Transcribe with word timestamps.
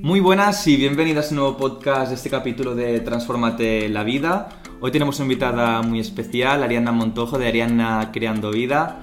Muy 0.00 0.18
buenas 0.18 0.66
y 0.66 0.76
bienvenidas 0.76 1.26
a 1.26 1.30
un 1.30 1.36
nuevo 1.36 1.56
podcast 1.56 2.08
de 2.08 2.16
este 2.16 2.28
capítulo 2.28 2.74
de 2.74 2.98
Transformate 3.00 3.88
la 3.88 4.02
Vida. 4.02 4.48
Hoy 4.80 4.90
tenemos 4.90 5.16
una 5.20 5.26
invitada 5.26 5.82
muy 5.82 6.00
especial, 6.00 6.64
Ariana 6.64 6.90
Montojo 6.90 7.38
de 7.38 7.46
Ariana 7.46 8.10
Creando 8.12 8.50
Vida. 8.50 9.00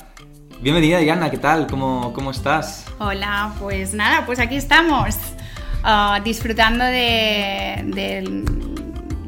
Bienvenida 0.62 0.98
Ariana, 0.98 1.32
¿qué 1.32 1.38
tal? 1.38 1.68
¿Cómo, 1.68 2.12
cómo 2.12 2.32
estás? 2.32 2.86
Hola, 3.00 3.54
pues 3.60 3.94
nada, 3.94 4.26
pues 4.26 4.40
aquí 4.40 4.58
estamos, 4.58 5.16
ah, 5.84 6.20
disfrutando 6.26 6.84
de, 6.84 7.84
de, 7.86 8.44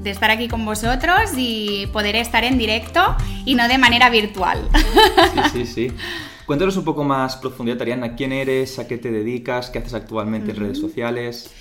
de 0.02 0.10
estar 0.10 0.32
aquí 0.32 0.50
con 0.50 0.66
vosotros 0.66 1.32
y 1.38 1.88
poder 1.94 2.18
estar 2.18 2.44
en 2.44 2.58
directo 2.58 3.16
y 3.46 3.56
no 3.56 3.70
de 3.70 3.78
manera 3.78 4.10
virtual. 4.10 4.68
Sí, 5.54 5.66
sí, 5.66 5.66
sí. 5.66 5.92
Cuéntanos 6.46 6.76
un 6.76 6.84
poco 6.84 7.04
más 7.04 7.38
profundidad, 7.38 7.82
Ariana. 7.82 8.16
¿Quién 8.16 8.34
eres? 8.34 8.78
¿A 8.80 8.88
qué 8.88 8.98
te 8.98 9.12
dedicas? 9.12 9.70
¿Qué 9.70 9.80
haces 9.80 9.94
actualmente 9.94 10.52
en 10.52 10.58
redes 10.58 10.80
sociales? 10.80 11.54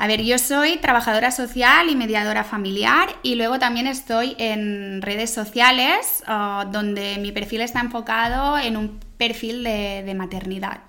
A 0.00 0.06
ver, 0.06 0.22
yo 0.22 0.38
soy 0.38 0.76
trabajadora 0.76 1.32
social 1.32 1.88
y 1.88 1.96
mediadora 1.96 2.44
familiar 2.44 3.08
y 3.24 3.34
luego 3.34 3.58
también 3.58 3.88
estoy 3.88 4.36
en 4.38 5.02
redes 5.02 5.30
sociales 5.30 6.22
donde 6.70 7.18
mi 7.20 7.32
perfil 7.32 7.62
está 7.62 7.80
enfocado 7.80 8.56
en 8.58 8.76
un 8.76 9.00
perfil 9.18 9.64
de, 9.64 10.04
de 10.06 10.14
maternidad. 10.14 10.82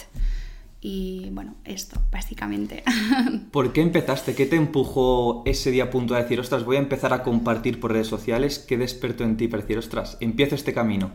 Y 0.82 1.30
bueno, 1.32 1.56
esto, 1.66 2.00
básicamente. 2.12 2.84
¿Por 3.52 3.74
qué 3.74 3.82
empezaste? 3.82 4.36
¿Qué 4.36 4.46
te 4.46 4.56
empujó 4.56 5.44
ese 5.46 5.72
día 5.72 5.86
a 5.86 5.90
punto 5.90 6.14
de 6.14 6.22
decir, 6.22 6.40
ostras, 6.40 6.64
voy 6.64 6.78
a 6.78 6.80
empezar 6.80 7.12
a 7.12 7.24
compartir 7.24 7.80
por 7.80 7.92
redes 7.92 8.08
sociales? 8.08 8.60
¿Qué 8.60 8.78
despertó 8.78 9.24
en 9.24 9.36
ti 9.36 9.48
para 9.48 9.62
decir, 9.62 9.78
ostras, 9.78 10.18
empiezo 10.22 10.56
este 10.56 10.74
camino? 10.74 11.12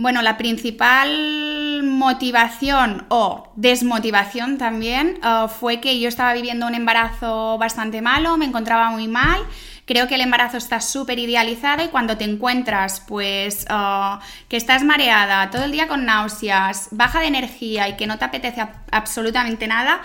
Bueno, 0.00 0.22
la 0.22 0.36
principal 0.36 1.82
motivación 1.82 3.04
o 3.08 3.48
desmotivación 3.56 4.56
también 4.56 5.18
uh, 5.24 5.48
fue 5.48 5.80
que 5.80 5.98
yo 5.98 6.08
estaba 6.08 6.34
viviendo 6.34 6.68
un 6.68 6.76
embarazo 6.76 7.58
bastante 7.58 8.00
malo, 8.00 8.36
me 8.36 8.44
encontraba 8.44 8.90
muy 8.90 9.08
mal. 9.08 9.40
Creo 9.86 10.06
que 10.06 10.14
el 10.14 10.20
embarazo 10.20 10.56
está 10.56 10.80
súper 10.80 11.18
idealizado 11.18 11.84
y 11.84 11.88
cuando 11.88 12.16
te 12.16 12.22
encuentras, 12.22 13.00
pues, 13.08 13.66
uh, 13.70 14.20
que 14.48 14.56
estás 14.56 14.84
mareada, 14.84 15.50
todo 15.50 15.64
el 15.64 15.72
día 15.72 15.88
con 15.88 16.04
náuseas, 16.04 16.90
baja 16.92 17.18
de 17.18 17.26
energía 17.26 17.88
y 17.88 17.96
que 17.96 18.06
no 18.06 18.18
te 18.18 18.24
apetece 18.24 18.64
absolutamente 18.92 19.66
nada, 19.66 20.00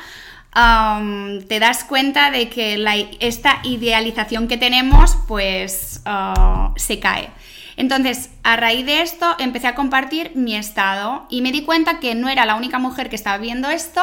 te 1.48 1.60
das 1.60 1.84
cuenta 1.84 2.32
de 2.32 2.50
que 2.50 2.84
esta 3.20 3.60
idealización 3.64 4.48
que 4.48 4.58
tenemos, 4.58 5.18
pues, 5.28 6.02
uh, 6.08 6.72
se 6.78 7.00
cae. 7.00 7.30
Entonces, 7.78 8.32
a 8.44 8.56
raíz 8.56 8.86
de 8.86 9.02
esto, 9.02 9.36
empecé 9.40 9.68
a 9.68 9.76
compartir 9.76 10.32
mi 10.36 10.56
estado 10.56 11.26
y 11.30 11.42
me 11.42 11.52
di 11.52 11.64
cuenta 11.64 12.00
que 12.00 12.16
no 12.16 12.30
era 12.30 12.46
la 12.46 12.56
única 12.56 12.80
mujer 12.80 13.10
que 13.10 13.16
estaba 13.16 13.38
viendo 13.38 13.70
esto 13.70 14.02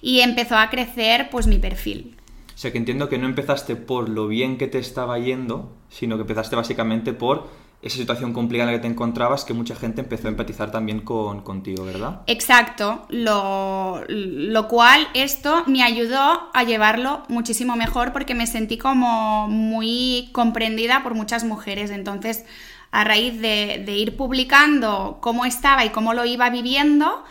y 0.00 0.20
empezó 0.20 0.56
a 0.56 0.70
crecer 0.70 1.30
pues 1.30 1.46
mi 1.46 1.58
perfil. 1.58 2.16
O 2.54 2.58
sea, 2.58 2.70
que 2.70 2.78
entiendo 2.78 3.08
que 3.08 3.18
no 3.18 3.26
empezaste 3.26 3.76
por 3.76 4.08
lo 4.08 4.28
bien 4.28 4.58
que 4.58 4.68
te 4.68 4.78
estaba 4.78 5.18
yendo, 5.18 5.72
sino 5.88 6.16
que 6.16 6.22
empezaste 6.22 6.56
básicamente 6.56 7.12
por 7.12 7.48
esa 7.82 7.96
situación 7.96 8.32
complicada 8.32 8.70
en 8.70 8.76
la 8.76 8.80
que 8.80 8.86
te 8.86 8.92
encontrabas 8.92 9.44
que 9.44 9.54
mucha 9.54 9.74
gente 9.74 10.00
empezó 10.00 10.28
a 10.28 10.30
empatizar 10.30 10.70
también 10.70 11.00
con, 11.00 11.40
contigo, 11.40 11.84
¿verdad? 11.84 12.20
Exacto, 12.28 13.04
lo, 13.08 14.04
lo, 14.08 14.68
cual 14.68 15.08
esto 15.14 15.64
me 15.66 15.82
ayudó 15.82 16.50
a 16.54 16.62
llevarlo 16.62 17.24
muchísimo 17.28 17.74
mejor 17.74 18.12
porque 18.12 18.36
me 18.36 18.46
sentí 18.46 18.78
como 18.78 19.48
muy 19.48 20.28
comprendida 20.30 21.02
por 21.02 21.14
muchas 21.14 21.42
mujeres. 21.42 21.90
Entonces, 21.90 22.44
a 22.92 23.04
raíz 23.04 23.40
de, 23.40 23.82
de, 23.84 23.96
ir 23.96 24.16
publicando 24.16 25.18
cómo 25.20 25.44
estaba 25.44 25.84
y 25.84 25.90
cómo 25.90 26.14
lo 26.14 26.24
iba 26.24 26.50
viviendo, 26.50 27.24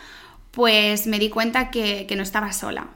pues 0.50 1.06
me 1.06 1.18
di 1.18 1.30
cuenta 1.30 1.70
que, 1.70 2.04
que 2.06 2.16
no 2.16 2.22
estaba 2.22 2.52
sola. 2.52 2.88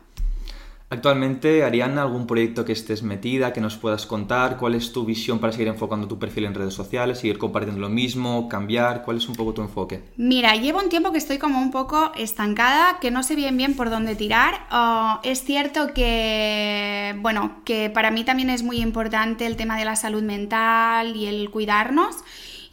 Actualmente, 0.89 1.65
Ariana, 1.65 2.03
¿algún 2.03 2.29
proyecto 2.29 2.65
que 2.65 2.71
estés 2.71 3.03
metida, 3.03 3.53
que 3.53 3.61
nos 3.61 3.77
puedas 3.77 4.07
contar? 4.07 4.57
¿Cuál 4.57 4.77
es 4.77 4.93
tu 4.93 5.05
visión 5.05 5.41
para 5.41 5.53
seguir 5.53 5.67
enfocando 5.67 6.07
tu 6.07 6.21
perfil 6.21 6.45
en 6.45 6.55
redes 6.55 6.75
sociales, 6.75 7.19
seguir 7.19 7.39
compartiendo 7.39 7.81
lo 7.81 7.89
mismo, 7.89 8.49
cambiar? 8.49 9.03
¿Cuál 9.03 9.17
es 9.17 9.29
un 9.29 9.35
poco 9.35 9.53
tu 9.53 9.63
enfoque? 9.63 10.05
Mira, 10.17 10.55
llevo 10.55 10.79
un 10.79 10.89
tiempo 10.89 11.11
que 11.11 11.19
estoy 11.19 11.39
como 11.39 11.61
un 11.61 11.73
poco 11.73 12.13
estancada, 12.17 12.99
que 13.01 13.11
no 13.11 13.25
sé 13.25 13.35
bien 13.35 13.57
bien 13.57 13.75
por 13.75 13.91
dónde 13.91 14.15
tirar. 14.15 14.61
Uh, 14.71 15.19
es 15.25 15.43
cierto 15.43 15.93
que, 15.93 17.17
bueno, 17.19 17.63
que 17.65 17.91
para 17.91 18.13
mí 18.13 18.23
también 18.23 18.49
es 18.49 18.63
muy 18.63 18.81
importante 18.81 19.45
el 19.47 19.57
tema 19.57 19.77
de 19.77 19.87
la 19.87 19.97
salud 19.97 20.23
mental 20.23 21.17
y 21.17 21.27
el 21.27 21.51
cuidarnos 21.51 22.19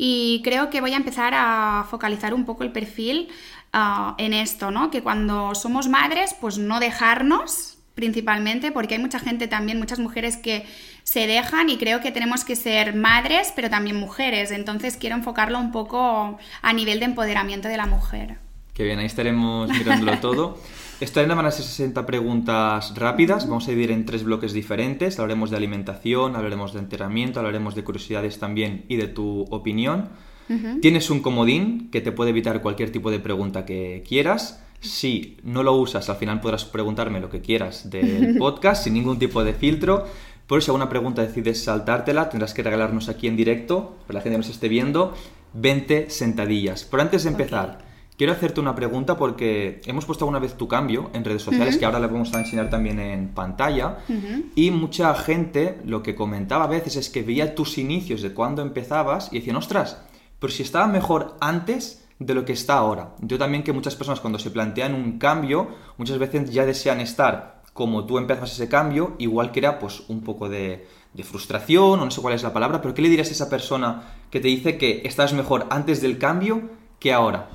y 0.06 0.42
creo 0.44 0.70
que 0.70 0.82
voy 0.82 0.92
a 0.92 0.98
empezar 0.98 1.32
a 1.34 1.88
focalizar 1.90 2.34
un 2.34 2.44
poco 2.44 2.66
el 2.66 2.74
perfil 2.74 3.30
uh, 3.74 4.16
en 4.18 4.34
esto, 4.34 4.70
¿no? 4.70 4.92
Que 4.92 5.02
cuando 5.02 5.56
somos 5.56 5.88
madres, 5.88 6.36
pues 6.42 6.58
no 6.58 6.82
dejarnos 6.82 7.78
principalmente, 7.96 8.74
porque 8.74 8.96
hay 8.96 9.00
mucha 9.00 9.18
gente 9.18 9.48
también, 9.48 9.80
muchas 9.80 10.00
mujeres 10.00 10.36
que 10.36 10.66
se 11.04 11.26
dejan 11.26 11.70
y 11.70 11.78
creo 11.78 12.02
que 12.02 12.12
tenemos 12.12 12.44
que 12.44 12.58
ser 12.58 12.96
madres, 12.96 13.54
pero 13.56 13.70
también 13.70 13.96
mujeres. 13.96 14.52
Entonces 14.52 14.98
quiero 14.98 15.16
enfocarlo 15.16 15.58
un 15.58 15.72
poco 15.72 16.38
a 16.62 16.74
nivel 16.74 17.00
de 17.00 17.06
empoderamiento 17.06 17.70
de 17.70 17.78
la 17.78 17.86
mujer. 17.86 18.40
Qué 18.74 18.84
bien, 18.84 19.00
ahí 19.00 19.06
estaremos 19.06 19.70
mirándolo 19.70 20.20
todo. 20.20 20.58
Esto 21.04 21.20
van 21.28 21.46
a 21.46 21.52
ser 21.52 21.66
60 21.66 22.06
preguntas 22.06 22.94
rápidas. 22.96 23.46
Vamos 23.46 23.68
a 23.68 23.72
dividir 23.72 23.92
en 23.92 24.06
tres 24.06 24.24
bloques 24.24 24.54
diferentes. 24.54 25.20
Hablaremos 25.20 25.50
de 25.50 25.58
alimentación, 25.58 26.38
hablaremos 26.38 26.72
de 26.72 26.80
entrenamiento, 26.80 27.42
hablaremos 27.42 27.76
de 27.76 27.84
curiosidades 27.84 28.40
también 28.40 28.86
y 28.88 28.96
de 28.96 29.08
tu 29.08 29.42
opinión. 29.50 30.08
Uh 30.48 30.54
-huh. 30.54 30.80
Tienes 30.80 31.10
un 31.10 31.20
comodín 31.20 31.90
que 31.92 32.00
te 32.00 32.14
puede 32.14 32.30
evitar 32.30 32.62
cualquier 32.62 32.90
tipo 32.90 33.12
de 33.12 33.20
pregunta 33.20 33.66
que 33.66 34.02
quieras. 34.08 34.64
Si 34.80 35.36
no 35.44 35.62
lo 35.62 35.74
usas, 35.74 36.10
al 36.10 36.16
final 36.16 36.40
podrás 36.40 36.64
preguntarme 36.64 37.20
lo 37.20 37.30
que 37.30 37.42
quieras 37.42 37.90
del 37.90 38.38
podcast 38.40 38.86
sin 38.86 38.94
ningún 38.94 39.20
tipo 39.20 39.44
de 39.44 39.52
filtro. 39.52 40.06
Por 40.48 40.64
si 40.64 40.72
alguna 40.72 40.88
pregunta 40.88 41.22
decides 41.22 41.66
saltártela, 41.66 42.30
tendrás 42.30 42.54
que 42.54 42.64
regalarnos 42.64 43.10
aquí 43.10 43.28
en 43.28 43.36
directo, 43.36 43.98
para 44.08 44.20
la 44.20 44.22
gente 44.22 44.36
que 44.36 44.44
nos 44.46 44.50
esté 44.50 44.70
viendo, 44.70 45.14
20 45.52 46.10
sentadillas. 46.10 46.86
Pero 46.90 47.04
antes 47.04 47.24
de 47.24 47.30
empezar, 47.30 47.80
okay. 47.80 47.93
Quiero 48.24 48.38
hacerte 48.38 48.62
una 48.62 48.74
pregunta 48.74 49.18
porque 49.18 49.82
hemos 49.86 50.06
puesto 50.06 50.24
alguna 50.24 50.40
vez 50.40 50.54
tu 50.54 50.66
cambio 50.66 51.10
en 51.14 51.26
redes 51.26 51.42
sociales, 51.42 51.74
uh 51.74 51.76
-huh. 51.76 51.80
que 51.80 51.86
ahora 51.86 52.00
le 52.00 52.08
vamos 52.08 52.34
a 52.34 52.40
enseñar 52.40 52.70
también 52.70 52.98
en 52.98 53.34
pantalla. 53.34 53.98
Uh 54.08 54.14
-huh. 54.14 54.46
Y 54.56 54.72
mucha 54.72 55.14
gente 55.14 55.82
lo 55.84 56.02
que 56.02 56.16
comentaba 56.16 56.64
a 56.64 56.68
veces 56.68 56.96
es 56.96 57.10
que 57.10 57.22
veía 57.22 57.54
tus 57.54 57.78
inicios 57.78 58.22
de 58.22 58.34
cuando 58.34 58.62
empezabas 58.62 59.28
y 59.34 59.40
decían, 59.40 59.58
ostras, 59.58 59.98
pero 60.40 60.54
si 60.54 60.64
estaba 60.64 60.88
mejor 60.88 61.36
antes 61.42 62.08
de 62.18 62.34
lo 62.34 62.46
que 62.46 62.54
está 62.54 62.76
ahora. 62.76 63.14
Yo 63.20 63.38
también 63.38 63.62
que 63.62 63.74
muchas 63.74 63.98
personas 63.98 64.22
cuando 64.22 64.40
se 64.40 64.52
plantean 64.52 64.96
un 64.96 65.20
cambio, 65.20 65.68
muchas 65.98 66.18
veces 66.18 66.50
ya 66.50 66.66
desean 66.66 67.02
estar 67.02 67.62
como 67.74 68.06
tú 68.06 68.20
empezas 68.20 68.54
ese 68.54 68.70
cambio, 68.70 69.16
igual 69.20 69.52
que 69.52 69.60
era 69.60 69.80
pues 69.80 70.04
un 70.08 70.22
poco 70.22 70.48
de, 70.48 70.88
de, 71.14 71.24
frustración 71.24 72.00
o 72.00 72.06
no 72.06 72.12
sé 72.12 72.22
cuál 72.22 72.36
es 72.36 72.44
la 72.44 72.54
palabra, 72.54 72.80
pero 72.80 72.94
¿qué 72.94 73.02
le 73.02 73.10
dirías 73.10 73.28
a 73.28 73.32
esa 73.34 73.50
persona 73.50 74.04
que 74.32 74.40
te 74.40 74.48
dice 74.48 74.78
que 74.78 75.02
estás 75.04 75.34
mejor 75.34 75.66
antes 75.70 76.02
del 76.02 76.18
cambio 76.18 76.70
que 77.00 77.12
ahora? 77.12 77.50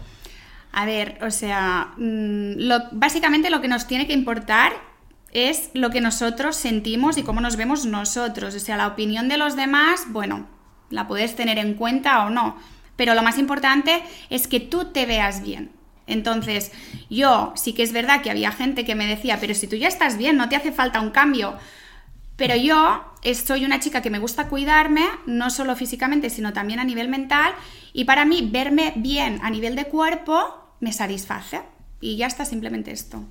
A 0.73 0.87
ver, 0.87 1.19
o 1.23 1.31
sea, 1.31 1.93
mm, 1.97 2.53
básicamente 2.93 3.51
lo 3.51 3.61
que 3.61 3.69
nos 3.69 3.87
tiene 3.87 4.07
que 4.07 4.13
importar 4.13 4.73
es 5.33 5.71
lo 5.75 5.91
que 5.91 6.01
nosotros 6.01 6.57
sentimos 6.57 7.19
y 7.19 7.23
cómo 7.23 7.41
nos 7.41 7.57
vemos 7.57 7.85
nosotros. 7.87 8.55
O 8.55 8.61
sea, 8.61 8.77
la 8.77 8.87
opinión 8.87 9.29
de 9.29 9.37
los 9.37 9.57
demás, 9.57 10.07
bueno, 10.09 10.47
la 10.91 11.07
puedes 11.07 11.37
tener 11.37 11.59
en 11.59 11.75
cuenta 11.75 12.25
o 12.25 12.31
no 12.31 12.57
pero 12.99 13.15
lo 13.15 13.23
más 13.23 13.39
importante 13.39 14.03
es 14.29 14.49
que 14.49 14.59
tú 14.59 14.87
te 14.87 15.07
veas 15.07 15.41
bien. 15.41 15.71
Entonces, 16.09 16.73
yo 17.09 17.53
sí 17.55 17.73
que 17.73 17.85
es 17.85 17.93
verdad 17.93 18.23
que 18.23 18.31
había 18.31 18.51
gente 18.51 18.85
que 18.85 18.97
me 18.97 19.07
decía, 19.07 19.39
pero 19.41 19.55
si 19.55 19.69
tú 19.69 19.77
ya 19.77 19.87
estás 19.87 20.19
bien, 20.19 20.37
no 20.37 20.49
te 20.49 20.57
hace 20.57 20.73
falta 20.73 21.01
un 21.01 21.11
cambio. 21.11 21.57
Pero 22.39 22.55
yo 22.55 23.03
soy 23.35 23.65
una 23.65 23.81
chica 23.81 24.01
que 24.01 24.11
me 24.11 24.21
gusta 24.21 24.49
cuidarme, 24.49 25.05
no 25.27 25.51
solo 25.51 25.75
físicamente, 25.75 26.31
sino 26.31 26.53
también 26.53 26.79
a 26.79 26.85
nivel 26.85 27.09
mental, 27.09 27.53
y 27.93 28.05
para 28.05 28.25
mí 28.25 28.49
verme 28.51 28.93
bien 28.95 29.41
a 29.43 29.51
nivel 29.51 29.75
de 29.75 29.87
cuerpo 29.87 30.39
me 30.79 30.93
satisface. 30.93 31.63
Y 32.01 32.17
ya 32.17 32.29
está 32.29 32.45
simplemente 32.45 32.93
esto. 32.93 33.25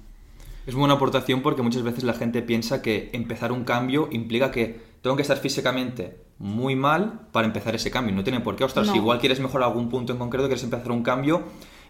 Es 0.65 0.75
buena 0.75 0.95
aportación 0.95 1.41
porque 1.41 1.61
muchas 1.61 1.83
veces 1.83 2.03
la 2.03 2.13
gente 2.15 2.41
piensa 2.41 2.81
que 2.81 3.09
empezar 3.13 3.53
un 3.53 3.63
cambio 3.63 4.09
implica 4.11 4.51
que 4.51 4.81
tengo 5.01 5.15
que 5.15 5.21
estar 5.21 5.37
físicamente 5.37 6.25
muy 6.37 6.75
mal 6.75 7.29
para 7.31 7.47
empezar 7.47 7.73
ese 7.75 7.89
cambio. 7.89 8.13
No 8.13 8.25
tiene 8.25 8.41
por 8.41 8.57
qué, 8.57 8.65
ostras, 8.65 8.87
no. 8.87 8.91
si 8.91 8.99
igual 8.99 9.19
quieres 9.19 9.39
mejorar 9.39 9.69
algún 9.69 9.87
punto 9.87 10.11
en 10.11 10.19
concreto, 10.19 10.47
quieres 10.47 10.65
empezar 10.65 10.91
un 10.91 11.03
cambio, 11.03 11.43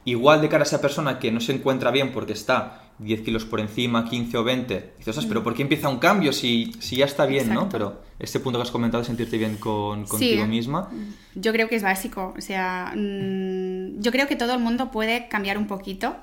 igual 0.07 0.39
de 0.39 0.47
cara 0.47 0.63
a 0.63 0.67
esa 0.67 0.79
persona 0.79 1.19
que 1.19 1.31
no 1.31 1.41
se 1.41 1.51
encuentra 1.51 1.91
bien 1.91 2.13
porque 2.13 2.31
está 2.31 2.81
10 2.99 3.21
kilos 3.23 3.43
por 3.43 3.59
encima, 3.59 4.09
15 4.09 4.37
o 4.37 4.43
20, 4.43 4.93
dices, 4.97 5.09
ostras, 5.09 5.25
pero 5.25 5.43
¿por 5.43 5.53
qué 5.53 5.63
empieza 5.63 5.89
un 5.89 5.99
cambio 5.99 6.31
si, 6.31 6.71
si 6.79 6.95
ya 6.95 7.05
está 7.05 7.25
bien, 7.25 7.41
Exacto. 7.41 7.61
no? 7.61 7.69
Pero 7.69 8.01
este 8.17 8.39
punto 8.39 8.57
que 8.57 8.63
has 8.63 8.71
comentado 8.71 9.03
sentirte 9.03 9.37
bien 9.37 9.57
con, 9.57 10.05
contigo 10.05 10.43
sí. 10.43 10.49
misma. 10.49 10.89
Yo 11.35 11.51
creo 11.51 11.67
que 11.67 11.75
es 11.75 11.83
básico, 11.83 12.33
o 12.37 12.41
sea, 12.41 12.93
mmm, 12.95 13.99
yo 13.99 14.11
creo 14.13 14.27
que 14.27 14.37
todo 14.37 14.53
el 14.53 14.59
mundo 14.59 14.91
puede 14.91 15.27
cambiar 15.27 15.57
un 15.57 15.67
poquito. 15.67 16.15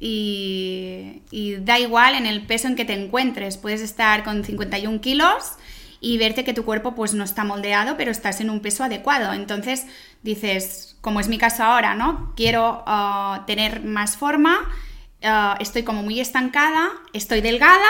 Y, 0.00 1.22
y 1.32 1.56
da 1.56 1.80
igual 1.80 2.14
en 2.14 2.24
el 2.24 2.46
peso 2.46 2.68
en 2.68 2.76
que 2.76 2.84
te 2.84 2.92
encuentres, 2.92 3.56
puedes 3.56 3.80
estar 3.80 4.22
con 4.22 4.44
51 4.44 5.00
kilos 5.00 5.57
y 6.00 6.18
verte 6.18 6.44
que 6.44 6.54
tu 6.54 6.64
cuerpo 6.64 6.94
pues 6.94 7.14
no 7.14 7.24
está 7.24 7.44
moldeado, 7.44 7.96
pero 7.96 8.10
estás 8.10 8.40
en 8.40 8.50
un 8.50 8.60
peso 8.60 8.84
adecuado. 8.84 9.32
Entonces 9.32 9.86
dices, 10.22 10.96
como 11.00 11.20
es 11.20 11.28
mi 11.28 11.38
caso 11.38 11.64
ahora, 11.64 11.94
¿no? 11.94 12.32
Quiero 12.36 12.84
uh, 12.86 13.44
tener 13.46 13.82
más 13.84 14.16
forma, 14.16 14.60
uh, 15.22 15.60
estoy 15.60 15.82
como 15.82 16.02
muy 16.02 16.20
estancada, 16.20 16.90
estoy 17.12 17.40
delgada, 17.40 17.88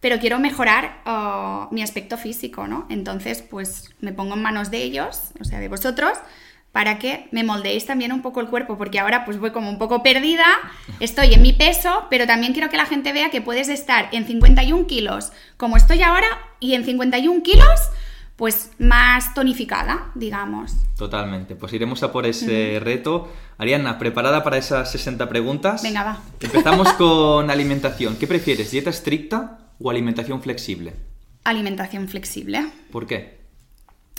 pero 0.00 0.18
quiero 0.18 0.38
mejorar 0.38 1.02
uh, 1.06 1.72
mi 1.74 1.82
aspecto 1.82 2.18
físico, 2.18 2.66
¿no? 2.66 2.86
Entonces, 2.90 3.42
pues 3.42 3.94
me 4.00 4.12
pongo 4.12 4.34
en 4.34 4.42
manos 4.42 4.70
de 4.70 4.82
ellos, 4.82 5.30
o 5.40 5.44
sea, 5.44 5.60
de 5.60 5.68
vosotros, 5.68 6.18
para 6.74 6.98
que 6.98 7.28
me 7.30 7.44
moldeéis 7.44 7.86
también 7.86 8.12
un 8.12 8.20
poco 8.20 8.40
el 8.40 8.48
cuerpo, 8.48 8.76
porque 8.76 8.98
ahora 8.98 9.24
pues 9.24 9.38
voy 9.38 9.52
como 9.52 9.70
un 9.70 9.78
poco 9.78 10.02
perdida, 10.02 10.44
estoy 10.98 11.32
en 11.32 11.40
mi 11.40 11.52
peso, 11.52 12.06
pero 12.10 12.26
también 12.26 12.52
quiero 12.52 12.68
que 12.68 12.76
la 12.76 12.84
gente 12.84 13.12
vea 13.12 13.30
que 13.30 13.40
puedes 13.40 13.68
estar 13.68 14.08
en 14.10 14.26
51 14.26 14.88
kilos 14.88 15.30
como 15.56 15.76
estoy 15.76 16.02
ahora 16.02 16.26
y 16.58 16.74
en 16.74 16.84
51 16.84 17.44
kilos 17.44 17.78
pues 18.34 18.72
más 18.80 19.34
tonificada, 19.34 20.10
digamos. 20.16 20.72
Totalmente, 20.96 21.54
pues 21.54 21.72
iremos 21.74 22.02
a 22.02 22.10
por 22.10 22.26
ese 22.26 22.80
reto. 22.82 23.32
Ariana, 23.56 23.96
¿preparada 23.96 24.42
para 24.42 24.56
esas 24.56 24.90
60 24.90 25.28
preguntas? 25.28 25.80
Venga, 25.80 26.02
va. 26.02 26.18
Empezamos 26.40 26.92
con 26.94 27.52
alimentación. 27.52 28.16
¿Qué 28.16 28.26
prefieres, 28.26 28.72
dieta 28.72 28.90
estricta 28.90 29.58
o 29.78 29.90
alimentación 29.90 30.42
flexible? 30.42 30.92
Alimentación 31.44 32.08
flexible. 32.08 32.66
¿Por 32.90 33.06
qué? 33.06 33.43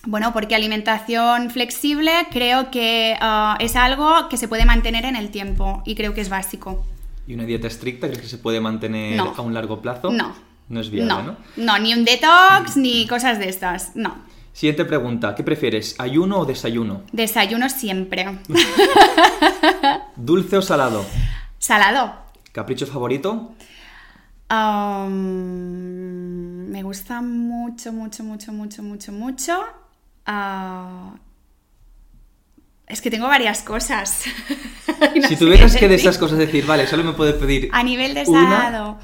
Bueno, 0.06 0.34
porque 0.34 0.56
alimentación 0.56 1.50
flexible 1.50 2.12
creo 2.32 2.70
que 2.72 3.18
uh, 3.22 3.56
es 3.60 3.76
algo 3.76 4.30
que 4.30 4.38
se 4.38 4.48
puede 4.48 4.66
mantener 4.66 5.06
en 5.06 5.16
el 5.16 5.30
tiempo 5.30 5.82
y 5.86 5.96
creo 5.96 6.14
que 6.14 6.22
es 6.22 6.30
básico. 6.30 6.86
¿Y 7.28 7.34
una 7.34 7.44
dieta 7.46 7.68
estricta 7.68 8.08
crees 8.08 8.22
que 8.22 8.28
se 8.28 8.38
puede 8.38 8.62
mantener 8.62 9.18
No. 9.18 9.34
a 9.36 9.42
un 9.42 9.54
largo 9.54 9.82
plazo? 9.82 10.12
No. 10.12 10.34
No 10.68 10.80
es 10.80 10.90
viable, 10.90 11.14
no, 11.14 11.24
¿no? 11.24 11.36
no, 11.58 11.78
ni 11.78 11.94
un 11.94 12.06
detox 12.06 12.76
ni 12.76 13.06
cosas 13.08 13.38
de 13.38 13.50
estas, 13.50 13.96
no. 13.96 14.16
Siguiente 14.52 14.84
pregunta. 14.86 15.36
¿Qué 15.36 15.44
prefieres, 15.44 15.96
ayuno 16.00 16.40
o 16.40 16.46
desayuno? 16.46 17.04
Desayuno 17.12 17.70
siempre. 17.70 18.40
¿Dulce 20.16 20.58
o 20.58 20.62
salado? 20.62 21.06
Salado. 21.60 22.14
¿Capricho 22.52 22.88
favorito? 22.88 23.54
Um, 24.50 26.70
me 26.70 26.82
gusta 26.84 27.22
mucho, 27.22 27.92
mucho, 27.92 28.24
mucho, 28.24 28.54
mucho, 28.54 28.82
mucho, 28.82 29.12
mucho. 29.12 29.60
Ah, 30.26 31.12
es 32.88 33.02
que 33.02 33.10
tengo 33.10 33.28
varias 33.28 33.62
cosas. 33.64 34.24
No 35.16 35.28
si 35.28 35.36
tuvieras 35.36 35.76
que 35.76 35.90
de 35.90 35.96
esas 35.96 36.18
cosas 36.18 36.38
decir, 36.38 36.66
vale, 36.66 36.88
solo 36.88 37.04
me 37.04 37.12
puedes 37.14 37.36
pedir 37.36 37.70
A 37.74 37.84
nivel 37.84 38.14
de 38.14 38.24
una, 38.28 38.42
salado. 38.50 38.98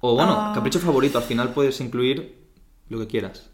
O 0.00 0.14
bueno, 0.14 0.32
Ah. 0.32 0.52
capricho 0.54 0.78
favorito, 0.78 1.18
al 1.18 1.24
final 1.24 1.52
puedes 1.52 1.80
incluir 1.80 2.38
lo 2.88 2.98
que 3.00 3.08
quieras. 3.08 3.50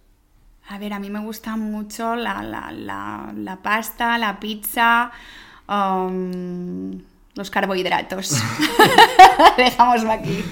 A 0.68 0.78
ver, 0.78 0.92
a 0.92 0.98
mí 0.98 1.08
me 1.10 1.20
gusta 1.20 1.56
mucho 1.56 2.16
la, 2.16 2.42
la, 2.42 2.70
la, 2.72 3.32
la 3.34 3.56
pasta, 3.62 4.18
la 4.18 4.38
pizza, 4.40 5.10
um, 5.68 7.00
los 7.34 7.50
carbohidratos. 7.50 8.36
Dejámoslo 9.56 10.10
aquí. 10.12 10.44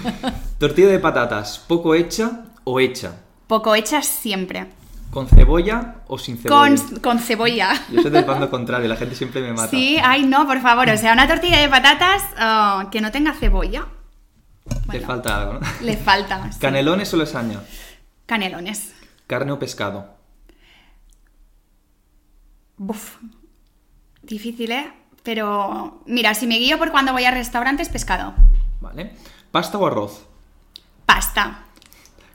Tortilla 0.59 0.89
de 0.89 0.99
patatas, 0.99 1.59
poco 1.59 1.95
hecha 1.95 2.45
o 2.65 2.81
hecha. 2.81 3.17
Poco 3.49 3.75
hechas 3.75 4.07
siempre. 4.07 4.67
¿Con 5.13 5.29
cebolla 5.29 5.97
o 6.07 6.17
sin 6.17 6.39
cebolla? 6.39 6.57
Con, 6.59 7.01
con 7.01 7.19
cebolla. 7.19 7.75
Yo 7.91 8.01
soy 8.01 8.11
del 8.11 8.25
bando 8.25 8.49
contrario, 8.49 8.89
la 8.89 8.97
gente 8.97 9.15
siempre 9.15 9.43
me 9.43 9.53
mata. 9.53 9.69
Sí, 9.69 9.99
ay 10.03 10.25
no, 10.25 10.47
por 10.47 10.59
favor. 10.63 10.89
O 10.89 10.97
sea, 10.97 11.13
una 11.13 11.29
tortilla 11.29 11.59
de 11.59 11.69
patatas 11.69 12.23
ah, 12.39 12.89
que 12.91 13.03
no 13.03 13.13
tenga 13.13 13.35
cebolla. 13.35 13.89
Bueno, 14.87 15.07
falta 15.07 15.43
algo, 15.43 15.53
¿no? 15.53 15.61
Le 15.83 15.99
falta. 15.99 16.51
sí. 16.53 16.59
¿Canelones 16.59 17.13
o 17.13 17.19
lasaña? 17.19 17.61
Canelones. 18.25 18.95
¿Carne 19.27 19.53
o 19.53 19.59
pescado? 19.59 20.17
Buf. 22.79 23.19
Difícil, 24.23 24.73
¿eh? 24.73 24.95
Pero 25.23 26.03
mira, 26.07 26.33
si 26.33 26.47
me 26.47 26.57
guío 26.57 26.79
por 26.79 26.91
cuando 26.91 27.13
voy 27.13 27.27
a 27.27 27.31
restaurantes, 27.33 27.91
pescado. 27.91 28.33
¿Vale? 28.81 29.13
¿Pasta 29.51 29.77
o 29.77 29.87
arroz? 29.87 30.27
Pasta. 31.05 31.67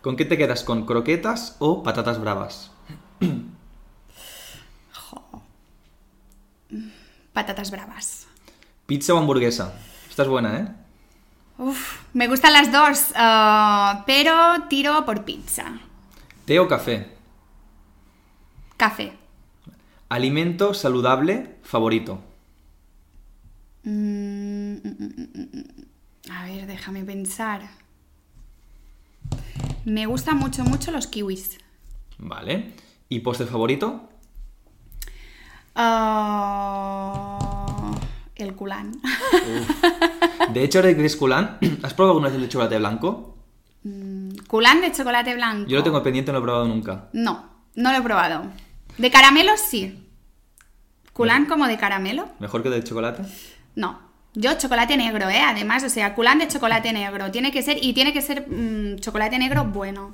¿Con 0.07 0.15
qué 0.15 0.24
te 0.24 0.38
quedas? 0.38 0.63
¿Con 0.63 0.86
croquetas 0.86 1.57
o 1.59 1.83
patatas 1.83 2.18
bravas? 2.21 2.71
Patatas 7.33 7.71
bravas. 7.71 8.25
¿Pizza 8.86 9.13
o 9.13 9.18
hamburguesa? 9.18 9.74
Esta 10.09 10.21
es 10.24 10.30
buena, 10.30 10.59
¿eh? 10.59 10.68
Uf, 11.57 12.06
me 12.13 12.30
gustan 12.30 12.54
las 12.54 12.71
dos, 12.71 13.12
ah, 13.18 14.06
pero 14.07 14.33
tiro 14.69 15.06
por 15.06 15.25
pizza. 15.25 15.77
¿Té 16.45 16.57
o 16.57 16.69
café? 16.69 17.12
Café. 18.77 19.12
¿Alimento 20.07 20.74
saludable 20.74 21.57
favorito? 21.63 22.24
Mm, 23.83 24.75
mm, 24.75 25.27
mm. 25.33 26.31
A 26.31 26.45
ver, 26.45 26.65
déjame 26.65 27.04
pensar. 27.04 27.87
Me 29.88 30.06
gustan 30.06 30.38
mucho, 30.38 30.66
mucho 30.66 30.92
los 30.92 31.07
kiwis. 31.07 31.60
Vale. 32.18 32.74
¿Y 33.07 33.22
postre 33.22 33.48
favorito? 33.48 34.10
Ah, 35.75 37.39
el 38.36 38.54
culán. 38.54 38.92
De 40.51 40.62
hecho, 40.62 40.80
ahora 40.80 40.94
que 40.94 41.00
eres 41.00 41.16
culán, 41.16 41.57
¿has 41.84 41.94
probado 41.94 42.18
alguna 42.18 42.28
vez 42.28 42.36
el 42.36 42.42
de 42.42 42.50
chocolate 42.50 42.78
blanco? 42.78 43.38
culán 44.48 44.81
de 44.81 44.92
chocolate 44.92 45.34
blanco. 45.36 45.69
Yo 45.69 45.78
lo 45.78 45.84
tengo 45.84 46.04
pendiente, 46.04 46.33
no 46.33 46.40
lo 46.40 46.44
he 46.44 46.48
probado 46.48 46.68
nunca. 46.68 47.07
No, 47.13 47.45
no 47.75 47.94
lo 47.94 48.00
he 48.00 48.01
probado. 48.01 48.44
De 48.98 49.10
caramelo 49.10 49.54
sí. 49.56 50.06
¿Culán 51.13 51.45
como 51.45 51.66
de 51.66 51.78
caramelo? 51.78 52.28
¿Mejor 52.40 52.62
que 52.62 52.69
de 52.69 52.83
chocolate? 52.83 53.24
No. 53.75 54.06
Yo 54.39 54.56
chocolate 54.56 54.95
negro, 54.98 55.28
¿eh? 55.31 55.42
Además, 55.42 55.84
o 55.84 55.89
sea, 55.89 56.13
culán 56.13 56.38
de 56.38 56.48
chocolate 56.48 56.94
negro. 56.94 57.31
Tiene 57.31 57.51
que 57.51 57.63
ser, 57.63 57.84
y 57.84 57.94
tiene 57.94 58.13
que 58.13 58.22
ser 58.22 58.48
mm, 58.48 59.00
chocolate 59.00 59.39
negro 59.39 59.66
bueno. 59.66 60.12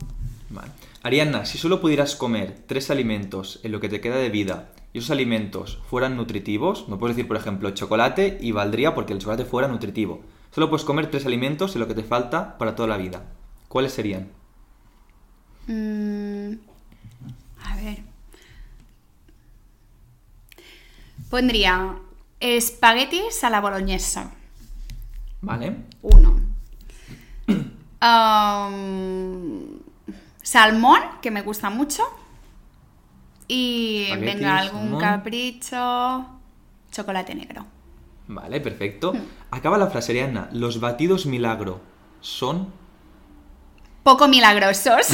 Vale. 0.50 0.72
Arianna, 1.02 1.44
si 1.44 1.58
solo 1.58 1.81
pudieras 1.81 2.16
comer 2.16 2.56
tres 2.66 2.90
alimentos 2.90 3.60
en 3.64 3.74
lo 3.74 3.81
que 3.81 3.90
te 3.90 4.00
queda 4.00 4.16
de 4.16 4.30
vida 4.30 4.70
y 4.94 5.00
esos 5.00 5.12
alimentos 5.12 5.80
fueran 5.90 6.16
nutritivos, 6.16 6.88
me 6.88 6.96
puedes 6.96 7.18
decir, 7.18 7.28
por 7.28 7.36
ejemplo, 7.36 7.72
chocolate 7.72 8.38
y 8.40 8.54
valdría 8.54 8.96
porque 8.96 9.12
el 9.12 9.20
chocolate 9.20 9.44
fuera 9.44 9.68
nutritivo. 9.68 10.22
Solo 10.52 10.69
puedes 10.69 10.86
comer 10.86 11.12
tres 11.12 11.26
alimentos 11.26 11.76
en 11.76 11.81
lo 11.81 11.90
que 11.90 11.96
te 11.96 12.04
falta 12.04 12.58
para 12.58 12.76
toda 12.76 12.88
la 12.88 12.96
vida. 12.96 13.26
¿Cuáles 13.68 13.92
serían? 13.92 14.30
Mm, 15.68 16.54
a 17.62 17.76
ver. 17.76 17.98
Pondría 21.30 21.98
espaguetis 22.44 23.44
a 23.45 23.50
la 23.50 23.62
boloñesa. 23.62 24.31
¿Vale? 25.42 25.78
Uno. 26.01 26.42
Am, 28.01 29.80
salmón, 30.42 31.00
que 31.22 31.31
me 31.31 31.42
gusta 31.42 31.69
mucho. 31.69 32.04
Y 33.47 34.04
Espaguetis, 34.04 34.35
venga, 34.35 34.57
algún 34.57 34.81
salmón. 34.81 35.02
capricho. 35.02 36.26
Chocolate 36.92 37.33
negro. 37.33 37.66
Vale, 38.28 38.59
perfecto. 38.59 39.14
Acaba 39.52 39.78
la 39.78 39.88
frase, 39.88 40.12
Arianna. 40.12 40.50
Los 40.52 40.81
batidos 40.81 41.26
milagro 41.26 41.80
son... 42.19 42.73
Poco 44.04 44.28
milagrosos. 44.28 45.07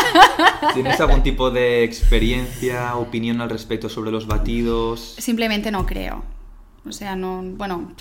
¿Tienes 0.74 0.98
algún 1.00 1.22
tipo 1.22 1.50
de 1.50 1.84
experiencia, 1.84 2.96
opinión 2.96 3.42
al 3.42 3.50
respecto 3.50 3.90
sobre 3.90 4.10
los 4.10 4.26
batidos? 4.26 5.16
Simplemente 5.18 5.70
no 5.70 5.84
creo. 5.84 6.24
O 6.88 6.92
sea, 6.92 7.16
no. 7.16 7.42
Bueno. 7.42 7.92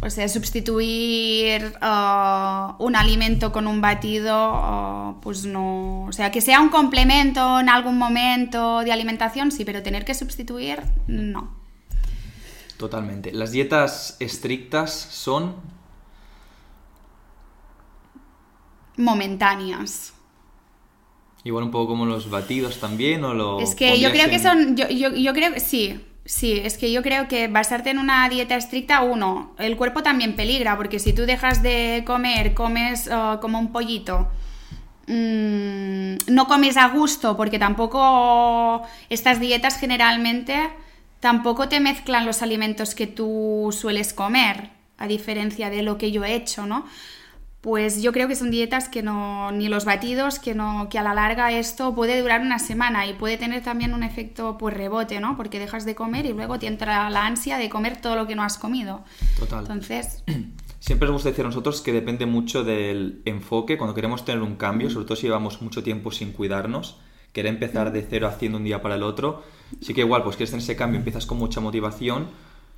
O 0.00 0.08
sea, 0.08 0.26
sustituir 0.26 1.74
ah, 1.82 2.76
un 2.78 2.96
alimento 2.96 3.52
con 3.52 3.66
un 3.66 3.80
batido, 3.80 4.34
ah, 4.34 5.16
pues 5.20 5.44
no. 5.44 6.04
O 6.04 6.12
sea, 6.12 6.30
que 6.30 6.40
sea 6.40 6.60
un 6.60 6.70
complemento 6.70 7.60
en 7.60 7.68
algún 7.68 7.98
momento 7.98 8.80
de 8.80 8.90
alimentación, 8.90 9.52
sí, 9.52 9.64
pero 9.64 9.82
tener 9.82 10.04
que 10.04 10.14
sustituir, 10.14 10.80
no. 11.06 11.54
Totalmente. 12.78 13.32
Las 13.32 13.52
dietas 13.52 14.16
estrictas 14.18 14.92
son... 14.92 15.56
Momentáneas. 18.96 20.14
Igual 21.44 21.64
un 21.64 21.70
poco 21.70 21.88
como 21.88 22.06
los 22.06 22.30
batidos 22.30 22.78
también, 22.80 23.24
o 23.24 23.34
lo... 23.34 23.60
Es 23.60 23.74
que 23.74 24.00
yo 24.00 24.10
creo 24.10 24.28
que 24.30 24.38
son. 24.38 24.76
Yo, 24.76 24.88
yo, 24.88 25.14
yo 25.14 25.32
creo 25.32 25.52
que 25.52 25.60
sí. 25.60 26.00
Sí, 26.32 26.62
es 26.64 26.78
que 26.78 26.90
yo 26.90 27.02
creo 27.02 27.28
que 27.28 27.46
basarte 27.48 27.90
en 27.90 27.98
una 27.98 28.26
dieta 28.26 28.56
estricta, 28.56 29.02
uno, 29.02 29.52
el 29.58 29.76
cuerpo 29.76 30.02
también 30.02 30.34
peligra, 30.34 30.78
porque 30.78 30.98
si 30.98 31.12
tú 31.12 31.26
dejas 31.26 31.62
de 31.62 32.04
comer, 32.06 32.54
comes 32.54 33.06
ah, 33.12 33.38
como 33.42 33.58
un 33.58 33.70
pollito, 33.70 34.28
mm, 35.08 36.14
no 36.28 36.46
comes 36.48 36.78
a 36.78 36.88
gusto, 36.88 37.36
porque 37.36 37.58
tampoco 37.58 38.80
estas 39.10 39.40
dietas 39.40 39.78
generalmente 39.78 40.70
tampoco 41.20 41.68
te 41.68 41.80
mezclan 41.80 42.24
los 42.24 42.40
alimentos 42.40 42.94
que 42.94 43.06
tú 43.06 43.68
sueles 43.70 44.14
comer, 44.14 44.70
a 44.96 45.08
diferencia 45.08 45.68
de 45.68 45.82
lo 45.82 45.98
que 45.98 46.12
yo 46.12 46.24
he 46.24 46.34
hecho, 46.34 46.64
¿no? 46.64 46.86
Pues 47.62 48.02
yo 48.02 48.12
creo 48.12 48.28
que 48.28 48.34
son 48.34 48.50
dietas 48.50 48.88
que 48.88 49.02
no, 49.02 49.50
ni 49.52 49.68
los 49.68 49.84
batidos, 49.84 50.38
que 50.38 50.54
no, 50.54 50.88
que 50.90 50.98
a 50.98 51.02
la 51.02 51.14
larga 51.14 51.52
esto 51.52 51.94
puede 51.94 52.20
durar 52.20 52.40
una 52.40 52.58
semana 52.58 53.06
y 53.06 53.14
puede 53.14 53.38
tener 53.38 53.62
también 53.62 53.94
un 53.94 54.02
efecto 54.02 54.58
pues 54.58 54.76
rebote, 54.76 55.20
¿no? 55.20 55.36
Porque 55.36 55.60
dejas 55.60 55.84
de 55.84 55.94
comer 55.94 56.26
y 56.26 56.32
luego 56.32 56.58
te 56.58 56.66
entra 56.66 57.08
la 57.08 57.24
ansia 57.24 57.58
de 57.58 57.70
comer 57.70 58.00
todo 58.00 58.16
lo 58.16 58.26
que 58.26 58.34
no 58.34 58.42
has 58.42 58.58
comido. 58.58 59.04
Total. 59.38 59.60
Entonces, 59.60 60.24
Siempre 60.82 61.06
nos 61.06 61.14
gusta 61.14 61.28
decir 61.28 61.44
a 61.44 61.48
nosotros 61.48 61.80
que 61.80 61.92
depende 61.92 62.26
mucho 62.26 62.64
del 62.64 63.22
enfoque. 63.24 63.78
Cuando 63.78 63.94
queremos 63.94 64.24
tener 64.24 64.42
un 64.42 64.56
cambio, 64.56 64.90
sobre 64.90 65.06
todo 65.06 65.14
si 65.14 65.28
llevamos 65.28 65.62
mucho 65.62 65.84
tiempo 65.84 66.10
sin 66.10 66.32
cuidarnos, 66.32 66.98
querer 67.32 67.54
empezar 67.54 67.92
de 67.92 68.02
cero 68.02 68.26
haciendo 68.26 68.58
un 68.58 68.64
día 68.64 68.82
para 68.82 68.96
el 68.96 69.04
otro, 69.04 69.44
sí 69.80 69.94
que 69.94 70.00
igual, 70.00 70.24
pues 70.24 70.34
quieres 70.34 70.50
tener 70.50 70.64
ese 70.64 70.74
cambio, 70.74 70.98
empiezas 70.98 71.24
con 71.24 71.38
mucha 71.38 71.60
motivación, 71.60 72.26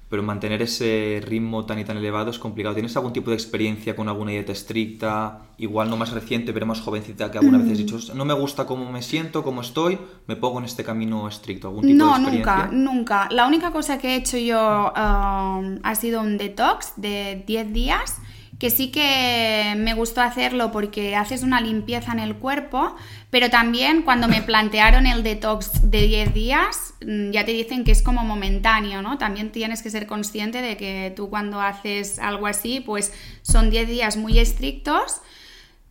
pero 0.08 0.23
mantener 0.23 0.62
ese 0.62 1.23
ritmo 1.25 1.64
tan 1.66 1.78
y 1.78 1.84
tan 1.84 1.96
elevado 1.96 2.30
es 2.30 2.38
complicado. 2.38 2.75
¿Tienes 2.75 2.96
algún 2.96 3.12
tipo 3.12 3.30
de 3.30 3.37
experiencia 3.37 3.96
con 3.96 4.08
alguna 4.08 4.32
dieta 4.32 4.52
estricta? 4.52 5.42
Igual 5.58 5.90
no 5.90 5.96
más 5.96 6.12
reciente, 6.12 6.52
pero 6.52 6.66
más 6.66 6.80
jovencita 6.80 7.30
que 7.30 7.38
alguna 7.38 7.58
vez 7.58 7.73
has 7.73 7.78
dicho, 7.78 7.99
no 8.14 8.25
me 8.25 8.34
gusta 8.34 8.66
cómo 8.66 8.90
me 8.90 9.02
siento, 9.02 9.42
cómo 9.42 9.61
estoy, 9.61 9.99
me 10.26 10.37
pongo 10.37 10.58
en 10.58 10.66
este 10.66 10.84
camino 10.84 11.26
estricto. 11.28 11.68
¿Algún 11.68 11.87
tipo 11.87 11.96
no, 11.96 12.06
de 12.06 12.20
experiencia? 12.20 12.56
nunca, 12.70 12.70
nunca. 12.73 13.28
La 13.30 13.46
única 13.46 13.70
cosa 13.70 13.99
que 13.99 14.14
he 14.14 14.16
hecho 14.16 14.37
yo 14.37 14.92
um, 14.96 15.78
ha 15.82 15.94
sido 15.94 16.20
un 16.20 16.38
detox 16.38 16.94
de 16.96 17.42
10 17.46 17.73
días 17.73 18.20
que 18.58 18.70
sí 18.70 18.90
que 18.90 19.75
me 19.76 19.94
gustó 19.94 20.20
hacerlo 20.20 20.70
porque 20.70 21.16
haces 21.16 21.42
una 21.42 21.61
limpieza 21.61 22.12
en 22.12 22.20
el 22.20 22.37
cuerpo, 22.37 22.94
pero 23.30 23.50
también 23.50 24.02
cuando 24.02 24.28
me 24.28 24.42
plantearon 24.42 25.06
el 25.06 25.23
detox 25.23 25.90
de 25.90 26.02
10 26.02 26.34
días, 26.34 26.94
mm, 27.04 27.30
ya 27.30 27.44
te 27.44 27.52
dicen 27.52 27.84
que 27.84 27.92
es 27.92 28.02
como 28.02 28.25
momentáneo, 28.25 29.02
¿no? 29.02 29.18
También 29.18 29.50
tienes 29.50 29.82
que 29.82 29.90
ser 29.90 30.06
consciente 30.06 30.62
de 30.62 30.76
que 30.76 31.12
tú 31.16 31.30
cuando 31.30 31.61
haces 31.61 32.18
algo 32.18 32.46
así, 32.46 32.80
pues 32.80 33.12
son 33.42 33.70
10 33.70 33.88
días 33.88 34.16
muy 34.16 34.38
estrictos. 34.38 35.20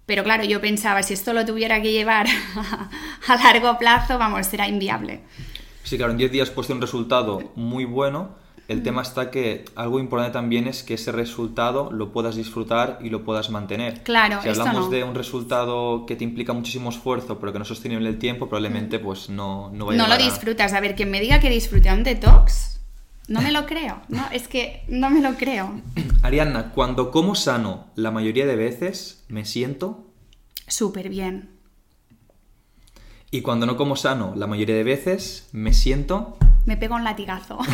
Pero 0.06 0.24
claro, 0.24 0.44
yo 0.44 0.60
pensaba, 0.60 1.02
si 1.02 1.14
esto 1.14 1.34
lo 1.34 1.46
tuviera 1.46 1.82
que 1.82 1.92
llevar 1.92 2.28
a 3.28 3.36
largo 3.38 3.78
plazo, 3.78 4.18
vamos, 4.18 4.48
será 4.48 4.68
inviable. 4.68 5.22
Sí, 5.84 5.98
claro, 5.98 6.12
en 6.12 6.18
10 6.18 6.32
días 6.32 6.50
tener 6.50 6.72
un 6.72 6.82
resultado 6.82 7.52
muy 7.56 7.86
bueno, 7.86 8.36
el 8.68 8.82
tema 8.82 9.02
está 9.02 9.30
que 9.30 9.66
algo 9.76 10.00
importante 10.00 10.34
también 10.34 10.68
es 10.68 10.84
que 10.84 10.94
ese 10.94 11.12
resultado 11.12 11.92
lo 11.92 12.14
puedas 12.14 12.36
disfrutar 12.36 12.98
y 13.02 13.10
lo 13.10 13.24
puedas 13.26 13.50
mantener. 13.50 14.04
Claro, 14.04 14.42
si 14.42 14.50
hablamos 14.50 14.90
de 14.90 15.04
un 15.04 15.16
resultado 15.16 16.06
que 16.06 16.16
te 16.16 16.24
implica 16.24 16.54
muchísimo 16.54 16.90
esfuerzo, 16.90 17.40
pero 17.40 17.52
que 17.52 17.60
no 17.60 17.64
es 17.64 17.68
sostenible 17.68 18.08
el 18.08 18.20
tiempo, 18.20 18.48
probablemente 18.48 19.00
pues 19.00 19.30
no, 19.30 19.70
no 19.72 19.92
No 19.92 20.08
lo 20.08 20.18
disfrutas. 20.18 20.74
A 20.74 20.80
ver, 20.80 20.96
quien 20.96 21.12
me 21.12 21.20
diga 21.20 21.40
que 21.40 21.50
disfrute 21.50 21.92
un 21.92 22.04
detox, 22.04 22.80
no 23.28 23.42
me 23.42 23.52
lo 23.52 23.66
creo. 23.68 24.02
No, 24.08 24.26
es 24.32 24.48
que 24.48 24.84
no 24.88 25.10
me 25.10 25.22
lo 25.22 25.36
creo. 25.36 25.82
Arianna, 26.24 26.72
cuando 26.72 27.12
como 27.12 27.36
sano, 27.36 27.88
la 27.96 28.12
mayoría 28.12 28.46
de 28.46 28.56
veces 28.56 29.26
me 29.28 29.44
siento 29.44 30.08
súper 30.68 31.10
bien. 31.10 31.50
Y 33.30 33.42
cuando 33.42 33.66
no 33.66 33.76
como 33.76 33.96
sano, 33.96 34.34
la 34.38 34.48
mayoría 34.48 34.76
de 34.76 34.84
veces 34.84 35.50
me 35.52 35.74
siento 35.74 36.38
me 36.66 36.78
pego 36.78 36.96
un 36.96 37.04
latigazo. 37.04 37.60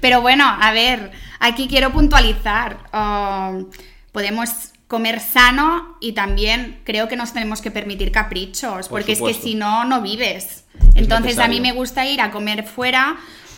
Pero 0.00 0.20
bueno, 0.20 0.44
a 0.46 0.72
ver, 0.72 1.12
aquí 1.40 1.66
quiero 1.68 1.92
puntualizar. 1.92 2.78
Um, 2.92 3.70
podemos 4.12 4.74
comer 4.86 5.18
sano 5.18 5.96
y 6.00 6.12
también 6.12 6.80
creo 6.84 7.08
que 7.08 7.16
nos 7.16 7.32
tenemos 7.32 7.60
que 7.60 7.70
permitir 7.70 8.12
caprichos, 8.12 8.88
porque 8.88 9.12
es 9.12 9.20
que 9.20 9.34
si 9.34 9.54
no, 9.54 9.84
no 9.84 10.02
vives. 10.02 10.66
Entonces 10.94 11.38
a 11.38 11.48
mí 11.48 11.60
me 11.60 11.72
gusta 11.72 12.06
ir 12.06 12.20
a 12.20 12.30
comer 12.30 12.64
fuera, 12.64 13.16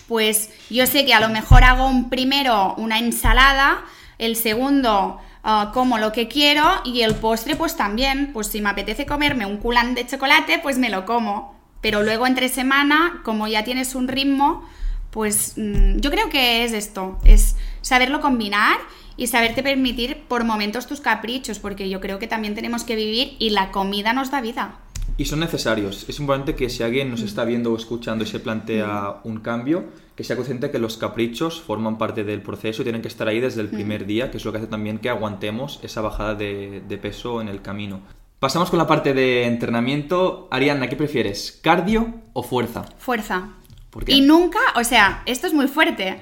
pues 0.09 0.51
yo 0.71 0.87
sé 0.87 1.05
que 1.05 1.15
a 1.15 1.21
lo 1.21 1.29
mejor 1.29 1.65
hago 1.65 1.87
un 1.89 2.09
primero 2.09 2.75
una 2.79 2.99
ensalada, 2.99 3.83
el 4.19 4.37
segundo 4.37 5.21
uh, 5.45 5.73
como 5.73 5.99
lo 5.99 6.13
que 6.13 6.29
quiero 6.29 6.65
y 6.85 7.03
el 7.03 7.17
postre 7.17 7.57
pues 7.57 7.77
también, 7.77 8.31
pues 8.33 8.47
si 8.47 8.61
me 8.61 8.71
apetece 8.71 9.05
comerme 9.05 9.47
un 9.47 9.57
culán 9.57 9.95
de 9.95 10.07
chocolate, 10.07 10.61
pues 10.61 10.79
me 10.79 10.91
lo 10.91 11.05
como. 11.05 11.56
Pero 11.87 12.03
luego 12.03 12.27
entre 12.27 12.49
semana, 12.49 13.21
como 13.23 13.47
ya 13.47 13.63
tienes 13.63 13.95
un 13.95 14.09
ritmo, 14.09 14.69
pues 15.13 15.53
mm, 15.57 16.01
yo 16.01 16.11
creo 16.11 16.29
que 16.29 16.65
es 16.65 16.73
esto, 16.73 17.17
es 17.25 17.55
saberlo 17.81 18.21
combinar 18.21 18.79
y 19.17 19.29
saberte 19.29 19.63
permitir 19.63 20.25
por 20.27 20.43
momentos 20.43 20.89
tus 20.89 21.01
caprichos, 21.01 21.61
porque 21.61 21.89
yo 21.89 22.01
creo 22.01 22.19
que 22.19 22.27
también 22.27 22.57
tenemos 22.57 22.83
que 22.83 22.97
vivir 22.97 23.37
y 23.39 23.51
la 23.51 23.71
comida 23.71 24.13
nos 24.13 24.33
da 24.33 24.41
vida. 24.41 24.81
Y 25.17 25.27
son 25.27 25.39
necesarios. 25.39 26.07
Es 26.09 26.19
importante 26.19 26.57
que 26.57 26.71
si 26.71 26.83
alguien 26.83 27.09
nos 27.09 27.23
está 27.23 27.45
viendo 27.45 27.73
o 27.73 27.77
escuchando 27.77 28.25
y 28.25 28.27
se 28.27 28.41
plantea 28.41 29.21
un 29.23 29.39
cambio, 29.39 29.85
que 30.17 30.25
sea 30.25 30.35
consciente 30.35 30.73
que 30.73 30.81
los 30.81 30.97
caprichos 30.97 31.61
forman 31.61 31.99
parte 31.99 32.25
del 32.25 32.43
proceso 32.43 32.83
y 32.83 32.87
tienen 32.87 33.01
que 33.01 33.07
estar 33.07 33.29
ahí 33.29 33.39
desde 33.39 33.61
el 33.61 33.69
primer 33.69 34.07
día, 34.07 34.33
que 34.33 34.39
es 34.39 34.45
lo 34.45 34.51
que 34.51 34.59
hace 34.59 34.67
también 34.67 34.99
que 34.99 35.09
aguantemos 35.09 35.79
esa 35.85 36.01
bajada 36.01 36.35
de, 36.35 36.83
de 36.89 36.99
peso 36.99 37.41
en 37.41 37.47
el 37.47 37.63
camino. 37.63 38.01
Pasamos 38.47 38.71
con 38.71 38.79
la 38.79 38.87
parte 38.87 39.13
de 39.13 39.45
entrenamiento. 39.45 40.47
Arianna, 40.53 40.89
¿qué 40.89 40.95
prefieres? 40.95 41.59
¿Cardio 41.65 42.15
o 42.33 42.45
fuerza? 42.45 42.85
Fuerza. 42.97 43.49
¿Por 43.91 44.05
qué? 44.05 44.13
Y 44.13 44.21
nunca, 44.21 44.61
o 44.77 44.85
sea, 44.85 45.25
esto 45.27 45.49
es 45.49 45.53
muy 45.53 45.67
fuerte, 45.67 46.21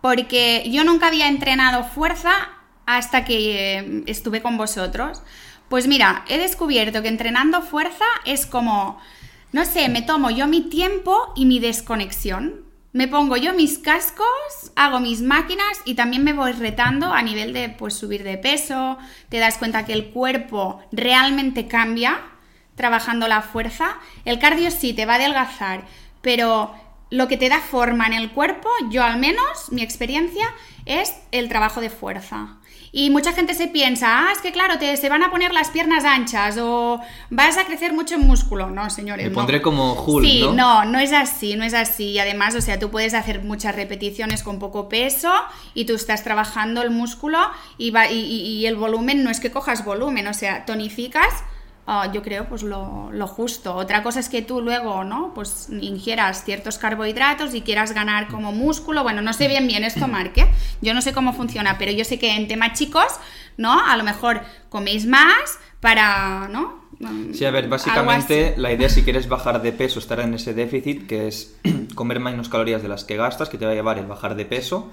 porque 0.00 0.62
yo 0.70 0.84
nunca 0.84 1.08
había 1.08 1.26
entrenado 1.26 1.82
fuerza 1.82 2.30
hasta 2.86 3.24
que 3.24 3.78
eh, 3.80 4.04
estuve 4.06 4.40
con 4.40 4.56
vosotros. 4.56 5.24
Pues 5.68 5.88
mira, 5.88 6.24
he 6.28 6.38
descubierto 6.38 7.02
que 7.02 7.08
entrenando 7.08 7.60
fuerza 7.60 8.04
es 8.24 8.46
como, 8.46 9.00
no 9.50 9.64
sé, 9.64 9.88
me 9.88 10.02
tomo 10.02 10.30
yo 10.30 10.46
mi 10.46 10.60
tiempo 10.60 11.32
y 11.34 11.44
mi 11.44 11.58
desconexión. 11.58 12.63
Me 12.94 13.08
pongo 13.08 13.36
yo 13.36 13.54
mis 13.54 13.80
cascos, 13.80 14.70
hago 14.76 15.00
mis 15.00 15.20
máquinas 15.20 15.80
y 15.84 15.94
también 15.94 16.22
me 16.22 16.32
voy 16.32 16.52
retando 16.52 17.12
a 17.12 17.22
nivel 17.22 17.52
de 17.52 17.68
pues, 17.68 17.94
subir 17.94 18.22
de 18.22 18.38
peso. 18.38 18.98
Te 19.30 19.40
das 19.40 19.58
cuenta 19.58 19.84
que 19.84 19.92
el 19.92 20.10
cuerpo 20.10 20.80
realmente 20.92 21.66
cambia 21.66 22.22
trabajando 22.76 23.26
la 23.26 23.42
fuerza. 23.42 23.98
El 24.24 24.38
cardio 24.38 24.70
sí 24.70 24.92
te 24.94 25.06
va 25.06 25.14
a 25.14 25.16
adelgazar, 25.16 25.82
pero 26.22 26.72
lo 27.10 27.26
que 27.26 27.36
te 27.36 27.48
da 27.48 27.58
forma 27.58 28.06
en 28.06 28.12
el 28.12 28.30
cuerpo, 28.30 28.68
yo 28.90 29.02
al 29.02 29.18
menos, 29.18 29.72
mi 29.72 29.82
experiencia, 29.82 30.46
es 30.86 31.16
el 31.32 31.48
trabajo 31.48 31.80
de 31.80 31.90
fuerza. 31.90 32.58
Y 32.96 33.10
mucha 33.10 33.32
gente 33.32 33.54
se 33.54 33.66
piensa, 33.66 34.06
ah, 34.20 34.32
es 34.32 34.38
que 34.38 34.52
claro, 34.52 34.78
te, 34.78 34.96
se 34.96 35.08
van 35.08 35.24
a 35.24 35.30
poner 35.32 35.52
las 35.52 35.70
piernas 35.70 36.04
anchas 36.04 36.56
o 36.58 37.00
vas 37.28 37.58
a 37.58 37.64
crecer 37.64 37.92
mucho 37.92 38.14
en 38.14 38.20
músculo. 38.20 38.70
No, 38.70 38.88
señores. 38.88 39.26
Me 39.26 39.34
pondré 39.34 39.60
como 39.60 39.94
Hulk, 39.94 40.24
sí, 40.24 40.44
¿no? 40.54 40.84
no, 40.84 41.00
es 41.00 41.12
así, 41.12 41.56
no 41.56 41.64
es 41.64 41.74
así. 41.74 42.10
Y 42.10 42.20
además, 42.20 42.54
o 42.54 42.60
sea, 42.60 42.78
tú 42.78 42.92
puedes 42.92 43.12
hacer 43.12 43.42
muchas 43.42 43.74
repeticiones 43.74 44.44
con 44.44 44.60
poco 44.60 44.88
peso 44.88 45.32
y 45.74 45.86
tú 45.86 45.96
estás 45.96 46.22
trabajando 46.22 46.82
el 46.82 46.90
músculo 46.90 47.40
y, 47.78 47.90
va, 47.90 48.08
y 48.08 48.64
el 48.64 48.76
volumen 48.76 49.24
no 49.24 49.30
es 49.30 49.40
que 49.40 49.50
cojas 49.50 49.84
volumen, 49.84 50.28
o 50.28 50.34
sea, 50.34 50.64
tonificas 50.64 51.42
Ah, 51.86 52.10
yo 52.12 52.22
creo 52.22 52.48
pues 52.48 52.62
lo, 52.62 53.10
justo. 53.26 53.74
Otra 53.74 54.02
cosa 54.02 54.20
es 54.20 54.28
que 54.28 54.40
tú 54.40 54.62
luego, 54.62 55.04
¿no? 55.04 55.32
Pues 55.34 55.68
ingieras 55.70 56.44
ciertos 56.44 56.78
carbohidratos 56.78 57.54
y 57.54 57.60
quieras 57.60 57.92
ganar 57.92 58.28
como 58.28 58.52
músculo. 58.52 59.02
Bueno, 59.02 59.20
no 59.20 59.32
sé 59.34 59.48
bien 59.48 59.66
bien 59.66 59.84
esto, 59.84 60.08
Marque. 60.08 60.46
Yo 60.80 60.94
no 60.94 61.02
sé 61.02 61.12
cómo 61.12 61.34
funciona, 61.34 61.76
pero 61.76 61.92
yo 61.92 62.04
sé 62.04 62.18
que 62.18 62.34
en 62.36 62.48
tema 62.48 62.72
chicos, 62.72 63.08
¿no? 63.58 63.84
A 63.84 63.96
lo 63.98 64.04
mejor 64.04 64.40
coméis 64.70 65.04
más 65.06 65.58
para, 65.80 66.48
¿no? 66.48 66.84
Sí, 67.32 67.44
a 67.44 67.50
ver, 67.50 67.68
básicamente 67.68 68.54
la 68.56 68.72
idea 68.72 68.88
si 68.88 69.02
quieres 69.02 69.28
bajar 69.28 69.60
de 69.60 69.72
peso, 69.72 69.98
estar 69.98 70.20
en 70.20 70.32
ese 70.32 70.54
déficit, 70.54 71.06
que 71.06 71.28
es 71.28 71.56
comer 71.94 72.20
menos 72.20 72.48
calorías 72.48 72.82
de 72.82 72.88
las 72.88 73.04
que 73.04 73.16
gastas, 73.16 73.50
que 73.50 73.58
te 73.58 73.66
va 73.66 73.72
a 73.72 73.74
llevar 73.74 73.98
el 73.98 74.06
bajar 74.06 74.36
de 74.36 74.46
peso, 74.46 74.90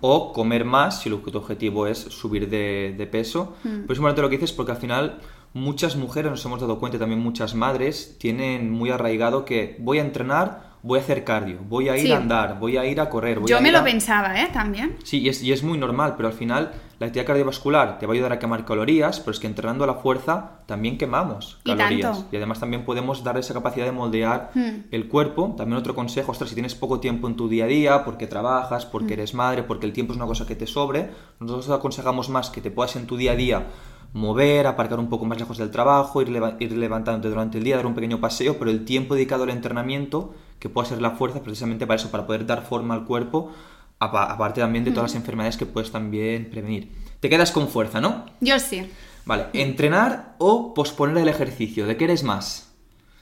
o 0.00 0.32
comer 0.34 0.66
más 0.66 1.00
si 1.00 1.08
lo 1.08 1.22
que 1.22 1.30
tu 1.30 1.38
objetivo 1.38 1.86
es 1.86 1.98
subir 1.98 2.50
de, 2.50 3.08
peso. 3.10 3.56
Por 3.86 3.96
eso 3.96 4.02
lo 4.02 4.28
que 4.28 4.36
dices, 4.36 4.52
porque 4.52 4.72
al 4.72 4.78
final 4.78 5.20
muchas 5.54 5.96
mujeres, 5.96 6.30
nos 6.30 6.44
hemos 6.44 6.60
dado 6.60 6.78
cuenta 6.78 6.98
también 6.98 7.20
muchas 7.20 7.54
madres, 7.54 8.16
tienen 8.18 8.70
muy 8.70 8.90
arraigado 8.90 9.44
que 9.44 9.76
voy 9.78 9.98
a 9.98 10.02
entrenar, 10.02 10.74
voy 10.82 10.98
a 10.98 11.02
hacer 11.02 11.24
cardio, 11.24 11.60
voy 11.66 11.88
a 11.88 11.96
ir 11.96 12.12
a 12.12 12.18
andar, 12.18 12.58
voy 12.58 12.76
a 12.76 12.84
ir 12.84 13.00
a 13.00 13.08
correr. 13.08 13.40
Yo 13.46 13.60
me 13.60 13.72
lo 13.72 13.82
pensaba, 13.82 14.38
¿eh? 14.38 14.50
También. 14.52 14.96
Sí, 15.04 15.20
y 15.20 15.28
es, 15.30 15.42
y 15.42 15.52
es 15.52 15.62
muy 15.62 15.78
normal, 15.78 16.14
pero 16.16 16.28
al 16.28 16.34
final 16.34 16.72
la 16.98 17.06
actividad 17.06 17.26
cardiovascular 17.26 17.98
te 17.98 18.06
va 18.06 18.12
a 18.12 18.14
ayudar 18.14 18.32
a 18.32 18.38
quemar 18.38 18.64
calorías, 18.64 19.20
pero 19.20 19.30
es 19.30 19.38
que 19.38 19.46
entrenando 19.46 19.84
a 19.84 19.86
la 19.86 19.94
fuerza 19.94 20.58
también 20.66 20.98
quemamos 20.98 21.60
calorías. 21.64 22.26
Y, 22.32 22.36
además 22.36 22.58
también 22.58 22.84
podemos 22.84 23.22
dar 23.22 23.38
esa 23.38 23.54
capacidad 23.54 23.86
de 23.86 23.92
moldear 23.92 24.50
hmm. 24.54 24.88
el 24.90 25.08
cuerpo. 25.08 25.54
También 25.56 25.78
otro 25.78 25.94
consejo, 25.94 26.32
ostras, 26.32 26.50
si 26.50 26.56
tienes 26.56 26.74
poco 26.74 26.98
tiempo 26.98 27.28
en 27.28 27.36
tu 27.36 27.48
día 27.48 27.64
a 27.64 27.68
día, 27.68 28.04
porque 28.04 28.26
trabajas, 28.26 28.86
porque 28.86 29.14
hmm. 29.14 29.18
eres 29.20 29.34
madre, 29.34 29.62
porque 29.62 29.86
el 29.86 29.92
tiempo 29.92 30.12
es 30.12 30.16
una 30.16 30.26
cosa 30.26 30.46
que 30.46 30.56
te 30.56 30.66
sobre, 30.66 31.10
nosotros 31.38 31.70
aconsejamos 31.70 32.28
más 32.28 32.50
que 32.50 32.60
te 32.60 32.72
puedas 32.72 32.96
en 32.96 33.06
tu 33.06 33.16
día 33.16 33.32
a 33.32 33.36
día 33.36 33.66
mover, 34.14 34.66
aparcar 34.68 35.00
un 35.00 35.08
poco 35.08 35.26
más 35.26 35.38
lejos 35.38 35.58
del 35.58 35.70
trabajo, 35.70 36.22
ir, 36.22 36.30
ir 36.60 36.72
levantándote 36.72 37.28
durante 37.28 37.58
el 37.58 37.64
día, 37.64 37.76
dar 37.76 37.86
un 37.86 37.94
pequeño 37.94 38.20
paseo, 38.20 38.58
pero 38.58 38.70
el 38.70 38.84
tiempo 38.84 39.16
dedicado 39.16 39.42
al 39.42 39.50
entrenamiento, 39.50 40.34
que 40.60 40.68
pueda 40.70 40.88
ser 40.88 41.02
la 41.02 41.10
fuerza, 41.10 41.42
precisamente 41.42 41.86
para 41.86 41.96
eso, 41.96 42.10
para 42.10 42.26
poder 42.26 42.46
dar 42.46 42.64
forma 42.64 42.94
al 42.94 43.04
cuerpo, 43.04 43.52
aparte 43.98 44.60
también 44.60 44.84
de 44.84 44.92
todas 44.92 45.10
las 45.10 45.16
enfermedades 45.16 45.56
que 45.56 45.66
puedes 45.66 45.90
también 45.90 46.48
prevenir. 46.48 46.92
Te 47.18 47.28
quedas 47.28 47.50
con 47.50 47.68
fuerza, 47.68 48.00
¿no? 48.00 48.26
Yo 48.40 48.58
sí. 48.60 48.88
Vale, 49.26 49.46
¿entrenar 49.52 50.36
o 50.38 50.74
posponer 50.74 51.16
el 51.18 51.28
ejercicio? 51.28 51.86
¿De 51.86 51.96
qué 51.96 52.04
eres 52.04 52.22
más? 52.22 52.72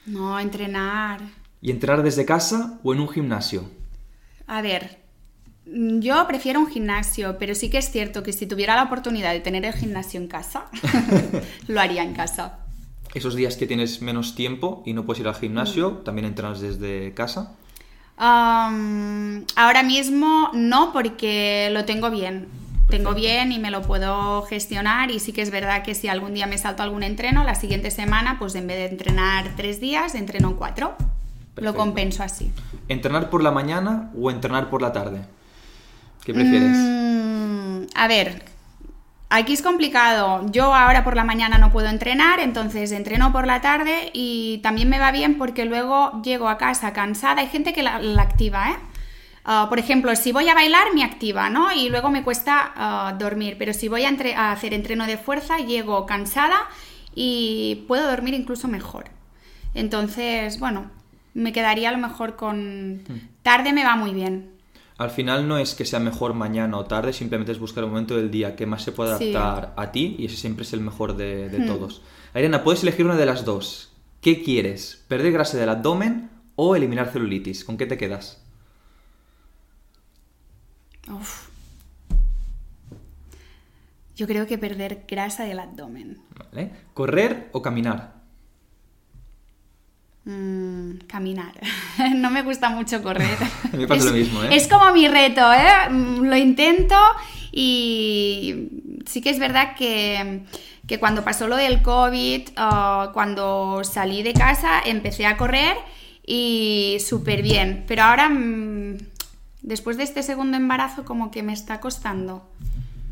No, 0.04 0.38
entrenar. 0.38 1.20
¿Y 1.62 1.70
entrenar 1.70 2.02
desde 2.02 2.26
casa 2.26 2.80
o 2.82 2.92
en 2.92 3.00
un 3.00 3.08
gimnasio? 3.08 3.64
A 4.46 4.60
ver, 4.60 5.01
yo 5.66 6.26
prefiero 6.26 6.60
un 6.60 6.66
gimnasio, 6.66 7.36
pero 7.38 7.54
sí 7.54 7.70
que 7.70 7.78
es 7.78 7.90
cierto 7.90 8.22
que 8.22 8.32
si 8.32 8.46
tuviera 8.46 8.76
la 8.76 8.84
oportunidad 8.84 9.32
de 9.32 9.40
tener 9.40 9.64
el 9.64 9.72
gimnasio 9.72 10.20
en 10.20 10.28
casa, 10.28 10.64
lo 11.68 11.80
haría 11.80 12.02
en 12.02 12.14
casa. 12.14 12.58
Esos 13.14 13.34
días 13.34 13.56
que 13.56 13.66
tienes 13.66 14.02
menos 14.02 14.34
tiempo 14.34 14.82
y 14.86 14.94
no 14.94 15.04
puedes 15.04 15.20
ir 15.20 15.28
al 15.28 15.34
gimnasio, 15.34 15.90
mm. 15.90 16.04
¿también 16.04 16.26
entrenas 16.26 16.60
desde 16.60 17.12
casa? 17.14 17.52
Um, 18.18 19.44
ahora 19.56 19.82
mismo 19.82 20.50
no, 20.54 20.92
porque 20.92 21.68
lo 21.72 21.84
tengo 21.84 22.10
bien. 22.10 22.48
Tengo 22.88 23.14
bien 23.14 23.52
y 23.52 23.58
me 23.58 23.70
lo 23.70 23.80
puedo 23.82 24.42
gestionar 24.42 25.10
y 25.10 25.18
sí 25.18 25.32
que 25.32 25.40
es 25.40 25.50
verdad 25.50 25.82
que 25.82 25.94
si 25.94 26.08
algún 26.08 26.34
día 26.34 26.46
me 26.46 26.58
salto 26.58 26.82
algún 26.82 27.02
entreno, 27.02 27.42
la 27.42 27.54
siguiente 27.54 27.90
semana, 27.90 28.36
pues 28.38 28.54
en 28.54 28.66
vez 28.66 28.76
de 28.76 28.86
entrenar 28.86 29.52
tres 29.56 29.80
días, 29.80 30.14
entreno 30.14 30.56
cuatro. 30.56 30.94
Lo 31.56 31.74
compenso 31.74 32.22
así. 32.22 32.50
¿Entrenar 32.88 33.30
por 33.30 33.42
la 33.42 33.50
mañana 33.50 34.10
o 34.18 34.30
entrenar 34.30 34.68
por 34.70 34.82
la 34.82 34.92
tarde? 34.92 35.22
¿Qué 36.24 36.32
prefieres? 36.34 36.76
Mm, 36.76 37.84
a 37.94 38.08
ver, 38.08 38.44
aquí 39.30 39.52
es 39.52 39.62
complicado. 39.62 40.46
Yo 40.50 40.74
ahora 40.74 41.04
por 41.04 41.16
la 41.16 41.24
mañana 41.24 41.58
no 41.58 41.72
puedo 41.72 41.88
entrenar, 41.88 42.40
entonces 42.40 42.92
entreno 42.92 43.32
por 43.32 43.46
la 43.46 43.60
tarde 43.60 44.10
y 44.12 44.58
también 44.62 44.88
me 44.88 44.98
va 44.98 45.10
bien 45.10 45.36
porque 45.38 45.64
luego 45.64 46.22
llego 46.22 46.48
a 46.48 46.58
casa 46.58 46.92
cansada. 46.92 47.40
Hay 47.42 47.48
gente 47.48 47.72
que 47.72 47.82
la, 47.82 47.98
la 48.00 48.22
activa, 48.22 48.70
¿eh? 48.70 48.76
Ah, 49.44 49.66
por 49.68 49.80
ejemplo, 49.80 50.14
si 50.14 50.30
voy 50.30 50.48
a 50.48 50.54
bailar, 50.54 50.94
me 50.94 51.02
activa, 51.02 51.50
¿no? 51.50 51.72
Y 51.72 51.88
luego 51.88 52.10
me 52.10 52.22
cuesta 52.22 52.72
ah, 52.76 53.16
dormir. 53.18 53.56
Pero 53.58 53.72
si 53.74 53.88
voy 53.88 54.04
a, 54.04 54.08
entre- 54.08 54.36
a 54.36 54.52
hacer 54.52 54.72
entreno 54.72 55.06
de 55.06 55.16
fuerza, 55.18 55.58
llego 55.58 56.06
cansada 56.06 56.60
y 57.14 57.84
puedo 57.88 58.08
dormir 58.08 58.34
incluso 58.34 58.68
mejor. 58.68 59.06
Entonces, 59.74 60.60
bueno, 60.60 60.90
me 61.34 61.52
quedaría 61.52 61.88
a 61.88 61.92
lo 61.92 61.98
mejor 61.98 62.36
con... 62.36 63.02
Tarde 63.42 63.72
me 63.72 63.82
va 63.84 63.96
muy 63.96 64.12
bien. 64.14 64.52
Al 64.98 65.10
final 65.10 65.48
no 65.48 65.58
es 65.58 65.74
que 65.74 65.84
sea 65.84 65.98
mejor 65.98 66.34
mañana 66.34 66.76
o 66.76 66.84
tarde, 66.84 67.12
simplemente 67.12 67.50
es 67.52 67.58
buscar 67.58 67.84
el 67.84 67.90
momento 67.90 68.16
del 68.16 68.30
día 68.30 68.54
que 68.56 68.66
más 68.66 68.82
se 68.82 68.92
pueda 68.92 69.18
Sí. 69.18 69.34
adaptar 69.34 69.74
a 69.76 69.90
ti 69.90 70.16
y 70.18 70.26
ese 70.26 70.36
siempre 70.36 70.64
es 70.64 70.72
el 70.72 70.80
mejor 70.80 71.16
de, 71.16 71.48
de 71.48 71.58
Hmm. 71.60 71.66
todos. 71.66 72.02
Ariana, 72.34 72.62
puedes 72.62 72.82
elegir 72.82 73.04
una 73.06 73.16
de 73.16 73.26
las 73.26 73.44
dos. 73.44 73.90
¿Qué 74.20 74.42
quieres? 74.42 75.02
¿Perder 75.08 75.32
grasa 75.32 75.56
del 75.58 75.68
abdomen 75.70 76.30
o 76.54 76.76
eliminar 76.76 77.10
celulitis? 77.10 77.64
¿Con 77.64 77.76
qué 77.76 77.86
te 77.86 77.98
quedas? 77.98 78.40
Uf. 81.10 81.48
Yo 84.14 84.26
creo 84.26 84.46
que 84.46 84.58
perder 84.58 85.04
grasa 85.08 85.44
del 85.44 85.58
abdomen. 85.58 86.18
¿Vale? 86.52 86.70
¿Correr 86.94 87.48
o 87.52 87.62
caminar? 87.62 88.21
Mm, 90.24 90.98
caminar. 91.08 91.52
no 92.14 92.30
me 92.30 92.42
gusta 92.42 92.70
mucho 92.70 93.02
correr. 93.02 93.36
Me 93.72 93.88
pasa 93.88 94.00
es, 94.00 94.04
lo 94.06 94.12
mismo, 94.12 94.44
¿eh? 94.44 94.48
Es 94.52 94.68
como 94.68 94.92
mi 94.92 95.08
reto, 95.08 95.52
¿eh? 95.52 95.90
Mm, 95.90 96.24
Lo 96.24 96.36
intento 96.36 96.96
y 97.50 98.68
sí 99.06 99.20
que 99.20 99.30
es 99.30 99.38
verdad 99.38 99.74
que, 99.76 100.44
que 100.86 100.98
cuando 101.00 101.24
pasó 101.24 101.48
lo 101.48 101.56
del 101.56 101.82
COVID, 101.82 102.50
cuando 103.12 103.82
salí 103.84 104.22
de 104.22 104.32
casa, 104.32 104.80
empecé 104.84 105.26
a 105.26 105.36
correr 105.36 105.76
y 106.24 106.98
súper 107.04 107.42
bien. 107.42 107.84
Pero 107.88 108.04
ahora, 108.04 108.28
mm, 108.28 108.98
después 109.62 109.96
de 109.96 110.04
este 110.04 110.22
segundo 110.22 110.56
embarazo, 110.56 111.04
como 111.04 111.30
que 111.30 111.42
me 111.42 111.52
está 111.52 111.80
costando. 111.80 112.48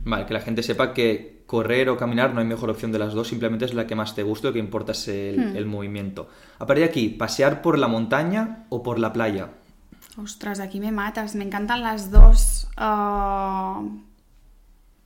Vale, 0.05 0.27
que 0.27 0.35
la 0.35 0.41
gente 0.41 0.63
sepa 0.63 0.93
que 0.95 1.43
correr 1.47 1.89
o 1.89 1.97
caminar 1.97 2.33
no 2.33 2.41
hay 2.41 2.47
mejor 2.47 2.71
opción 2.71 2.93
de 2.93 2.99
las 2.99 3.13
dos, 3.13 3.29
simplemente 3.29 3.65
es 3.65 3.75
la 3.75 3.87
que 3.87 3.95
más 3.97 4.15
te 4.15 4.23
guste, 4.23 4.47
lo 4.47 4.53
que 4.53 4.59
importa 4.61 4.93
es 4.93 5.09
el, 5.09 5.37
Hmm. 5.53 5.57
el 5.57 5.67
movimiento. 5.67 6.29
A 6.59 6.67
partir 6.67 6.85
de 6.85 6.91
aquí, 6.91 7.09
¿pasear 7.09 7.61
por 7.63 7.79
la 7.79 7.89
montaña 7.89 8.67
o 8.69 8.83
por 8.83 8.99
la 8.99 9.13
playa? 9.13 9.51
Ostras, 10.17 10.61
aquí 10.61 10.81
me 10.81 10.93
matas. 10.93 11.35
Me 11.35 11.45
encantan 11.45 11.83
las 11.83 12.11
dos. 12.11 12.69
Ah, 12.77 13.83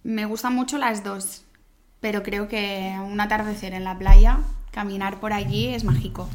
me 0.02 0.24
gustan 0.26 0.54
mucho 0.54 0.78
las 0.78 1.02
dos. 1.04 1.42
Pero 2.00 2.22
creo 2.22 2.48
que 2.48 2.94
un 3.10 3.20
atardecer 3.20 3.72
en 3.74 3.84
la 3.84 3.98
playa, 3.98 4.38
caminar 4.70 5.20
por 5.20 5.32
allí 5.32 5.68
es 5.68 5.84
mágico. 5.84 6.28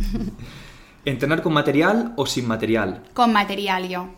¿Entrenar 1.04 1.42
con 1.42 1.52
material 1.52 2.12
o 2.16 2.26
sin 2.26 2.46
material? 2.48 3.02
Con 3.14 3.32
material 3.32 3.88
yo. 3.88 4.08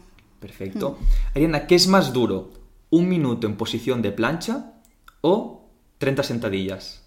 Perfecto. 0.40 0.99
Ariana, 1.35 1.67
¿qué 1.67 1.75
es 1.75 1.87
más 1.88 2.12
duro? 2.12 2.50
¿Un 2.90 3.09
minuto 3.09 3.47
en 3.47 3.57
posición 3.57 4.02
de 4.02 4.12
plancha 4.12 4.73
o 5.21 5.68
30 5.99 6.23
sentadillas? 6.23 7.04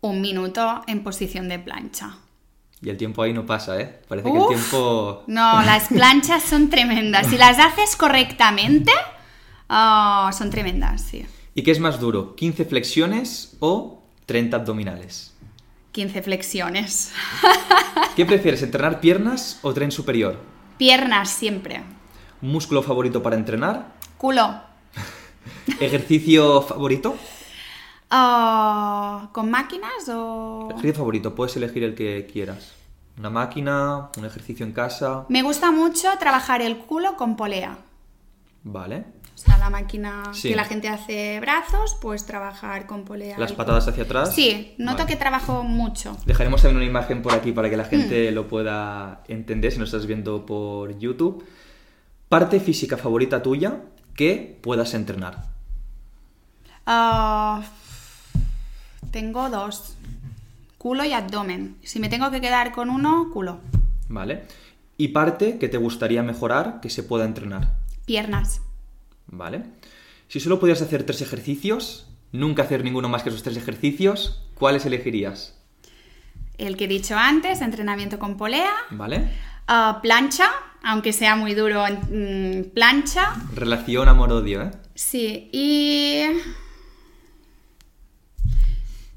Un 0.00 0.20
minuto 0.20 0.82
en 0.86 1.02
posición 1.02 1.48
de 1.48 1.58
plancha. 1.58 2.16
Y 2.82 2.88
el 2.88 2.96
tiempo 2.96 3.22
ahí 3.22 3.32
no 3.32 3.44
pasa, 3.44 3.78
¿eh? 3.78 4.00
Parece 4.08 4.30
que 4.30 4.38
el 4.38 4.46
tiempo... 4.46 5.24
No, 5.26 5.62
las 5.62 5.88
planchas 5.88 6.42
son 6.44 6.70
tremendas. 6.70 7.26
Si 7.26 7.36
las 7.36 7.58
haces 7.58 7.96
correctamente, 7.96 8.92
ah, 9.68 10.30
son 10.36 10.48
tremendas, 10.48 11.02
sí. 11.02 11.26
¿Y 11.54 11.62
qué 11.62 11.72
es 11.72 11.80
más 11.80 12.00
duro? 12.00 12.36
¿15 12.36 12.66
flexiones 12.66 13.56
o 13.60 14.02
30 14.26 14.56
abdominales? 14.56 15.34
15 15.92 16.22
flexiones. 16.22 17.12
¿Qué 18.16 18.24
prefieres, 18.24 18.62
entrenar 18.62 19.00
piernas 19.00 19.58
o 19.62 19.74
tren 19.74 19.90
superior? 19.90 20.38
Piernas 20.78 21.28
siempre. 21.28 21.82
¿Músculo 22.42 22.82
favorito 22.82 23.22
para 23.22 23.36
entrenar? 23.36 23.92
Culo. 24.16 24.60
¿Ejercicio 25.80 26.62
favorito? 26.62 27.16
Ah, 28.10 29.28
¿Con 29.32 29.50
máquinas 29.50 30.08
o...? 30.08 30.68
Ejercicio 30.70 30.94
favorito, 30.96 31.34
puedes 31.34 31.56
elegir 31.56 31.84
el 31.84 31.94
que 31.94 32.26
quieras. 32.30 32.72
Una 33.18 33.30
máquina, 33.30 34.08
un 34.16 34.24
ejercicio 34.24 34.64
en 34.64 34.72
casa. 34.72 35.26
Me 35.28 35.42
gusta 35.42 35.70
mucho 35.70 36.08
trabajar 36.18 36.62
el 36.62 36.78
culo 36.78 37.16
con 37.16 37.36
polea. 37.36 37.76
Vale. 38.64 39.04
O 39.34 39.38
sea, 39.42 39.58
la 39.58 39.70
máquina 39.70 40.24
Sí. 40.32 40.50
que 40.50 40.56
la 40.56 40.64
gente 40.64 40.88
hace 40.88 41.38
brazos, 41.40 41.96
pues 42.00 42.26
trabajar 42.26 42.86
con 42.86 43.04
polea. 43.04 43.38
Las 43.38 43.52
patadas 43.52 43.86
hacia 43.88 44.04
atrás. 44.04 44.34
Sí, 44.34 44.74
noto 44.78 44.98
Vale. 44.98 45.10
que 45.10 45.16
trabajo 45.16 45.62
mucho. 45.62 46.16
Dejaremos 46.26 46.62
también 46.62 46.76
una 46.78 46.86
imagen 46.86 47.22
por 47.22 47.32
aquí 47.34 47.52
para 47.52 47.70
que 47.70 47.76
la 47.76 47.84
Mm. 47.84 47.90
gente 47.90 48.32
lo 48.32 48.48
pueda 48.48 49.22
entender 49.28 49.72
si 49.72 49.78
nos 49.78 49.88
estás 49.90 50.06
viendo 50.06 50.44
por 50.46 50.98
YouTube. 50.98 51.44
Parte 52.30 52.60
física 52.60 52.96
favorita 52.96 53.42
tuya 53.42 53.80
que 54.14 54.56
puedas 54.62 54.94
entrenar. 54.94 55.48
Ah, 56.86 57.60
tengo 59.10 59.50
dos. 59.50 59.96
Culo 60.78 61.04
y 61.04 61.12
abdomen. 61.12 61.74
Si 61.82 61.98
me 61.98 62.08
tengo 62.08 62.30
que 62.30 62.40
quedar 62.40 62.70
con 62.70 62.88
uno, 62.88 63.30
culo. 63.32 63.58
¿Vale? 64.08 64.44
Y 64.96 65.08
parte 65.08 65.58
que 65.58 65.68
te 65.68 65.76
gustaría 65.76 66.22
mejorar 66.22 66.78
que 66.80 66.88
se 66.88 67.02
pueda 67.02 67.24
entrenar. 67.24 67.74
Piernas. 68.06 68.60
¿Vale? 69.26 69.64
Si 70.28 70.38
solo 70.38 70.60
pudieras 70.60 70.82
hacer 70.82 71.02
tres 71.02 71.22
ejercicios, 71.22 72.06
nunca 72.30 72.62
hacer 72.62 72.84
ninguno 72.84 73.08
más 73.08 73.24
que 73.24 73.30
esos 73.30 73.42
tres 73.42 73.56
ejercicios, 73.56 74.40
¿cuáles 74.54 74.86
elegirías? 74.86 75.58
El 76.58 76.76
que 76.76 76.84
he 76.84 76.88
dicho 76.88 77.16
antes, 77.16 77.60
entrenamiento 77.60 78.20
con 78.20 78.36
polea. 78.36 78.70
¿Vale? 78.92 79.32
Ah, 79.66 79.98
plancha, 80.00 80.48
aunque 80.82 81.12
sea 81.12 81.36
muy 81.36 81.54
duro, 81.54 81.84
mm, 81.86 82.70
plancha. 82.74 83.34
Relación 83.54 84.08
amor-odio, 84.08 84.62
¿eh? 84.62 84.70
Sí, 84.94 85.48
y... 85.52 86.24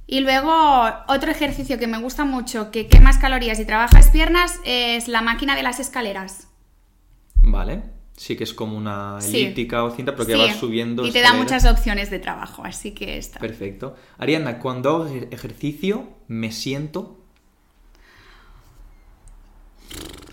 Y 0.05 0.19
luego 0.19 0.53
otro 1.07 1.31
ejercicio 1.31 1.79
que 1.79 1.87
me 1.87 1.97
gusta 1.97 2.25
mucho, 2.25 2.71
que 2.71 2.87
quemas 2.87 3.17
calorías 3.17 3.59
y 3.59 3.65
trabajas 3.65 4.09
piernas, 4.11 4.59
es 4.65 5.07
la 5.07 5.21
máquina 5.21 5.55
de 5.55 5.63
las 5.63 5.79
escaleras. 5.79 6.47
Vale. 7.41 7.83
Sí 8.15 8.35
que 8.35 8.43
es 8.43 8.53
como 8.53 8.77
una 8.77 9.19
Sí. 9.21 9.37
elíptica 9.37 9.83
o 9.83 9.89
cinta, 9.89 10.11
pero 10.13 10.27
que 10.27 10.33
Sí, 10.33 10.39
vas 10.39 10.57
subiendo. 10.57 11.03
Y 11.07 11.11
te 11.11 11.21
da 11.21 11.33
muchas 11.33 11.65
opciones 11.65 12.11
de 12.11 12.19
trabajo, 12.19 12.63
así 12.63 12.91
que 12.91 13.17
está. 13.17 13.39
Perfecto. 13.39 13.95
Ariana, 14.19 14.59
cuando 14.59 14.89
hago 14.89 15.07
ej- 15.07 15.29
ejercicio, 15.31 16.09
me 16.27 16.51
siento. 16.51 17.22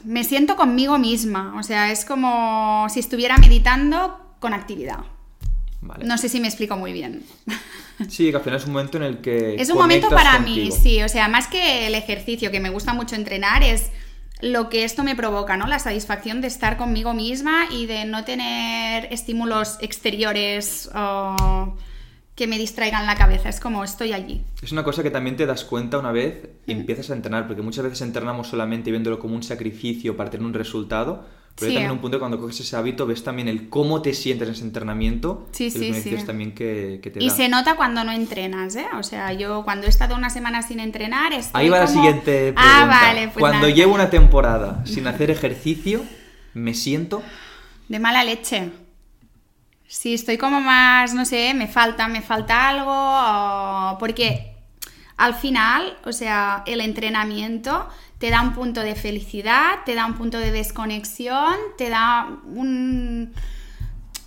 Me 0.04 0.24
siento 0.24 0.56
conmigo 0.56 0.98
misma, 0.98 1.54
o 1.58 1.62
sea, 1.62 1.92
es 1.92 2.04
como 2.04 2.86
si 2.88 3.00
estuviera 3.00 3.36
meditando 3.36 4.34
con 4.38 4.54
actividad. 4.54 5.00
Vale. 5.82 6.04
No 6.04 6.18
sé 6.18 6.28
si 6.28 6.40
me 6.40 6.48
explico 6.48 6.76
muy 6.76 6.92
bien. 6.92 7.24
Sí, 8.08 8.30
que 8.30 8.36
al 8.38 8.42
final 8.42 8.58
es 8.58 8.64
un 8.64 8.72
momento 8.72 8.96
en 8.96 9.02
el 9.02 9.18
que. 9.18 9.56
Es 9.56 9.68
un 9.68 9.76
momento 9.76 10.08
para 10.08 10.36
contigo. 10.38 10.64
mí, 10.64 10.72
sí, 10.72 11.02
o 11.02 11.08
sea, 11.10 11.28
más 11.28 11.48
que 11.48 11.86
el 11.86 11.94
ejercicio, 11.94 12.50
que 12.50 12.58
me 12.58 12.70
gusta 12.70 12.94
mucho 12.94 13.14
entrenar, 13.14 13.62
es 13.62 13.90
lo 14.40 14.70
que 14.70 14.84
esto 14.84 15.04
me 15.04 15.14
provoca, 15.14 15.58
¿no? 15.58 15.66
La 15.66 15.78
satisfacción 15.78 16.40
de 16.40 16.46
estar 16.46 16.78
conmigo 16.78 17.12
misma 17.12 17.66
y 17.70 17.84
de 17.84 18.06
no 18.06 18.24
tener 18.24 19.12
estímulos 19.12 19.76
exteriores 19.82 20.88
o 20.94 21.76
que 22.40 22.46
me 22.46 22.57
distraigan 22.57 23.05
la 23.05 23.16
cabeza, 23.16 23.50
es 23.50 23.61
como 23.61 23.85
estoy 23.85 24.14
allí. 24.14 24.42
Es 24.62 24.72
una 24.72 24.83
cosa 24.83 25.03
que 25.03 25.11
también 25.11 25.37
te 25.37 25.44
das 25.44 25.62
cuenta 25.62 25.98
una 25.98 26.11
vez 26.11 26.48
Mm. 26.66 26.70
empiezas 26.70 27.11
a 27.11 27.12
entrenar, 27.14 27.46
porque 27.46 27.61
muchas 27.61 27.85
veces 27.85 28.00
entrenamos 28.00 28.48
solamente 28.48 28.90
viéndolo 28.90 29.18
como 29.18 29.35
un 29.35 29.42
sacrificio 29.42 30.16
para 30.16 30.31
tener 30.31 30.46
un 30.46 30.55
resultado, 30.55 31.26
pero 31.55 31.66
hay 31.66 31.72
Sí. 31.72 31.74
también 31.74 31.90
un 31.92 31.98
punto 31.98 32.18
cuando 32.18 32.40
coges 32.40 32.59
ese 32.61 32.74
hábito 32.76 33.05
ves 33.07 33.22
también 33.24 33.46
el 33.48 33.68
cómo 33.68 34.00
te 34.00 34.14
sientes 34.14 34.48
en 34.48 34.55
ese 34.55 34.64
entrenamiento 34.64 35.48
Sí, 35.53 35.66
y 35.66 35.70
sí, 35.70 35.79
los 35.81 35.88
beneficios 35.90 36.20
sí. 36.22 36.26
también 36.26 36.53
que, 36.55 37.00
que 37.03 37.11
te 37.11 37.22
Y 37.22 37.29
da. 37.29 37.35
se 37.37 37.48
nota 37.50 37.76
cuando 37.76 38.05
no 38.05 38.12
entrenas, 38.12 38.74
¿eh? 38.76 38.87
O 38.98 39.03
sea, 39.03 39.35
yo 39.35 39.62
cuando 39.62 39.87
he 39.87 39.90
estado 39.90 40.14
una 40.16 40.31
semana 40.31 40.62
sin 40.62 40.81
entrenar, 40.81 41.35
estoy 41.35 41.61
Ahí 41.64 41.68
va 41.68 41.81
la 41.81 41.85
como- 41.87 41.96
siguiente 42.00 42.55
pregunta. 42.55 42.62
Ah, 42.83 42.87
vale, 42.87 43.24
pues 43.29 43.37
Cuando 43.40 43.66
nada. 43.66 43.74
llevo 43.74 43.92
una 43.94 44.09
temporada 44.09 44.83
sin 44.87 45.07
hacer 45.07 45.31
ejercicio, 45.31 46.03
me 46.55 46.72
siento... 46.72 47.22
De 47.90 47.98
mala 47.98 48.24
leche. 48.24 48.70
Sí, 49.92 50.14
estoy 50.14 50.38
como 50.38 50.61
más, 50.61 51.14
no 51.14 51.24
sé, 51.24 51.53
me 51.53 51.66
falta, 51.66 52.07
me 52.07 52.22
falta 52.22 52.68
algo, 52.68 53.98
porque 53.98 54.55
al 55.16 55.35
final, 55.35 55.98
o 56.05 56.12
sea, 56.12 56.62
el 56.66 56.81
entrenamiento 56.81 57.88
te 58.18 58.31
da 58.31 58.40
un 58.40 58.53
punto 58.53 58.83
de 58.83 58.94
felicidad, 58.94 59.81
te 59.85 59.96
da 59.96 60.07
un 60.07 60.14
punto 60.14 60.38
de 60.38 60.53
desconexión, 60.53 61.57
te 61.76 61.90
da 61.90 62.29
un... 62.44 63.33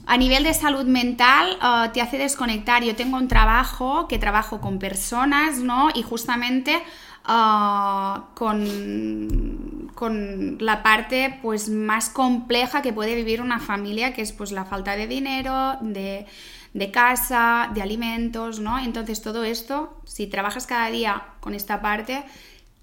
A 0.06 0.18
nivel 0.18 0.44
de 0.44 0.54
salud 0.54 0.84
mental 0.84 1.58
uh, 1.62 1.94
te 1.94 2.02
hace 2.02 2.18
desconectar. 2.18 2.84
Yo 2.84 2.94
tengo 2.94 3.16
un 3.16 3.30
trabajo 3.30 4.10
que 4.10 4.20
trabajo 4.20 4.60
con 4.60 4.80
personas, 4.80 5.60
¿no? 5.60 5.88
Y 5.96 6.04
justamente 6.04 6.84
uh, 7.28 8.22
con, 8.34 9.92
con, 9.96 10.58
la 10.60 10.84
parte 10.84 11.40
pues 11.42 11.70
más 11.70 12.10
compleja 12.10 12.82
que 12.82 12.94
puede 12.94 13.16
vivir 13.16 13.42
una 13.42 13.60
familia, 13.60 14.14
que 14.14 14.22
es 14.22 14.32
pues 14.32 14.52
la 14.52 14.66
falta 14.66 14.96
de 14.96 15.08
dinero, 15.08 15.78
de 15.82 16.26
de 16.74 16.92
casa, 16.92 17.72
de 17.74 17.82
alimentos, 17.82 18.60
¿no? 18.60 18.80
Entonces 18.80 19.22
todo 19.22 19.44
esto, 19.44 19.96
si 20.06 20.28
trabajas 20.28 20.68
cada 20.68 20.90
día 20.90 21.24
con 21.40 21.54
esta 21.54 21.82
parte, 21.82 22.24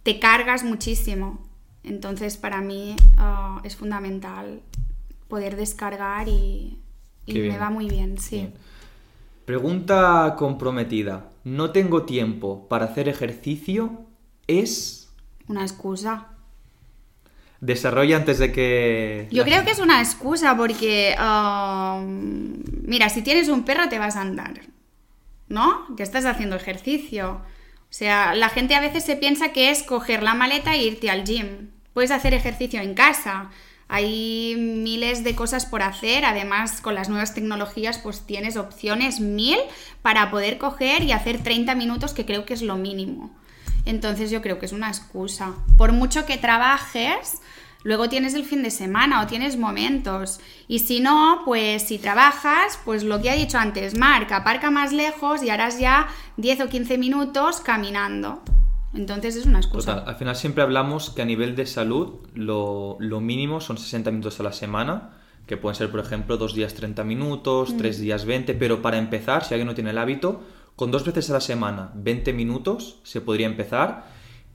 te 0.02 0.18
cargas 0.18 0.64
muchísimo. 0.64 1.40
Entonces 1.82 2.36
para 2.36 2.60
mí 2.60 2.96
ah, 3.18 3.60
es 3.64 3.76
fundamental 3.76 4.60
poder 5.28 5.56
descargar 5.56 6.28
y, 6.28 6.78
me 7.26 7.58
va 7.58 7.70
muy 7.70 7.88
bien, 7.88 8.18
sí. 8.18 8.48
Pregunta 9.44 10.34
comprometida. 10.36 11.30
No 11.44 11.70
tengo 11.70 12.02
tiempo 12.02 12.66
para 12.68 12.86
hacer 12.86 13.08
ejercicio. 13.08 14.04
¿Es? 14.50 15.08
Una 15.46 15.62
excusa. 15.62 16.26
Desarrolla 17.60 18.16
antes 18.16 18.38
de 18.38 18.50
que... 18.50 19.28
Yo 19.30 19.44
creo 19.44 19.64
que 19.64 19.70
es 19.70 19.78
una 19.78 20.00
excusa 20.00 20.56
porque, 20.56 21.14
um, 21.18 22.54
mira, 22.82 23.08
si 23.10 23.22
tienes 23.22 23.48
un 23.48 23.64
perro 23.64 23.88
te 23.88 23.98
vas 23.98 24.16
a 24.16 24.22
andar, 24.22 24.62
¿no? 25.48 25.94
Que 25.96 26.02
estás 26.02 26.24
haciendo 26.24 26.56
ejercicio. 26.56 27.42
O 27.82 27.92
sea, 27.92 28.34
la 28.34 28.48
gente 28.48 28.74
a 28.74 28.80
veces 28.80 29.04
se 29.04 29.16
piensa 29.16 29.52
que 29.52 29.70
es 29.70 29.84
coger 29.84 30.22
la 30.24 30.34
maleta 30.34 30.74
e 30.74 30.82
irte 30.82 31.10
al 31.10 31.24
gym. 31.24 31.70
Puedes 31.92 32.10
hacer 32.10 32.34
ejercicio 32.34 32.80
en 32.80 32.94
casa. 32.94 33.50
Hay 33.86 34.56
miles 34.56 35.22
de 35.22 35.36
cosas 35.36 35.66
por 35.66 35.82
hacer. 35.82 36.24
Además, 36.24 36.80
con 36.80 36.94
las 36.96 37.08
nuevas 37.08 37.34
tecnologías, 37.34 37.98
pues 37.98 38.26
tienes 38.26 38.56
opciones 38.56 39.20
mil 39.20 39.58
para 40.02 40.30
poder 40.30 40.58
coger 40.58 41.04
y 41.04 41.12
hacer 41.12 41.42
30 41.42 41.74
minutos, 41.76 42.14
que 42.14 42.26
creo 42.26 42.46
que 42.46 42.54
es 42.54 42.62
lo 42.62 42.76
mínimo. 42.76 43.30
Entonces 43.84 44.30
yo 44.30 44.42
creo 44.42 44.58
que 44.58 44.66
es 44.66 44.72
una 44.72 44.88
excusa. 44.88 45.54
Por 45.76 45.92
mucho 45.92 46.26
que 46.26 46.38
trabajes, 46.38 47.40
luego 47.82 48.08
tienes 48.08 48.34
el 48.34 48.44
fin 48.44 48.62
de 48.62 48.70
semana 48.70 49.22
o 49.22 49.26
tienes 49.26 49.56
momentos. 49.56 50.40
Y 50.68 50.80
si 50.80 51.00
no, 51.00 51.42
pues 51.44 51.82
si 51.82 51.98
trabajas, 51.98 52.78
pues 52.84 53.02
lo 53.04 53.20
que 53.20 53.30
ha 53.30 53.34
dicho 53.34 53.58
antes, 53.58 53.96
marca, 53.96 54.36
aparca 54.36 54.70
más 54.70 54.92
lejos 54.92 55.42
y 55.42 55.50
harás 55.50 55.78
ya 55.78 56.08
10 56.36 56.60
o 56.62 56.68
15 56.68 56.98
minutos 56.98 57.60
caminando. 57.60 58.42
Entonces 58.92 59.36
es 59.36 59.46
una 59.46 59.58
excusa. 59.58 60.04
Al 60.06 60.16
final 60.16 60.34
siempre 60.34 60.62
hablamos 60.62 61.10
que 61.10 61.22
a 61.22 61.24
nivel 61.24 61.54
de 61.54 61.66
salud 61.66 62.14
lo, 62.34 62.98
mínimo 63.20 63.60
son 63.60 63.78
60 63.78 64.10
minutos 64.10 64.40
a 64.40 64.42
la 64.42 64.52
semana, 64.52 65.10
que 65.46 65.56
pueden 65.56 65.76
ser, 65.76 65.90
por 65.90 66.00
ejemplo, 66.00 66.36
dos 66.36 66.54
días 66.54 66.74
30 66.74 67.04
minutos, 67.04 67.72
mm. 67.72 67.76
tres 67.76 68.00
días 68.00 68.24
20, 68.24 68.54
pero 68.54 68.82
para 68.82 68.98
empezar, 68.98 69.44
si 69.44 69.54
alguien 69.54 69.68
no 69.68 69.74
tiene 69.74 69.90
el 69.90 69.98
hábito, 69.98 70.42
con 70.80 70.90
dos 70.90 71.04
veces 71.04 71.28
a 71.28 71.34
la 71.34 71.42
semana, 71.42 71.90
20 71.94 72.32
minutos, 72.32 73.00
se 73.02 73.20
podría 73.20 73.44
empezar. 73.44 74.06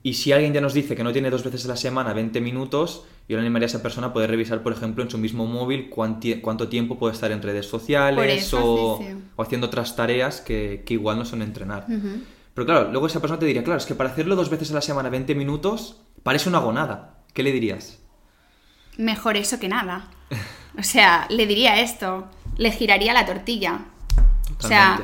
Y 0.02 0.14
si 0.14 0.32
alguien 0.32 0.52
ya 0.52 0.60
nos 0.60 0.74
dice 0.74 0.96
que 0.96 1.04
no 1.04 1.12
tiene 1.12 1.30
dos 1.30 1.44
veces 1.44 1.64
a 1.66 1.68
la 1.68 1.76
semana 1.76 2.12
20 2.14 2.40
minutos, 2.40 3.04
yo 3.28 3.36
le 3.36 3.42
animaría 3.42 3.66
a 3.66 3.68
esa 3.68 3.80
persona 3.80 4.08
a 4.08 4.12
poder 4.12 4.30
revisar, 4.30 4.60
por 4.64 4.72
ejemplo, 4.72 5.04
en 5.04 5.10
su 5.10 5.18
mismo 5.18 5.46
móvil 5.46 5.88
cuánto 5.88 6.66
tiempo 6.66 6.98
puede 6.98 7.14
estar 7.14 7.30
en 7.30 7.42
redes 7.42 7.66
sociales 7.66 8.52
o, 8.54 9.00
haciendo 9.38 9.68
otras 9.68 9.94
tareas 9.94 10.40
que, 10.40 10.84
igual 10.88 11.16
no 11.16 11.24
son 11.24 11.42
entrenar. 11.42 11.86
Pero 11.86 12.66
claro, 12.66 12.90
luego 12.90 13.06
esa 13.06 13.20
persona 13.20 13.38
te 13.38 13.46
diría, 13.46 13.62
claro, 13.62 13.78
es 13.78 13.86
que 13.86 13.94
para 13.94 14.10
hacerlo 14.10 14.34
dos 14.34 14.50
veces 14.50 14.72
a 14.72 14.74
la 14.74 14.80
semana 14.80 15.10
20 15.10 15.32
minutos 15.36 16.00
parece 16.24 16.48
una 16.48 16.58
gonada. 16.58 17.22
¿Qué 17.34 17.44
le 17.44 17.52
dirías? 17.52 18.00
Mejor 18.96 19.36
eso 19.36 19.60
que 19.60 19.68
nada. 19.68 20.10
O 20.76 20.82
sea, 20.82 21.28
le 21.30 21.46
diría 21.46 21.80
esto, 21.80 22.26
le 22.56 22.72
giraría 22.72 23.12
la 23.12 23.24
tortilla. 23.24 23.86
O 24.58 24.66
sea, 24.66 25.00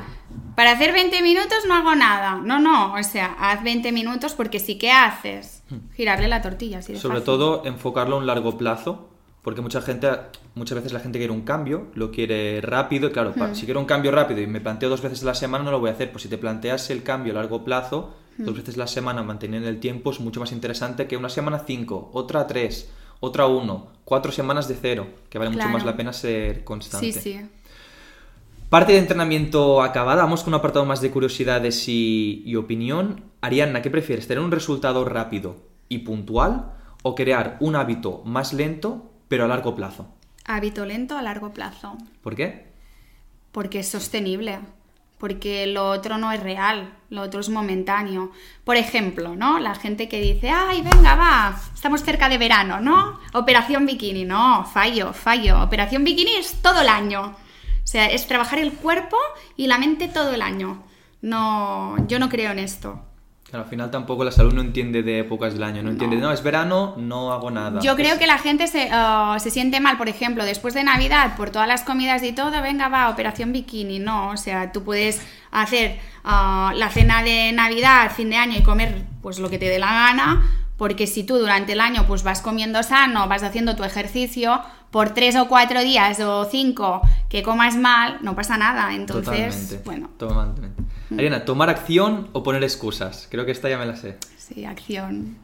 para 0.54 0.72
hacer 0.72 0.92
20 0.92 1.22
minutos 1.22 1.58
no 1.66 1.74
hago 1.74 1.94
nada. 1.94 2.40
No, 2.42 2.60
no, 2.60 2.94
o 2.94 3.02
sea, 3.02 3.36
haz 3.38 3.62
20 3.62 3.92
minutos 3.92 4.34
porque 4.34 4.60
sí 4.60 4.76
que 4.78 4.90
haces. 4.90 5.62
Hmm. 5.70 5.90
Girarle 5.94 6.28
la 6.28 6.42
tortilla, 6.42 6.82
Sobre 6.82 7.20
todo 7.20 7.64
enfocarlo 7.64 8.16
a 8.16 8.18
un 8.18 8.26
largo 8.26 8.58
plazo, 8.58 9.08
porque 9.42 9.60
mucha 9.60 9.80
gente, 9.80 10.08
muchas 10.54 10.76
veces 10.76 10.92
la 10.92 11.00
gente 11.00 11.18
quiere 11.18 11.32
un 11.32 11.42
cambio, 11.42 11.88
lo 11.94 12.10
quiere 12.10 12.60
rápido, 12.60 13.08
y 13.08 13.12
claro, 13.12 13.32
hmm. 13.34 13.54
si 13.54 13.64
quiero 13.64 13.80
un 13.80 13.86
cambio 13.86 14.10
rápido 14.10 14.40
y 14.40 14.46
me 14.46 14.60
planteo 14.60 14.88
dos 14.88 15.02
veces 15.02 15.22
a 15.22 15.26
la 15.26 15.34
semana, 15.34 15.64
no 15.64 15.70
lo 15.70 15.80
voy 15.80 15.90
a 15.90 15.94
hacer. 15.94 16.10
Pues 16.12 16.22
si 16.22 16.28
te 16.28 16.38
planteas 16.38 16.90
el 16.90 17.02
cambio 17.02 17.32
a 17.32 17.36
largo 17.36 17.64
plazo, 17.64 18.14
hmm. 18.38 18.44
dos 18.44 18.56
veces 18.56 18.76
a 18.76 18.80
la 18.80 18.86
semana 18.86 19.22
manteniendo 19.22 19.68
el 19.68 19.80
tiempo, 19.80 20.10
es 20.10 20.20
mucho 20.20 20.40
más 20.40 20.52
interesante 20.52 21.06
que 21.06 21.16
una 21.16 21.28
semana 21.28 21.62
5, 21.66 22.10
otra 22.12 22.46
3, 22.46 22.90
otra 23.20 23.46
1, 23.46 23.92
cuatro 24.04 24.32
semanas 24.32 24.68
de 24.68 24.74
cero, 24.74 25.06
que 25.30 25.38
vale 25.38 25.50
mucho 25.50 25.68
más 25.68 25.84
la 25.84 25.96
pena 25.96 26.12
ser 26.12 26.64
constante. 26.64 27.12
Sí, 27.12 27.20
sí. 27.20 27.40
Parte 28.72 28.94
de 28.94 29.00
entrenamiento 29.00 29.82
acabada, 29.82 30.22
vamos 30.22 30.44
con 30.44 30.54
un 30.54 30.58
apartado 30.58 30.86
más 30.86 31.02
de 31.02 31.10
curiosidades 31.10 31.84
y, 31.88 32.56
opinión. 32.56 33.22
Arianna, 33.42 33.82
¿qué 33.82 33.90
prefieres? 33.90 34.26
¿Tener 34.26 34.42
un 34.42 34.50
resultado 34.50 35.04
rápido 35.04 35.56
y 35.90 35.98
puntual 35.98 36.72
o 37.02 37.14
crear 37.14 37.58
un 37.60 37.76
hábito 37.76 38.22
más 38.24 38.54
lento 38.54 39.12
pero 39.28 39.44
a 39.44 39.48
largo 39.48 39.74
plazo? 39.74 40.08
Hábito 40.46 40.86
lento 40.86 41.18
a 41.18 41.20
largo 41.20 41.52
plazo. 41.52 41.98
¿Por 42.22 42.34
qué? 42.34 42.72
Porque 43.52 43.80
es 43.80 43.90
sostenible. 43.90 44.60
Porque 45.18 45.66
lo 45.66 45.90
otro 45.90 46.16
no 46.16 46.32
es 46.32 46.42
real, 46.42 46.94
lo 47.10 47.20
otro 47.20 47.40
es 47.40 47.50
momentáneo. 47.50 48.32
Por 48.64 48.76
ejemplo, 48.76 49.36
¿no? 49.36 49.58
La 49.58 49.74
gente 49.74 50.08
que 50.08 50.18
dice, 50.18 50.48
ay, 50.48 50.80
venga, 50.80 51.14
va, 51.14 51.60
estamos 51.74 52.02
cerca 52.02 52.30
de 52.30 52.38
verano, 52.38 52.80
¿no? 52.80 53.20
Operación 53.34 53.84
bikini, 53.84 54.24
no, 54.24 54.64
fallo, 54.64 55.12
fallo. 55.12 55.62
Operación 55.62 56.04
bikini 56.04 56.36
es 56.36 56.62
todo 56.62 56.80
el 56.80 56.88
año. 56.88 57.36
O 57.82 57.86
sea, 57.86 58.06
es 58.06 58.26
trabajar 58.26 58.58
el 58.58 58.72
cuerpo 58.72 59.16
y 59.56 59.66
la 59.66 59.78
mente 59.78 60.08
todo 60.08 60.32
el 60.32 60.42
año. 60.42 60.82
No, 61.20 61.96
yo 62.08 62.18
no 62.18 62.28
creo 62.28 62.50
en 62.50 62.58
esto. 62.58 63.00
al 63.52 63.64
final 63.66 63.90
tampoco 63.90 64.24
la 64.24 64.32
salud 64.32 64.52
no 64.52 64.60
entiende 64.60 65.02
de 65.02 65.20
épocas 65.20 65.52
del 65.52 65.62
año, 65.62 65.82
no, 65.82 65.90
entiende, 65.90 66.16
no, 66.16 66.32
es 66.32 66.42
verano, 66.42 66.94
no 66.96 67.32
hago 67.32 67.50
nada. 67.50 67.80
Yo 67.80 67.94
creo 67.94 68.18
que 68.18 68.26
la 68.26 68.38
gente 68.38 68.66
se, 68.66 68.90
uh, 68.92 69.38
se, 69.38 69.50
siente 69.50 69.78
mal, 69.78 69.98
por 69.98 70.08
ejemplo, 70.08 70.44
después 70.44 70.74
de 70.74 70.82
Navidad, 70.82 71.36
por 71.36 71.50
todas 71.50 71.68
las 71.68 71.84
comidas 71.84 72.22
y 72.24 72.32
todo, 72.32 72.50
venga, 72.62 72.88
va, 72.88 73.08
operación 73.08 73.52
bikini, 73.52 73.98
no, 73.98 74.30
o 74.30 74.36
sea, 74.36 74.72
tú 74.72 74.82
puedes 74.82 75.24
hacer 75.52 75.98
uh, 76.24 76.72
la 76.74 76.88
cena 76.90 77.22
de 77.22 77.52
Navidad, 77.52 78.10
fin 78.10 78.30
de 78.30 78.36
año 78.36 78.58
y 78.58 78.62
comer 78.62 79.04
pues 79.20 79.38
lo 79.38 79.48
que 79.48 79.58
te 79.58 79.68
dé 79.68 79.78
la 79.78 79.92
gana, 79.92 80.50
porque 80.82 81.06
si 81.06 81.22
tú 81.22 81.38
durante 81.38 81.74
el 81.74 81.80
año 81.80 82.08
pues 82.08 82.24
vas 82.24 82.42
comiendo 82.42 82.82
sano, 82.82 83.28
vas 83.28 83.44
haciendo 83.44 83.76
tu 83.76 83.84
ejercicio, 83.84 84.60
por 84.90 85.14
tres 85.14 85.36
o 85.36 85.46
cuatro 85.46 85.80
días 85.80 86.18
o 86.18 86.44
cinco 86.44 87.02
que 87.28 87.44
comas 87.44 87.76
mal, 87.76 88.18
no 88.22 88.34
pasa 88.34 88.58
nada. 88.58 88.92
Entonces, 88.92 89.80
bueno. 89.84 90.10
Totalmente. 90.18 90.82
Ariana, 91.12 91.44
¿tomar 91.44 91.70
acción 91.70 92.30
o 92.32 92.42
poner 92.42 92.64
excusas? 92.64 93.28
Creo 93.30 93.46
que 93.46 93.52
esta 93.52 93.68
ya 93.68 93.78
me 93.78 93.86
la 93.86 93.94
sé. 93.94 94.18
Sí, 94.36 94.64
acción. 94.64 95.36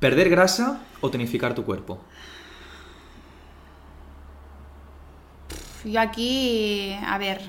¿Perder 0.00 0.30
grasa 0.30 0.80
o 1.02 1.10
tonificar 1.10 1.54
tu 1.54 1.66
cuerpo? 1.66 2.00
Yo 5.84 6.00
aquí, 6.00 6.96
a 7.06 7.18
ver. 7.18 7.42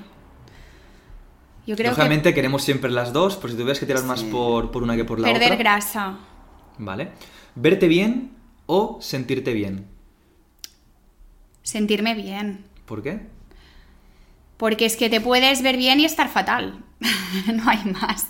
Yo 1.65 1.77
creo 1.77 1.91
Lógicamente 1.91 2.33
queremos 2.33 2.63
siempre 2.63 2.91
las 2.91 3.13
dos, 3.13 3.37
por 3.37 3.49
si 3.49 3.55
tuvieras 3.55 3.79
que 3.79 3.85
tirar 3.85 4.03
más 4.03 4.23
por, 4.23 4.71
por, 4.71 4.83
una 4.83 4.97
que 4.97 5.05
por 5.05 5.21
la 5.21 5.29
otra. 5.29 5.39
Perder 5.39 5.57
grasa. 5.57 6.17
Vale. 6.79 7.11
¿Verte 7.55 7.87
bien 7.87 8.31
o 8.65 8.97
sentirte 9.01 9.53
bien? 9.53 9.85
Sentirme 11.61 12.15
bien. 12.15 12.65
¿Por 12.85 13.03
qué? 13.03 13.19
Porque 14.57 14.85
es 14.85 14.97
que 14.97 15.09
te 15.09 15.21
puedes 15.21 15.61
ver 15.61 15.77
bien 15.77 15.99
y 15.99 16.05
estar 16.05 16.29
fatal. 16.29 16.83
no 17.53 17.69
hay 17.69 17.83
más. 17.85 18.27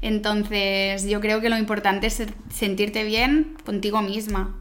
Entonces, 0.00 1.08
yo 1.08 1.20
creo 1.20 1.40
que 1.40 1.48
lo 1.48 1.58
importante 1.58 2.06
es 2.06 2.22
sentirte 2.50 3.02
bien 3.04 3.56
contigo 3.64 4.00
misma 4.00 4.54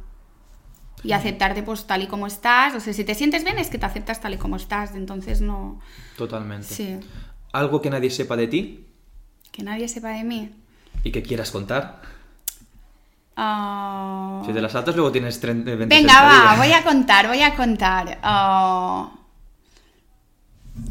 y 1.04 1.12
aceptarte 1.12 1.62
pues 1.64 1.86
tal 1.86 2.02
y 2.02 2.08
como 2.08 2.26
estás. 2.26 2.74
O 2.76 2.80
sea, 2.80 2.94
si 2.94 3.04
te 3.04 3.14
sientes 3.14 3.44
bien 3.44 3.60
es 3.60 3.70
que 3.70 3.78
te 3.78 3.86
aceptas 3.86 4.20
tal 4.20 4.34
y 4.34 4.38
como 4.38 4.56
estás. 4.56 4.96
Entonces 4.96 5.42
no. 5.42 5.80
Totalmente. 6.18 6.68
Sí. 6.68 7.00
¿Algo 7.52 7.82
que 7.82 7.90
nadie 7.90 8.10
sepa 8.10 8.36
de 8.36 8.48
ti? 8.48 8.88
Que 9.52 9.64
nadie 9.64 9.88
sepa 9.88 10.10
de 10.10 10.24
mí. 10.24 10.52
¿Y 11.04 11.12
que 11.12 11.22
quieras 11.22 11.52
contar? 11.52 12.02
Ah. 13.40 14.42
Si 14.46 14.52
te 14.52 14.60
las 14.60 14.72
saltas, 14.72 14.96
luego 14.96 15.12
tienes 15.12 15.40
30, 15.40 15.76
Venga, 15.86 16.24
va, 16.24 16.56
voy 16.58 16.72
a 16.72 16.84
contar, 16.84 17.28
voy 17.28 17.44
a 17.44 17.56
contar. 17.56 18.18
Ah. 18.24 19.12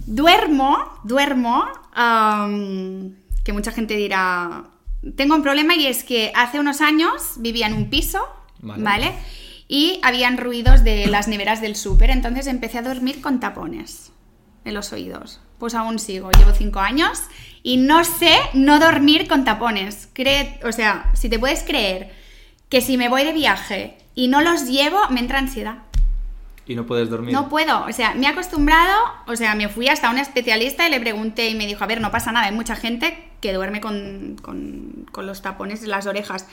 duermo, 0.07 0.79
duermo, 1.03 1.65
que 3.45 3.53
mucha 3.53 3.73
gente 3.73 3.97
dirá, 3.97 4.65
tengo 5.17 5.35
un 5.35 5.43
problema 5.43 5.75
y 5.75 5.87
es 5.89 6.05
que 6.05 6.31
hace 6.37 6.61
unos 6.61 6.81
años 6.81 7.35
vivía 7.39 7.67
en 7.67 7.75
un 7.75 7.91
piso, 7.91 8.25
¿vale? 8.61 9.13
Y 9.67 9.99
habían 10.05 10.39
ruidos 10.39 10.85
de 10.85 11.09
las 11.09 11.27
neveras 11.27 11.61
del 11.61 11.75
súper, 11.75 12.11
entonces 12.11 12.47
empecé 12.47 12.79
a 12.79 12.83
dormir 12.83 13.21
con 13.21 13.41
tapones 13.41 14.13
en 14.65 14.75
los 14.75 14.93
oídos. 14.93 15.41
Pues 15.59 15.75
aún 15.75 15.99
sigo, 15.99 16.31
llevo 16.33 16.53
cinco 16.53 16.81
años 16.81 17.23
Y 17.63 17.79
no 17.79 18.05
sé 18.05 18.37
no 18.53 18.79
dormir 18.79 19.27
con 19.27 19.45
tapones. 19.45 20.09
Cree, 20.13 20.61
o 20.65 20.71
sea, 20.71 21.11
si 21.15 21.29
te 21.29 21.39
puedes 21.39 21.65
creer 21.65 22.13
que 22.69 22.81
si 22.81 22.97
me 22.97 23.09
voy 23.09 23.25
de 23.25 23.33
viaje 23.33 23.97
y 24.15 24.29
no 24.29 24.41
los 24.41 24.67
llevo, 24.67 24.99
me 25.11 25.21
entra 25.21 25.39
ansiedad. 25.39 25.79
Y 26.67 26.75
no 26.75 26.85
puedes 26.85 27.09
dormir. 27.09 27.33
No 27.33 27.49
puedo, 27.49 27.85
o 27.85 27.93
sea, 27.93 28.15
me 28.15 28.27
he 28.27 28.29
acostumbrado, 28.29 28.99
o 29.27 29.37
sea, 29.37 29.55
me 29.55 29.69
fui 29.69 29.89
hasta 29.89 30.11
un 30.11 30.19
especialista 30.19 30.87
y 30.87 30.91
le 30.91 30.99
pregunté 30.99 31.49
y 31.49 31.55
me 31.55 31.67
dijo, 31.67 31.85
a 31.85 31.87
ver, 31.87 32.01
no 32.01 32.11
pasa 32.11 32.33
nada, 32.33 32.47
hay 32.47 32.55
mucha 32.55 32.75
gente 32.75 33.31
que 33.41 33.53
duerme 33.53 33.81
con, 33.81 34.37
con, 34.43 35.07
con 35.13 35.27
los 35.27 35.43
tapones 35.43 35.85
en 35.85 35.91
las 35.91 36.07
orejas. 36.07 36.47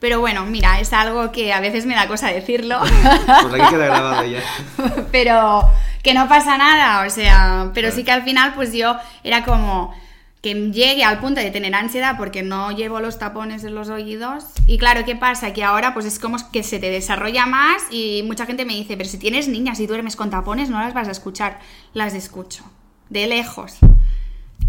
Pero 0.00 0.18
bueno, 0.18 0.44
mira, 0.46 0.80
es 0.80 0.92
algo 0.92 1.30
que 1.30 1.52
a 1.52 1.60
veces 1.60 1.86
me 1.86 1.94
da 1.94 2.08
cosa 2.08 2.26
decirlo. 2.26 2.80
pues 2.80 3.54
aquí 3.54 3.70
queda 3.70 3.86
grabado 3.86 4.24
ya. 4.24 4.42
pero 5.12 5.70
que 6.02 6.12
no 6.12 6.28
pasa 6.28 6.58
nada, 6.58 7.06
o 7.06 7.10
sea, 7.10 7.70
pero 7.72 7.92
sí 7.92 8.02
que 8.02 8.10
al 8.10 8.24
final 8.24 8.54
pues 8.54 8.72
yo 8.72 8.96
era 9.22 9.44
como 9.44 9.94
que 10.42 10.54
llegue 10.54 11.04
al 11.04 11.20
punto 11.20 11.40
de 11.40 11.52
tener 11.52 11.72
ansiedad 11.74 12.16
porque 12.18 12.42
no 12.42 12.72
llevo 12.72 13.00
los 13.00 13.18
tapones 13.18 13.62
en 13.62 13.76
los 13.76 13.88
oídos. 13.88 14.46
Y 14.66 14.76
claro, 14.76 15.04
¿qué 15.04 15.14
pasa? 15.14 15.52
Que 15.52 15.62
ahora 15.62 15.94
pues 15.94 16.04
es 16.04 16.18
como 16.18 16.36
que 16.50 16.64
se 16.64 16.80
te 16.80 16.90
desarrolla 16.90 17.46
más 17.46 17.84
y 17.92 18.24
mucha 18.24 18.44
gente 18.44 18.64
me 18.64 18.74
dice, 18.74 18.96
pero 18.96 19.08
si 19.08 19.18
tienes 19.18 19.46
niñas 19.46 19.78
y 19.78 19.86
duermes 19.86 20.16
con 20.16 20.30
tapones 20.30 20.68
no 20.68 20.80
las 20.80 20.94
vas 20.94 21.06
a 21.06 21.12
escuchar. 21.12 21.60
Las 21.94 22.14
escucho, 22.14 22.64
de 23.08 23.28
lejos. 23.28 23.76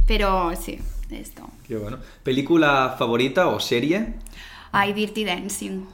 Pero 0.05 0.51
sí, 0.55 0.79
esto. 1.09 1.49
Qué 1.67 1.75
bueno. 1.75 1.97
¿Película 2.21 2.95
favorita 2.99 3.47
o 3.47 3.59
serie? 3.59 4.13
Ay, 4.71 4.93
Dirty 4.93 5.25
Dancing. 5.25 5.85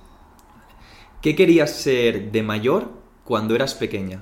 ¿Qué 1.21 1.35
querías 1.35 1.73
ser 1.73 2.31
de 2.31 2.43
mayor 2.43 2.91
cuando 3.23 3.55
eras 3.55 3.75
pequeña? 3.75 4.21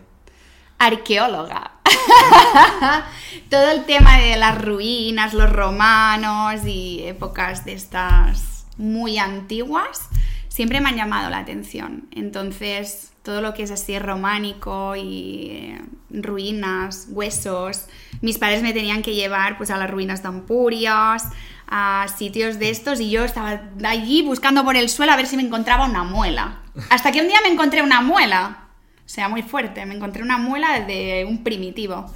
Arqueóloga. 0.80 1.72
Todo 3.50 3.72
el 3.72 3.86
tema 3.86 4.18
de 4.18 4.38
las 4.38 4.62
ruinas, 4.62 5.34
los 5.34 5.52
romanos 5.52 6.66
y 6.66 7.04
épocas 7.04 7.66
de 7.66 7.74
estas 7.74 8.66
muy 8.78 9.18
antiguas 9.18 10.10
siempre 10.58 10.82
me 10.82 10.90
han 10.90 10.96
llamado 10.96 11.30
la 11.30 11.38
atención. 11.38 12.08
Entonces, 12.12 13.12
todo 13.22 13.42
lo 13.42 13.54
que 13.54 13.62
es 13.62 13.70
así 13.70 14.00
románico 14.00 14.96
y 14.96 15.50
eh, 15.52 15.82
ruinas, 16.10 17.08
huesos, 17.12 17.86
mis 18.22 18.40
padres 18.40 18.64
me 18.64 18.74
tenían 18.74 19.04
que 19.04 19.14
llevar 19.14 19.58
pues 19.58 19.70
a 19.70 19.78
las 19.78 19.92
ruinas 19.92 20.24
de 20.24 20.30
Ampurias, 20.30 21.26
a 21.68 22.08
sitios 22.18 22.58
de 22.58 22.72
estos 22.72 23.00
y 23.00 23.12
yo 23.12 23.24
estaba 23.24 23.62
allí 23.84 24.24
buscando 24.24 24.64
por 24.64 24.78
el 24.78 24.90
suelo 24.90 25.12
a 25.12 25.16
ver 25.16 25.28
si 25.28 25.36
me 25.38 25.44
encontraba 25.44 25.86
una 25.86 26.04
muela. 26.04 26.62
Hasta 26.90 27.12
que 27.12 27.22
un 27.22 27.28
día 27.28 27.40
me 27.44 27.50
encontré 27.50 27.84
una 27.84 28.02
muela. 28.02 28.67
O 29.08 29.10
sea, 29.10 29.30
muy 29.30 29.42
fuerte. 29.42 29.86
Me 29.86 29.96
encontré 29.96 30.22
una 30.22 30.38
muela 30.38 30.82
de 30.82 31.26
un 31.26 31.42
primitivo. 31.42 32.12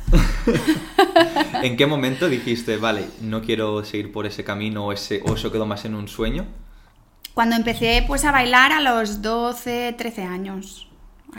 ¿En 1.63 1.77
qué 1.77 1.85
momento 1.85 2.27
dijiste, 2.27 2.75
vale, 2.75 3.05
no 3.21 3.41
quiero 3.41 3.85
seguir 3.85 4.11
por 4.11 4.25
ese 4.25 4.43
camino 4.43 4.87
o, 4.87 4.91
ese, 4.91 5.21
o 5.25 5.35
eso 5.35 5.53
quedó 5.53 5.65
más 5.65 5.85
en 5.85 5.95
un 5.95 6.09
sueño? 6.09 6.45
Cuando 7.33 7.55
empecé 7.55 8.03
pues 8.05 8.25
a 8.25 8.33
bailar 8.33 8.73
a 8.73 8.81
los 8.81 9.21
12, 9.21 9.95
13 9.97 10.23
años. 10.23 10.89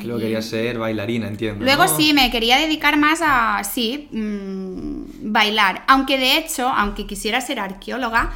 Luego 0.02 0.20
quería 0.20 0.40
ser 0.40 0.78
bailarina, 0.78 1.28
entiendo. 1.28 1.62
Luego 1.62 1.86
sí, 1.86 2.14
me 2.14 2.30
quería 2.30 2.56
dedicar 2.56 2.96
más 2.96 3.20
a, 3.22 3.62
sí, 3.62 4.08
mm, 4.10 5.32
bailar. 5.32 5.84
Aunque 5.86 6.16
de 6.16 6.38
hecho, 6.38 6.66
aunque 6.66 7.06
quisiera 7.06 7.42
ser 7.42 7.60
arqueóloga, 7.60 8.32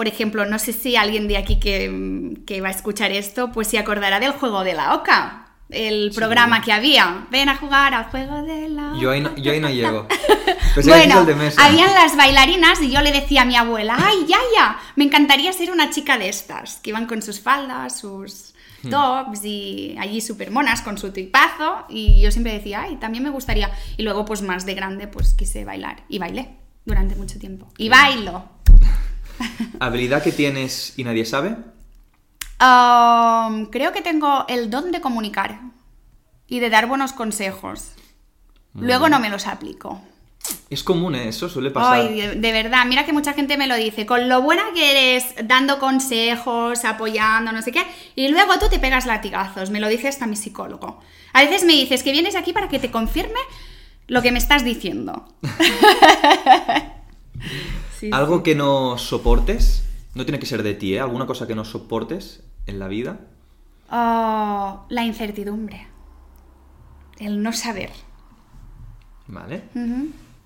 por 0.00 0.08
ejemplo, 0.08 0.46
no 0.46 0.58
sé 0.58 0.72
si 0.72 0.96
alguien 0.96 1.28
de 1.28 1.36
aquí 1.36 1.56
que, 1.60 2.60
va 2.62 2.68
a 2.68 2.70
escuchar 2.70 3.12
esto, 3.12 3.52
pues 3.52 3.68
se 3.68 3.78
acordará 3.78 4.18
del 4.18 4.32
juego 4.32 4.64
de 4.64 4.72
la 4.72 4.94
oca. 4.94 5.48
El 5.68 6.10
programa 6.14 6.62
que 6.62 6.72
había. 6.72 7.26
Ven 7.30 7.50
a 7.50 7.56
jugar 7.58 7.92
al 7.92 8.04
juego 8.04 8.40
de 8.40 8.70
la. 8.70 8.94
Yo 8.98 9.10
ahí 9.10 9.20
no, 9.20 9.36
yo 9.36 9.52
ahí 9.52 9.60
no 9.60 9.68
llego. 9.78 10.08
bueno, 10.84 11.26
habían 11.58 11.92
las 11.92 12.16
bailarinas 12.16 12.80
y 12.80 12.90
yo 12.90 13.02
le 13.02 13.12
decía 13.12 13.42
a 13.42 13.44
mi 13.44 13.56
abuela, 13.56 13.94
ay, 14.00 14.24
ya, 14.26 14.38
ya, 14.56 14.80
me 14.96 15.04
encantaría 15.04 15.52
ser 15.52 15.70
una 15.70 15.90
chica 15.90 16.16
de 16.16 16.30
estas, 16.30 16.76
que 16.76 16.88
iban 16.88 17.04
con 17.04 17.20
sus 17.20 17.38
faldas, 17.38 18.00
sus 18.00 18.54
hmm. 18.82 18.88
tops 18.88 19.44
y 19.44 19.96
allí 20.00 20.22
súper 20.22 20.50
monas 20.50 20.80
con 20.80 20.96
su 20.96 21.12
tipazo 21.12 21.84
y 21.90 22.22
yo 22.22 22.30
siempre 22.30 22.54
decía, 22.54 22.84
ay, 22.84 22.96
también 22.96 23.22
me 23.22 23.28
gustaría. 23.28 23.70
Y 23.98 24.02
luego 24.02 24.24
pues 24.24 24.40
más 24.40 24.64
de 24.64 24.72
grande 24.72 25.08
pues 25.08 25.34
quise 25.34 25.66
bailar 25.66 26.04
y 26.08 26.18
bailé 26.18 26.56
durante 26.86 27.16
mucho 27.16 27.38
tiempo. 27.38 27.68
Y 27.76 27.90
bailo. 27.90 28.48
¿Habilidad 29.80 30.22
que 30.22 30.32
tienes 30.32 30.94
y 30.96 31.04
nadie 31.04 31.24
sabe? 31.24 31.56
creo 33.70 33.92
que 33.92 34.02
tengo 34.02 34.44
el 34.48 34.68
don 34.68 34.92
de 34.92 35.00
comunicar 35.00 35.60
y 36.46 36.60
de 36.60 36.68
dar 36.68 36.86
buenos 36.86 37.14
consejos. 37.14 37.92
Luego 38.74 39.08
no 39.08 39.18
me 39.18 39.30
los 39.30 39.46
aplico. 39.46 40.02
Es 40.68 40.82
común, 40.82 41.14
¿eh? 41.14 41.28
eso 41.28 41.48
suele 41.48 41.70
pasar. 41.70 42.00
Ay, 42.00 42.36
de, 42.36 42.52
verdad, 42.52 42.84
mira 42.86 43.04
que 43.04 43.12
mucha 43.12 43.32
gente 43.32 43.56
me 43.56 43.66
lo 43.66 43.76
dice, 43.76 44.06
con 44.06 44.28
lo 44.28 44.42
buena 44.42 44.62
que 44.74 44.90
eres 44.90 45.34
dando 45.44 45.78
consejos, 45.78 46.84
apoyando, 46.84 47.52
no 47.52 47.62
sé 47.62 47.72
qué, 47.72 47.84
y 48.14 48.28
luego 48.28 48.58
tú 48.58 48.68
te 48.68 48.78
pegas 48.78 49.06
latigazos, 49.06 49.70
me 49.70 49.80
lo 49.80 49.88
dice 49.88 50.08
hasta 50.08 50.26
mi 50.26 50.36
psicólogo. 50.36 51.00
A 51.32 51.42
veces 51.42 51.64
me 51.64 51.72
dices 51.72 52.02
que 52.02 52.12
vienes 52.12 52.36
aquí 52.36 52.52
para 52.52 52.68
que 52.68 52.78
te 52.78 52.90
confirme 52.90 53.40
lo 54.06 54.22
que 54.22 54.32
me 54.32 54.38
estás 54.38 54.64
diciendo. 54.64 55.28
Algo 58.12 58.42
que 58.42 58.54
no 58.54 58.98
soportes, 58.98 59.84
no 60.14 60.24
tiene 60.24 60.38
que 60.38 60.46
ser 60.46 60.62
de 60.62 60.74
ti, 60.74 60.94
¿eh? 60.94 61.00
Alguna 61.00 61.26
cosa 61.26 61.46
que 61.46 61.54
no 61.54 61.64
soportes 61.64 62.42
en 62.66 62.78
la 62.78 62.88
vida. 62.88 63.20
Oh, 63.90 64.84
la 64.88 65.04
incertidumbre. 65.04 65.86
El 67.18 67.42
no 67.42 67.52
saber. 67.52 67.90
Vale. 69.26 69.62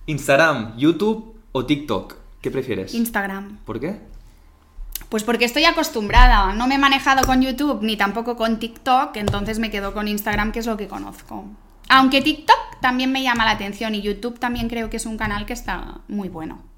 Instagram, 0.07 0.77
YouTube 0.77 1.37
o 1.53 1.65
TikTok. 1.65 2.17
¿Qué 2.41 2.51
prefieres? 2.51 2.95
Instagram. 2.95 3.59
¿Por 3.65 3.81
qué? 3.81 4.01
Pues 5.09 5.23
porque 5.23 5.45
estoy 5.45 5.65
acostumbrada. 5.65 6.53
No 6.55 6.67
me 6.67 6.75
he 6.75 6.79
manejado 6.79 7.25
con 7.27 7.41
YouTube 7.41 7.83
ni 7.83 7.97
tampoco 7.97 8.37
con 8.37 8.59
TikTok, 8.59 9.17
entonces 9.17 9.59
me 9.59 9.71
quedo 9.71 9.95
con 9.95 10.09
Instagram, 10.09 10.53
que 10.53 10.59
es 10.59 10.67
lo 10.67 10.77
que 10.77 10.89
conozco. 10.89 11.45
Aunque 11.89 12.23
TikTok 12.23 12.81
también 12.81 13.13
me 13.13 13.23
llama 13.23 13.45
la 13.45 13.53
atención 13.53 13.95
y 13.95 14.03
YouTube 14.03 14.39
también 14.39 14.69
creo 14.69 14.91
que 14.91 14.97
es 14.97 15.07
un 15.07 15.17
canal 15.17 15.47
que 15.47 15.53
está 15.53 16.01
muy 16.09 16.29
bueno. 16.29 16.74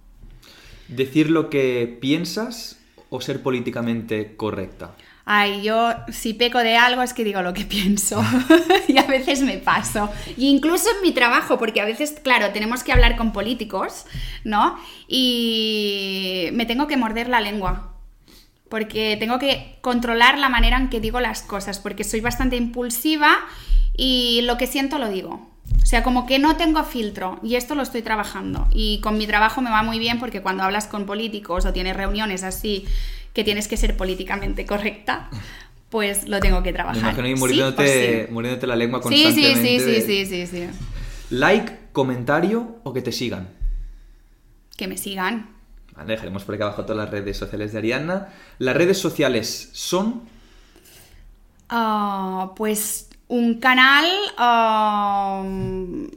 ¿Decir 0.88 1.30
lo 1.30 1.50
que 1.50 1.98
piensas 2.00 2.78
o 3.10 3.20
ser 3.20 3.42
políticamente 3.42 4.36
correcta? 4.36 4.94
Ay, 5.28 5.62
yo 5.62 5.90
si 6.12 6.34
peco 6.34 6.58
de 6.60 6.76
algo 6.76 7.02
es 7.02 7.12
que 7.12 7.24
digo 7.24 7.42
lo 7.42 7.52
que 7.52 7.64
pienso 7.64 8.24
y 8.88 8.96
a 8.96 9.02
veces 9.02 9.42
me 9.42 9.58
paso. 9.58 10.08
Y 10.36 10.48
incluso 10.48 10.88
en 10.88 11.02
mi 11.02 11.12
trabajo, 11.12 11.58
porque 11.58 11.80
a 11.80 11.84
veces, 11.84 12.20
claro, 12.22 12.52
tenemos 12.52 12.84
que 12.84 12.92
hablar 12.92 13.16
con 13.16 13.32
políticos, 13.32 14.06
¿no? 14.44 14.78
Y 15.08 16.48
me 16.52 16.64
tengo 16.64 16.86
que 16.86 16.96
morder 16.96 17.28
la 17.28 17.40
lengua. 17.40 17.92
Porque 18.68 19.16
tengo 19.18 19.40
que 19.40 19.78
controlar 19.80 20.38
la 20.38 20.48
manera 20.48 20.76
en 20.76 20.90
que 20.90 21.00
digo 21.00 21.18
las 21.20 21.42
cosas, 21.42 21.80
porque 21.80 22.04
soy 22.04 22.20
bastante 22.20 22.56
impulsiva 22.56 23.36
y 23.96 24.42
lo 24.42 24.56
que 24.58 24.68
siento 24.68 24.98
lo 24.98 25.08
digo. 25.08 25.55
O 25.82 25.86
sea, 25.86 26.02
como 26.02 26.26
que 26.26 26.38
no 26.38 26.56
tengo 26.56 26.82
filtro 26.82 27.38
y 27.42 27.54
esto 27.54 27.74
lo 27.74 27.82
estoy 27.82 28.02
trabajando. 28.02 28.66
Y 28.72 29.00
con 29.00 29.18
mi 29.18 29.26
trabajo 29.26 29.60
me 29.60 29.70
va 29.70 29.82
muy 29.82 29.98
bien 29.98 30.18
porque 30.18 30.42
cuando 30.42 30.64
hablas 30.64 30.86
con 30.86 31.06
políticos 31.06 31.64
o 31.64 31.72
tienes 31.72 31.96
reuniones 31.96 32.42
así 32.42 32.86
que 33.32 33.44
tienes 33.44 33.68
que 33.68 33.76
ser 33.76 33.96
políticamente 33.96 34.66
correcta, 34.66 35.30
pues 35.90 36.26
lo 36.26 36.40
tengo 36.40 36.62
que 36.62 36.72
trabajar. 36.72 37.02
Me 37.02 37.10
imagino 37.10 37.36
muriéndote, 37.36 38.28
muriéndote 38.30 38.66
la 38.66 38.76
lengua 38.76 39.00
constantemente. 39.00 39.60
Sí, 39.60 39.78
sí, 39.78 40.00
sí, 40.00 40.26
sí, 40.26 40.46
sí, 40.46 40.46
sí. 40.46 40.68
Like, 41.30 41.78
comentario 41.92 42.78
o 42.82 42.92
que 42.92 43.02
te 43.02 43.12
sigan. 43.12 43.48
Que 44.76 44.88
me 44.88 44.98
sigan. 44.98 45.50
Vale, 45.94 46.12
dejaremos 46.12 46.44
por 46.44 46.54
aquí 46.54 46.62
abajo 46.62 46.82
todas 46.82 46.96
las 46.96 47.10
redes 47.10 47.36
sociales 47.36 47.72
de 47.72 47.78
Arianna. 47.78 48.28
¿Las 48.58 48.76
redes 48.76 48.98
sociales 48.98 49.70
son? 49.72 50.22
Ah, 51.68 52.52
pues 52.56 53.08
un 53.28 53.54
canal 53.54 54.06
um, 54.38 56.08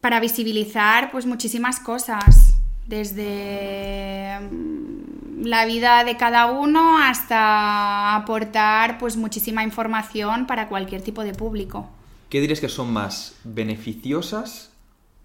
para 0.00 0.20
visibilizar 0.20 1.10
pues 1.10 1.26
muchísimas 1.26 1.80
cosas, 1.80 2.54
desde 2.86 4.38
um, 4.50 5.44
la 5.44 5.64
vida 5.66 6.04
de 6.04 6.16
cada 6.16 6.46
uno 6.46 6.98
hasta 6.98 8.14
aportar 8.16 8.98
pues 8.98 9.16
muchísima 9.16 9.62
información 9.62 10.46
para 10.46 10.68
cualquier 10.68 11.02
tipo 11.02 11.22
de 11.22 11.32
público. 11.32 11.88
¿Qué 12.28 12.40
dirías 12.40 12.60
que 12.60 12.68
son 12.68 12.92
más 12.92 13.36
beneficiosas 13.44 14.70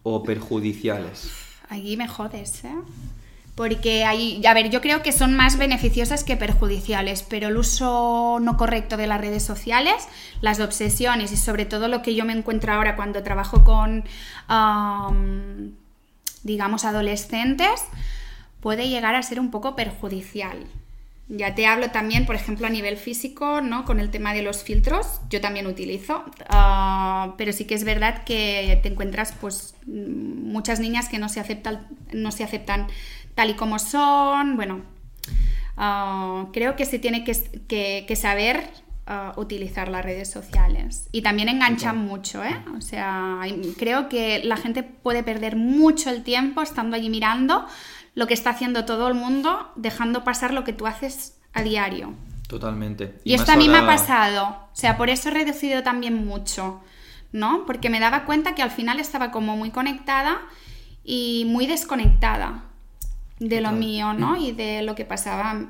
o 0.04 0.24
perjudiciales? 0.24 1.32
Aquí 1.69 1.98
me 1.98 2.08
jodes, 2.08 2.63
¿eh? 2.63 2.76
Porque 3.60 4.06
hay, 4.06 4.41
a 4.45 4.54
ver, 4.54 4.69
yo 4.69 4.80
creo 4.80 5.04
que 5.04 5.12
son 5.12 5.36
más 5.36 5.58
beneficiosas 5.58 6.24
que 6.24 6.38
perjudiciales, 6.38 7.24
pero 7.24 7.50
el 7.50 7.58
uso 7.58 8.38
no 8.41 8.56
correcto 8.56 8.95
de 8.95 9.06
las 9.06 9.19
redes 9.19 9.43
sociales, 9.43 10.08
las 10.39 10.62
obsesiones 10.62 11.34
y 11.34 11.36
sobre 11.36 11.65
todo 11.65 11.89
lo 11.89 12.02
que 12.02 12.15
yo 12.15 12.24
me 12.24 12.32
encuentro 12.32 12.72
ahora 12.72 12.95
cuando 12.95 13.22
trabajo 13.22 13.65
con, 13.65 14.06
digamos, 16.43 16.86
adolescentes, 16.86 17.84
puede 18.62 18.88
llegar 18.88 19.15
a 19.15 19.24
ser 19.24 19.41
un 19.41 19.52
poco 19.52 19.76
perjudicial. 19.76 20.65
Ya 21.28 21.54
te 21.54 21.67
hablo 21.67 21.91
también, 21.91 22.26
por 22.26 22.36
ejemplo, 22.36 22.65
a 22.65 22.69
nivel 22.69 22.95
físico, 22.95 23.62
¿no? 23.62 23.84
Con 23.84 24.00
el 24.00 24.10
tema 24.10 24.34
de 24.34 24.41
los 24.41 24.63
filtros, 24.63 25.19
yo 25.30 25.41
también 25.41 25.67
utilizo, 25.67 26.24
ah, 26.48 27.36
pero 27.38 27.52
sí 27.54 27.65
que 27.65 27.76
es 27.76 27.84
verdad 27.84 28.24
que 28.24 28.80
te 28.82 28.89
encuentras, 28.89 29.34
pues, 29.39 29.76
mm, 29.86 30.50
muchas 30.50 30.80
niñas 30.80 31.08
que 31.08 31.19
no 31.19 31.30
se 31.30 31.39
aceptan, 31.39 31.86
no 32.13 32.32
se 32.32 32.43
aceptan 32.43 32.88
tal 33.39 33.52
y 33.52 33.54
como 33.54 33.80
son. 33.80 34.58
Bueno, 34.58 34.82
ah, 35.78 36.47
creo 36.52 36.75
que 36.75 36.84
se 36.86 36.99
tiene 36.99 37.23
que, 37.23 38.15
saber 38.17 38.69
ah, 39.08 39.32
utilizar 39.38 39.88
las 39.88 40.04
redes 40.04 40.30
sociales 40.30 41.08
y 41.13 41.21
también 41.21 41.47
enganchan 41.47 41.97
mucho, 41.97 42.43
¿eh? 42.43 42.58
O 42.78 42.82
sea, 42.82 43.39
creo 43.78 44.10
que 44.10 44.41
la 44.43 44.58
gente 44.58 44.84
puede 44.84 45.23
perder 45.23 45.56
mucho 45.56 46.10
el 46.10 46.23
tiempo 46.23 46.62
estando 46.62 46.97
allí 46.97 47.10
mirando 47.10 47.65
lo 48.13 48.28
que 48.28 48.34
está 48.34 48.49
haciendo 48.49 48.84
todo 48.84 49.08
el 49.08 49.13
mundo, 49.13 49.71
dejando 49.78 50.25
pasar 50.25 50.54
lo 50.54 50.65
que 50.65 50.73
tú 50.73 50.86
haces 50.86 51.39
a 51.54 51.63
diario. 51.63 52.13
Totalmente. 52.49 53.21
Y, 53.23 53.36
esto 53.36 53.54
a 53.54 53.56
mí 53.56 53.69
me 53.69 53.78
ha 53.78 53.86
pasado. 53.86 54.47
O 54.49 54.75
sea, 54.75 54.97
por 54.97 55.10
eso 55.10 55.30
he 55.30 55.32
reducido 55.32 55.82
también 55.82 56.25
mucho, 56.28 56.82
¿no? 57.32 57.63
Porque 57.65 57.89
me 57.89 58.02
daba 58.02 58.25
cuenta 58.25 58.54
que 58.54 58.63
al 58.63 58.71
final 58.71 58.99
estaba 58.99 59.32
como 59.32 59.56
muy 59.56 59.71
conectada 59.71 60.41
y 61.06 61.45
muy 61.47 61.67
desconectada 61.67 62.65
de 63.39 63.62
lo 63.62 63.71
mío, 63.71 64.13
¿no? 64.13 64.36
Y 64.36 64.52
de 64.52 64.82
lo 64.82 64.95
que 64.95 65.06
pasaba. 65.06 65.67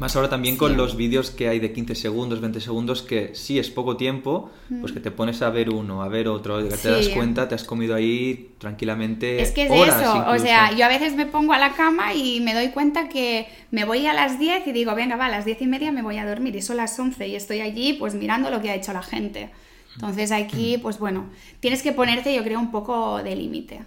Más 0.00 0.16
ahora 0.16 0.28
también 0.28 0.56
con 0.56 0.76
los 0.76 0.96
vídeos 0.96 1.30
que 1.30 1.48
hay 1.48 1.60
de 1.60 1.72
15 1.72 1.94
segundos, 1.94 2.40
20 2.40 2.60
segundos, 2.60 3.02
que 3.02 3.32
sí 3.36 3.60
es 3.60 3.70
poco 3.70 3.96
tiempo, 3.96 4.50
pues 4.80 4.90
que 4.90 4.98
te 4.98 5.12
pones 5.12 5.40
a 5.40 5.50
ver 5.50 5.70
uno, 5.70 6.02
a 6.02 6.08
ver 6.08 6.26
otro, 6.26 6.60
y 6.60 6.68
te 6.68 6.90
das 6.90 7.08
cuenta, 7.10 7.46
te 7.46 7.54
has 7.54 7.62
comido 7.62 7.94
ahí 7.94 8.54
tranquilamente. 8.58 9.40
Es 9.40 9.52
que 9.52 9.66
es 9.66 9.70
eso, 9.70 10.24
o 10.28 10.38
sea, 10.40 10.72
yo 10.72 10.84
a 10.84 10.88
veces 10.88 11.14
me 11.14 11.26
pongo 11.26 11.52
a 11.52 11.58
la 11.58 11.74
cama 11.74 12.12
y 12.12 12.40
me 12.40 12.54
doy 12.54 12.70
cuenta 12.70 13.08
que 13.08 13.46
me 13.70 13.84
voy 13.84 14.04
a 14.06 14.12
las 14.12 14.40
10 14.40 14.66
y 14.66 14.72
digo, 14.72 14.96
venga, 14.96 15.14
va, 15.14 15.26
a 15.26 15.30
las 15.30 15.44
10 15.44 15.62
y 15.62 15.66
media 15.68 15.92
me 15.92 16.02
voy 16.02 16.18
a 16.18 16.26
dormir 16.26 16.56
y 16.56 16.62
son 16.62 16.78
las 16.78 16.98
11 16.98 17.28
y 17.28 17.36
estoy 17.36 17.60
allí 17.60 17.92
pues 17.92 18.14
mirando 18.14 18.50
lo 18.50 18.60
que 18.60 18.70
ha 18.70 18.74
hecho 18.74 18.92
la 18.92 19.02
gente. 19.02 19.50
Entonces 19.94 20.32
aquí, 20.32 20.76
pues 20.78 20.98
bueno, 20.98 21.26
tienes 21.60 21.84
que 21.84 21.92
ponerte, 21.92 22.34
yo 22.34 22.42
creo, 22.42 22.58
un 22.58 22.72
poco 22.72 23.22
de 23.22 23.36
límite 23.36 23.82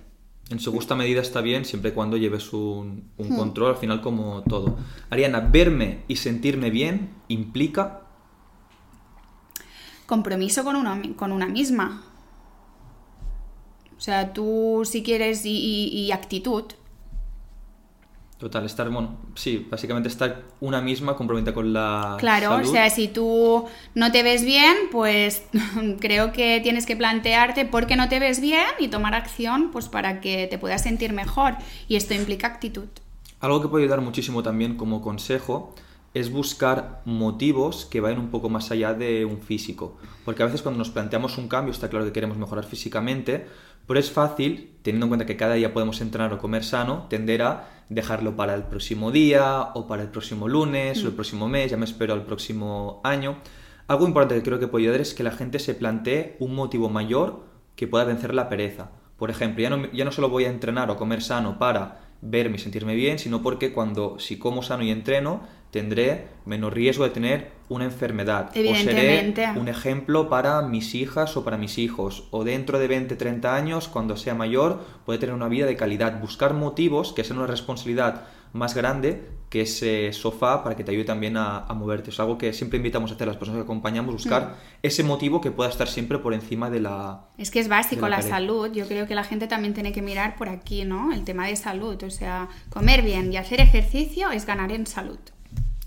en 0.50 0.60
su 0.60 0.72
justa 0.72 0.96
medida 0.96 1.22
está 1.22 1.42
bien 1.42 1.66
siempre 1.66 1.92
y 1.92 1.94
cuando 1.94 2.18
lleves 2.18 2.54
un, 2.54 3.12
hmm. 3.18 3.36
control, 3.36 3.72
al 3.72 3.78
final 3.78 4.02
como 4.02 4.44
todo. 4.44 4.78
Ariana, 5.10 5.42
verme 5.42 6.04
y 6.08 6.16
sentirme 6.18 6.70
bien 6.70 7.10
implica... 7.28 8.02
Compromiso 10.06 10.64
con 10.64 10.78
una, 10.78 11.02
con 11.18 11.34
una 11.34 11.48
misma. 11.48 12.04
O 13.98 14.00
sea, 14.00 14.32
tú 14.32 14.84
si 14.86 15.04
quieres 15.04 15.42
y 15.44 16.10
actitud. 16.14 16.64
Total, 18.38 18.64
estar, 18.66 18.88
bueno, 18.90 19.18
sí, 19.34 19.66
básicamente 19.68 20.10
estar 20.10 20.44
una 20.60 20.80
misma 20.80 21.16
comprometida 21.16 21.56
con 21.56 21.74
la 21.74 22.18
Claro, 22.20 22.56
o 22.56 22.64
sea, 22.66 22.88
si 22.92 23.08
tú 23.08 23.66
no 23.96 24.12
te 24.12 24.22
ves 24.22 24.46
bien, 24.46 24.76
pues 24.92 25.42
creo 26.00 26.32
que 26.32 26.60
tienes 26.62 26.86
que 26.86 26.96
plantearte 26.96 27.66
por 27.66 27.88
qué 27.88 27.96
no 27.96 28.10
te 28.10 28.20
ves 28.20 28.40
bien 28.40 28.68
y 28.78 28.90
tomar 28.90 29.16
acción 29.16 29.72
pues 29.72 29.90
para 29.90 30.22
que 30.22 30.46
te 30.46 30.60
puedas 30.60 30.84
sentir 30.84 31.14
mejor. 31.14 31.56
Y 31.88 31.96
esto 31.96 32.14
implica 32.14 32.46
actitud. 32.46 32.88
Algo 33.40 33.60
que 33.60 33.70
puede 33.70 33.86
ayudar 33.86 34.02
muchísimo 34.02 34.44
también 34.44 34.78
como 34.78 35.02
consejo 35.02 35.74
es 36.20 36.32
buscar 36.32 37.02
motivos 37.06 37.86
que 37.86 38.02
vayan 38.02 38.20
un 38.20 38.30
poco 38.30 38.50
más 38.50 38.72
allá 38.72 38.94
de 38.94 39.24
un 39.24 39.40
físico. 39.40 39.98
Porque 40.26 40.42
a 40.42 40.48
veces 40.48 40.64
cuando 40.64 40.80
nos 40.80 40.90
planteamos 40.90 41.38
un 41.38 41.48
cambio, 41.48 41.72
está 41.72 41.90
claro 41.90 42.06
que 42.06 42.12
queremos 42.12 42.38
mejorar 42.38 42.66
físicamente, 42.66 43.46
pero 43.86 44.00
es 44.00 44.12
fácil, 44.12 44.72
teniendo 44.82 45.06
en 45.06 45.10
cuenta 45.10 45.26
que 45.28 45.38
cada 45.38 45.54
día 45.54 45.74
podemos 45.74 46.02
entrenar 46.02 46.34
o 46.34 46.40
comer 46.40 46.64
sano, 46.64 47.06
tender 47.08 47.44
a 47.44 47.70
dejarlo 47.90 48.36
para 48.36 48.56
el 48.56 48.64
próximo 48.64 49.12
día 49.12 49.70
o 49.76 49.88
para 49.88 50.02
el 50.02 50.10
próximo 50.10 50.48
lunes 50.48 51.04
o 51.04 51.08
el 51.08 51.14
mm. 51.14 51.16
próximo 51.16 51.48
mes, 51.48 51.72
ya 51.72 51.78
me 51.78 51.86
espero 51.86 52.14
al 52.14 52.26
próximo 52.26 53.00
año. 53.04 53.38
Algo 53.88 54.08
importante 54.08 54.36
que 54.36 54.44
creo 54.44 54.60
que 54.60 54.68
puede 54.68 54.86
ayudar 54.86 55.02
es 55.02 55.14
que 55.14 55.24
la 55.24 55.32
gente 55.32 55.60
se 55.60 55.76
plantee 55.76 56.36
un 56.40 56.56
motivo 56.56 56.90
mayor 56.90 57.46
que 57.76 57.88
pueda 57.88 58.04
vencer 58.04 58.34
la 58.34 58.50
pereza. 58.50 58.90
Por 59.18 59.30
ejemplo, 59.30 59.62
ya 59.62 59.70
no, 59.70 59.92
ya 59.92 60.04
no 60.04 60.12
solo 60.12 60.30
voy 60.30 60.46
a 60.46 60.50
entrenar 60.50 60.90
o 60.90 60.98
comer 60.98 61.22
sano 61.22 61.60
para 61.60 62.07
verme 62.22 62.58
y 62.58 62.60
sentirme 62.60 62.96
bien, 62.96 63.20
sino 63.20 63.42
porque 63.42 63.74
cuando 63.74 64.20
si 64.20 64.38
como 64.38 64.64
sano 64.64 64.84
y 64.84 64.92
entreno, 64.92 65.42
tendré 65.72 66.28
menos 66.46 66.74
riesgo 66.74 67.04
de 67.04 67.10
tener 67.12 67.52
una 67.70 67.86
enfermedad. 67.86 68.50
O 68.50 68.76
seré 68.76 69.34
un 69.56 69.68
ejemplo 69.68 70.30
para 70.30 70.62
mis 70.62 70.96
hijas 70.96 71.36
o 71.38 71.44
para 71.44 71.58
mis 71.58 71.78
hijos. 71.78 72.28
O 72.32 72.44
dentro 72.44 72.80
de 72.80 72.88
20, 72.88 73.16
30 73.16 73.56
años, 73.56 73.88
cuando 73.88 74.16
sea 74.16 74.34
mayor, 74.34 74.82
puede 75.06 75.20
tener 75.20 75.36
una 75.36 75.50
vida 75.50 75.66
de 75.66 75.76
calidad. 75.76 76.20
Buscar 76.22 76.54
motivos 76.54 77.14
que 77.14 77.24
sean 77.24 77.40
una 77.40 77.48
responsabilidad 77.48 78.24
más 78.58 78.76
grande 78.76 79.38
que 79.50 79.62
ese 79.62 80.12
sofá 80.12 80.62
para 80.64 80.76
que 80.76 80.84
te 80.84 80.92
ayude 80.92 81.06
también 81.06 81.38
a, 81.38 81.66
moverte. 81.74 82.10
Es 82.10 82.20
algo 82.20 82.38
que 82.38 82.52
siempre 82.52 82.78
invitamos 82.78 83.12
a 83.12 83.16
hacer 83.16 83.28
a 83.28 83.32
las 83.32 83.38
personas 83.38 83.60
que 83.60 83.64
acompañamos, 83.64 84.14
buscar 84.14 84.44
mm. 84.44 84.54
ese 84.84 85.04
motivo 85.04 85.40
que 85.40 85.52
pueda 85.52 85.70
estar 85.70 85.88
siempre 85.88 86.18
por 86.20 86.34
encima 86.34 86.70
de 86.70 86.82
la... 86.82 87.28
Es 87.38 87.50
que 87.50 87.60
es 87.60 87.70
básico 87.70 88.10
la, 88.10 88.22
salud. 88.22 88.72
Yo 88.74 88.88
creo 88.88 89.08
que 89.08 89.16
la 89.16 89.24
gente 89.24 89.48
también 89.48 89.74
tiene 89.74 89.94
que 89.94 90.02
mirar 90.02 90.36
por 90.36 90.50
aquí, 90.50 90.84
¿no? 90.84 91.14
El 91.14 91.24
tema 91.24 91.48
de 91.48 91.56
salud. 91.56 92.02
O 92.04 92.10
sea, 92.10 92.50
comer 92.70 93.04
bien 93.04 93.32
y 93.32 93.38
hacer 93.38 93.62
ejercicio 93.62 94.32
es 94.32 94.46
ganar 94.46 94.72
en 94.72 94.86
salud. 94.86 95.20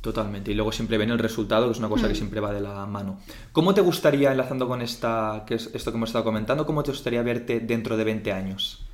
Totalmente. 0.00 0.52
Y 0.52 0.54
luego 0.54 0.72
siempre 0.72 0.96
ven 0.96 1.10
el 1.10 1.18
resultado, 1.18 1.66
que 1.66 1.72
es 1.72 1.78
una 1.78 1.90
cosa 1.90 2.06
que 2.06 2.14
mm. 2.14 2.16
siempre 2.16 2.40
va 2.40 2.52
de 2.52 2.60
la 2.62 2.86
mano. 2.86 3.18
¿Cómo 3.52 3.74
te 3.74 3.82
gustaría, 3.82 4.32
enlazando 4.32 4.66
con 4.66 4.80
esta, 4.80 5.44
que 5.46 5.56
es 5.56 5.70
esto 5.74 5.90
que 5.90 5.98
hemos 5.98 6.08
estado 6.08 6.24
comentando, 6.24 6.64
cómo 6.64 6.82
te 6.82 6.92
gustaría 6.92 7.22
verte 7.22 7.60
dentro 7.60 7.98
de 7.98 8.04
20 8.04 8.32
años? 8.32 8.86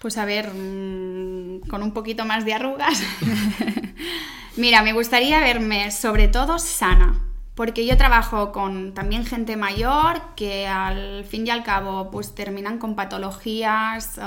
Pues 0.00 0.16
a 0.16 0.24
ver, 0.24 0.52
mm, 0.54 1.60
con 1.68 1.82
un 1.82 1.92
poquito 1.92 2.24
más 2.24 2.44
de 2.44 2.54
arrugas. 2.54 3.02
Mira, 4.56 4.82
me 4.82 4.92
gustaría 4.92 5.40
verme 5.40 5.90
sobre 5.90 6.28
todo 6.28 6.58
sana, 6.58 7.20
porque 7.54 7.86
yo 7.86 7.96
trabajo 7.96 8.52
con 8.52 8.94
también 8.94 9.24
gente 9.24 9.56
mayor 9.56 10.20
que 10.36 10.66
al 10.66 11.24
fin 11.24 11.46
y 11.46 11.50
al 11.50 11.62
cabo 11.62 12.10
pues 12.10 12.34
terminan 12.34 12.78
con 12.78 12.96
patologías, 12.96 14.18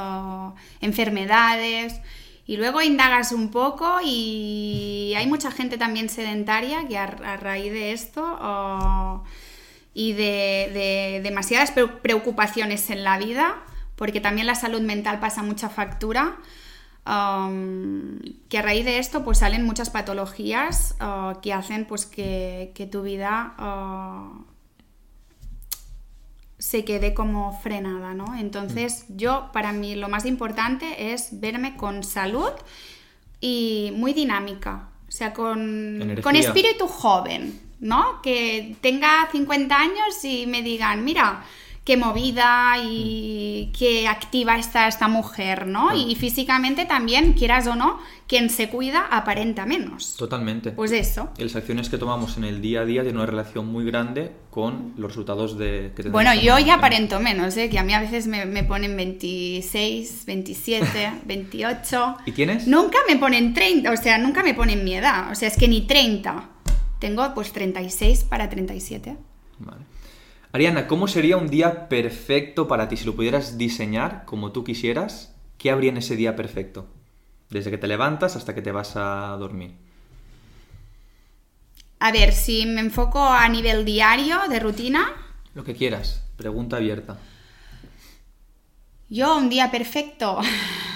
enfermedades 0.79 2.01
y 2.45 2.57
luego 2.57 2.81
indagas 2.81 3.31
un 3.31 3.49
poco 3.49 3.99
y 4.03 5.13
hay 5.15 5.27
mucha 5.27 5.51
gente 5.51 5.77
también 5.77 6.09
sedentaria 6.09 6.87
que 6.87 6.97
a, 6.97 7.07
raíz 7.07 7.71
de 7.71 7.93
esto 7.93 9.23
y 9.93 10.13
de, 10.13 11.21
demasiadas 11.23 11.71
preocupaciones 12.01 12.89
en 12.89 13.03
la 13.03 13.17
vida, 13.17 13.63
porque 14.01 14.19
también 14.19 14.47
la 14.47 14.55
salud 14.55 14.81
mental 14.81 15.19
pasa 15.19 15.43
mucha 15.43 15.69
factura, 15.69 16.37
um, 17.05 18.17
que 18.49 18.57
a 18.57 18.63
raíz 18.63 18.83
de 18.83 18.97
esto 18.97 19.23
pues 19.23 19.37
salen 19.37 19.63
muchas 19.63 19.91
patologías 19.91 20.95
uh, 20.99 21.39
que 21.39 21.53
hacen 21.53 21.85
pues 21.85 22.07
que, 22.07 22.89
tu 22.91 23.03
vida 23.03 23.53
uh, 23.59 24.43
se 26.57 26.83
quede 26.83 27.13
como 27.13 27.61
frenada, 27.61 28.15
¿no? 28.15 28.35
Entonces, 28.35 29.05
mm. 29.07 29.17
yo, 29.17 29.51
para 29.53 29.71
mí, 29.71 29.93
lo 29.93 30.09
más 30.09 30.25
importante 30.25 31.13
es 31.13 31.39
verme 31.39 31.77
con 31.77 32.03
salud 32.03 32.53
y 33.39 33.93
muy 33.95 34.13
dinámica, 34.13 34.89
o 35.07 35.11
sea, 35.11 35.31
con, 35.31 36.19
con 36.23 36.35
espíritu 36.35 36.87
joven, 36.87 37.61
¿no? 37.79 38.19
Que 38.23 38.75
tenga 38.81 39.29
50 39.31 39.79
años 39.79 40.25
y 40.25 40.47
me 40.47 40.63
digan, 40.63 41.05
mira, 41.05 41.43
qué 41.83 41.97
movida 41.97 42.75
y 42.83 43.71
qué 43.77 44.07
activa 44.07 44.57
está 44.57 44.87
esta 44.87 45.07
mujer, 45.07 45.65
¿no? 45.65 45.95
Y 45.95 46.15
físicamente 46.15 46.85
también, 46.85 47.33
quieras 47.33 47.65
o 47.65 47.75
no, 47.75 47.99
quien 48.27 48.49
se 48.49 48.69
cuida 48.69 49.07
aparenta 49.09 49.65
menos. 49.65 50.15
Totalmente. 50.15 50.71
Pues 50.71 50.91
eso. 50.91 51.31
Y 51.37 51.43
las 51.43 51.55
acciones 51.55 51.89
que 51.89 51.97
tomamos 51.97 52.37
en 52.37 52.43
el 52.43 52.61
día 52.61 52.81
a 52.81 52.85
día 52.85 53.01
tienen 53.01 53.17
una 53.17 53.25
relación 53.25 53.67
muy 53.67 53.83
grande 53.83 54.31
con 54.51 54.93
los 54.97 55.11
resultados 55.11 55.57
de 55.57 55.91
que 55.95 56.09
Bueno, 56.09 56.33
yo 56.35 56.59
ya 56.59 56.75
aparento 56.75 57.19
menos, 57.19 57.57
¿eh? 57.57 57.69
que 57.69 57.79
a 57.79 57.83
mí 57.83 57.93
a 57.93 57.99
veces 57.99 58.27
me, 58.27 58.45
me 58.45 58.63
ponen 58.63 58.95
26, 58.95 60.25
27, 60.25 61.11
28. 61.25 62.17
¿Y 62.27 62.31
tienes? 62.31 62.67
Nunca 62.67 62.99
me 63.09 63.15
ponen 63.17 63.55
30, 63.55 63.91
o 63.91 63.97
sea, 63.97 64.19
nunca 64.19 64.43
me 64.43 64.53
ponen 64.53 64.83
mi 64.83 64.93
edad, 64.93 65.31
o 65.31 65.35
sea, 65.35 65.47
es 65.47 65.57
que 65.57 65.67
ni 65.67 65.81
30. 65.81 66.49
Tengo 66.99 67.33
pues 67.33 67.51
36 67.51 68.25
para 68.25 68.47
37. 68.47 69.17
Vale. 69.57 69.90
Ariana, 70.53 70.85
¿cómo 70.87 71.07
sería 71.07 71.37
un 71.37 71.47
día 71.47 71.87
perfecto 71.87 72.67
para 72.67 72.89
ti? 72.89 72.97
Si 72.97 73.05
lo 73.05 73.15
pudieras 73.15 73.57
diseñar 73.57 74.25
como 74.25 74.51
tú 74.51 74.65
quisieras, 74.65 75.33
¿qué 75.57 75.71
habría 75.71 75.91
en 75.91 75.97
ese 75.97 76.17
día 76.17 76.35
perfecto? 76.35 76.87
Desde 77.49 77.71
que 77.71 77.77
te 77.77 77.87
levantas 77.87 78.35
hasta 78.35 78.53
que 78.53 78.61
te 78.61 78.73
vas 78.73 78.97
a 78.97 79.37
dormir. 79.39 79.75
A 81.99 82.11
ver, 82.11 82.33
si 82.33 82.65
me 82.65 82.81
enfoco 82.81 83.23
a 83.23 83.47
nivel 83.47 83.85
diario, 83.85 84.39
de 84.49 84.59
rutina. 84.59 85.13
Lo 85.53 85.63
que 85.63 85.75
quieras, 85.75 86.23
pregunta 86.35 86.77
abierta. 86.77 87.17
Yo, 89.09 89.37
un 89.37 89.49
día 89.49 89.71
perfecto. 89.71 90.39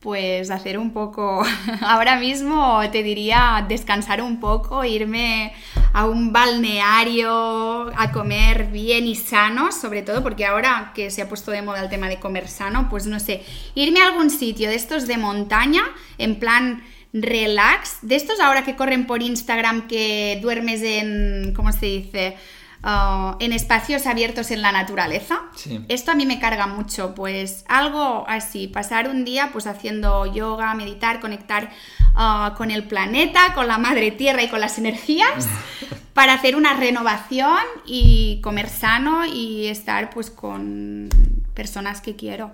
pues 0.00 0.50
hacer 0.50 0.78
un 0.78 0.92
poco, 0.92 1.44
ahora 1.82 2.16
mismo 2.16 2.80
te 2.92 3.02
diría 3.02 3.64
descansar 3.68 4.22
un 4.22 4.38
poco, 4.38 4.84
irme 4.84 5.52
a 5.92 6.06
un 6.06 6.32
balneario 6.32 7.90
a 7.96 8.12
comer 8.12 8.66
bien 8.66 9.06
y 9.06 9.16
sano, 9.16 9.72
sobre 9.72 10.02
todo 10.02 10.22
porque 10.22 10.46
ahora 10.46 10.92
que 10.94 11.10
se 11.10 11.22
ha 11.22 11.28
puesto 11.28 11.50
de 11.50 11.62
moda 11.62 11.82
el 11.82 11.88
tema 11.88 12.08
de 12.08 12.20
comer 12.20 12.46
sano, 12.46 12.88
pues 12.88 13.06
no 13.06 13.18
sé, 13.18 13.42
irme 13.74 14.00
a 14.00 14.06
algún 14.06 14.30
sitio 14.30 14.68
de 14.68 14.76
estos 14.76 15.08
de 15.08 15.18
montaña, 15.18 15.82
en 16.18 16.38
plan 16.38 16.82
relax, 17.12 17.98
de 18.02 18.16
estos 18.16 18.38
ahora 18.38 18.64
que 18.64 18.76
corren 18.76 19.06
por 19.06 19.22
Instagram 19.22 19.88
que 19.88 20.38
duermes 20.42 20.82
en, 20.82 21.54
¿cómo 21.56 21.72
se 21.72 21.86
dice? 21.86 22.36
Uh, 22.80 23.34
en 23.40 23.52
espacios 23.52 24.06
abiertos 24.06 24.52
en 24.52 24.62
la 24.62 24.70
naturaleza. 24.70 25.42
Sí. 25.56 25.84
Esto 25.88 26.12
a 26.12 26.14
mí 26.14 26.26
me 26.26 26.38
carga 26.38 26.68
mucho, 26.68 27.12
pues 27.12 27.64
algo 27.66 28.24
así, 28.28 28.68
pasar 28.68 29.08
un 29.08 29.24
día 29.24 29.50
pues 29.52 29.66
haciendo 29.66 30.32
yoga, 30.32 30.72
meditar, 30.74 31.18
conectar 31.18 31.70
uh, 32.14 32.54
con 32.56 32.70
el 32.70 32.84
planeta, 32.84 33.52
con 33.54 33.66
la 33.66 33.78
madre 33.78 34.12
tierra 34.12 34.44
y 34.44 34.48
con 34.48 34.60
las 34.60 34.78
energías 34.78 35.48
para 36.14 36.34
hacer 36.34 36.54
una 36.54 36.74
renovación 36.74 37.58
y 37.84 38.40
comer 38.42 38.68
sano 38.68 39.26
y 39.26 39.66
estar 39.66 40.10
pues 40.10 40.30
con 40.30 41.08
personas 41.54 42.00
que 42.00 42.14
quiero. 42.14 42.52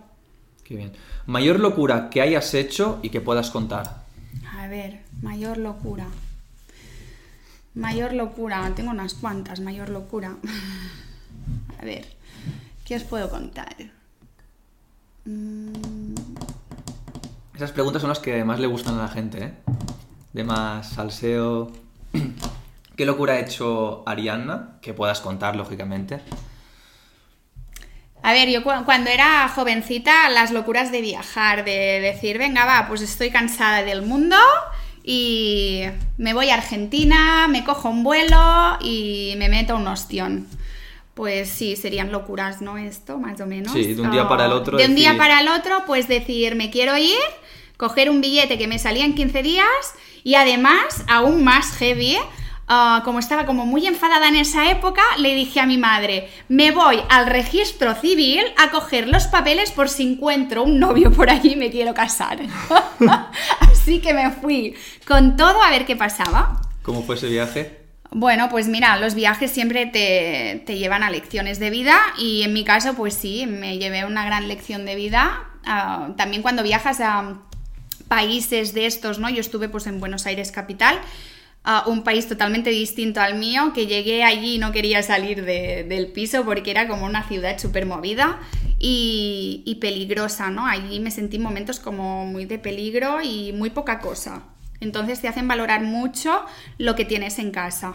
Qué 0.65 0.77
bien. 0.77 0.93
Mayor 1.27 1.61
locura 1.61 2.09
que 2.09 2.23
hayas 2.23 2.55
hecho 2.55 2.99
y 3.03 3.11
que 3.11 3.21
puedas 3.21 3.51
contar. 3.51 4.05
A 4.59 4.69
ver, 4.69 5.03
mayor 5.21 5.59
locura. 5.59 6.07
Mayor 7.75 8.13
locura, 8.13 8.71
tengo 8.77 8.91
unas 8.91 9.15
cuantas, 9.15 9.61
mayor 9.61 9.89
locura. 9.89 10.37
A 11.81 11.85
ver, 11.85 12.07
¿qué 12.85 12.97
os 12.97 13.03
puedo 13.03 13.29
contar? 13.31 13.75
Mm, 15.25 16.15
Esas 17.55 17.73
preguntas 17.73 18.01
son 18.01 18.11
las 18.11 18.21
que 18.21 18.45
más 18.45 18.61
le 18.61 18.67
gustan 18.69 18.99
a 18.99 19.03
la 19.03 19.09
gente, 19.09 19.45
¿eh? 19.45 19.55
De 20.33 20.45
más 20.45 20.89
salseo. 20.91 21.73
¿Qué 22.97 23.05
locura 23.07 23.35
ha 23.35 23.41
hecho 23.41 24.05
Arianna? 24.07 24.79
Que 24.81 24.95
puedas 24.95 25.21
contar, 25.21 25.57
lógicamente. 25.57 26.21
A 28.23 28.33
ver, 28.33 28.49
yo 28.49 28.63
cu- 28.63 28.85
cuando 28.85 29.11
era 29.11 29.49
jovencita, 29.49 30.31
las 30.31 30.53
locuras 30.53 30.93
de 30.93 31.01
viajar, 31.01 31.65
de 31.65 32.01
decir, 32.01 32.39
venga, 32.39 32.65
va, 32.65 32.87
pues 32.89 33.03
estoy 33.03 33.31
cansada 33.31 33.83
del 33.83 34.03
mundo 34.03 34.37
y 35.07 35.83
me 36.17 36.33
voy 36.33 36.49
a 36.49 36.55
Argentina, 36.55 37.47
me 37.47 37.63
cojo 37.63 37.91
un 37.91 38.03
vuelo 38.03 38.79
y 38.81 39.35
me 39.37 39.51
meto 39.51 39.77
un 39.77 39.87
ostión. 39.87 40.47
Pues 41.13 41.51
sí, 41.51 41.77
serían 41.77 42.11
locuras, 42.11 42.63
¿no? 42.63 42.79
Esto, 42.79 43.19
más 43.19 43.41
o 43.41 43.47
menos. 43.47 43.73
Sí, 43.73 43.95
de 43.95 44.03
un 44.03 44.11
día 44.11 44.27
para 44.27 44.47
el 44.47 44.53
otro 44.53 44.79
De 44.79 44.87
un 44.87 44.95
día 44.95 45.17
para 45.17 45.41
el 45.43 45.49
otro, 45.49 45.85
pues 45.87 46.09
decir, 46.09 46.57
me 46.57 46.71
quiero 46.71 46.97
ir, 46.97 47.19
coger 47.77 48.09
un 48.09 48.21
billete 48.23 48.57
que 48.59 48.67
me 48.67 48.79
salía 48.79 49.05
en 49.05 49.15
15 49.15 49.43
días 49.43 49.67
y 50.25 50.37
además, 50.37 51.05
aún 51.07 51.45
más 51.45 51.71
heavy, 51.77 52.17
ah, 52.69 53.03
como 53.05 53.19
estaba 53.19 53.47
como 53.47 53.67
muy 53.67 53.87
enfadada 53.87 54.29
en 54.29 54.37
esa 54.37 54.71
época, 54.71 55.03
le 55.19 55.35
dije 55.35 55.61
a 55.61 55.67
mi 55.67 55.79
madre, 55.79 56.29
me 56.49 56.71
voy 56.71 57.01
al 57.09 57.27
registro 57.27 57.95
civil 57.95 58.45
a 58.57 58.71
coger 58.71 59.09
los 59.09 59.27
papeles 59.27 59.71
por 59.71 59.89
si 59.89 60.13
encuentro 60.13 60.63
un 60.63 60.79
novio 60.79 61.13
por 61.13 61.31
allí 61.31 61.53
y 61.53 61.57
me 61.57 61.71
quiero 61.71 61.95
casar. 61.95 62.39
Así 63.61 64.01
que 64.01 64.15
me 64.15 64.31
fui 64.31 64.75
con 65.07 65.37
todo 65.37 65.63
a 65.63 65.71
ver 65.71 65.87
qué 65.87 65.97
pasaba. 65.97 66.61
¿Cómo 66.83 67.03
fue 67.03 67.17
ese 67.17 67.29
viaje? 67.29 67.85
Bueno, 68.11 68.49
pues 68.49 68.69
mira, 68.69 68.97
los 68.97 69.15
viajes 69.15 69.51
siempre 69.51 69.87
te, 69.87 70.63
te 70.67 70.79
llevan 70.79 71.03
a 71.03 71.11
lecciones 71.11 71.59
de 71.59 71.71
vida 71.71 71.99
y 72.17 72.43
en 72.45 72.53
mi 72.53 72.63
caso, 72.63 72.95
pues 72.95 73.15
sí, 73.15 73.47
me 73.47 73.79
llevé 73.79 74.05
una 74.05 74.25
gran 74.25 74.47
lección 74.47 74.85
de 74.87 74.95
vida. 74.95 75.45
Ah, 75.65 76.11
también 76.17 76.43
cuando 76.43 76.63
viajas 76.63 77.01
a 77.01 77.41
países 78.09 78.75
de 78.75 78.87
estos, 78.87 79.19
¿no? 79.19 79.29
Yo 79.31 79.41
estuve 79.41 79.69
pues 79.69 79.87
en 79.87 79.99
Buenos 79.99 80.27
Aires 80.27 80.53
capital, 80.53 81.01
ah, 81.65 81.85
un 81.87 82.03
país 82.03 82.29
totalmente 82.29 82.71
distinto 82.71 83.21
al 83.21 83.37
mío, 83.39 83.73
que 83.75 83.87
llegué 83.87 84.23
allí 84.23 84.55
y 84.55 84.59
no 84.59 84.73
quería 84.73 85.03
salir 85.03 85.45
de- 85.45 85.85
del 85.89 86.09
piso 86.09 86.45
porque 86.45 86.71
era 86.71 86.87
como 86.89 87.07
una 87.07 87.27
ciudad 87.27 87.59
súper 87.59 87.87
movida 87.87 88.39
y, 88.79 89.63
peligrosa, 89.81 90.51
¿no? 90.51 90.67
Allí 90.67 91.01
me 91.01 91.11
sentí 91.11 91.37
en 91.37 91.43
momentos 91.43 91.81
como 91.81 92.27
muy 92.27 92.45
de 92.45 92.59
peligro 92.59 93.21
y 93.23 93.53
muy 93.53 93.71
poca 93.71 93.99
cosa. 94.01 94.43
Entonces 94.81 95.21
te 95.21 95.29
hacen 95.29 95.49
valorar 95.49 95.83
mucho 95.83 96.45
lo 96.79 96.95
que 96.95 97.05
tienes 97.05 97.39
en 97.39 97.51
casa. 97.51 97.95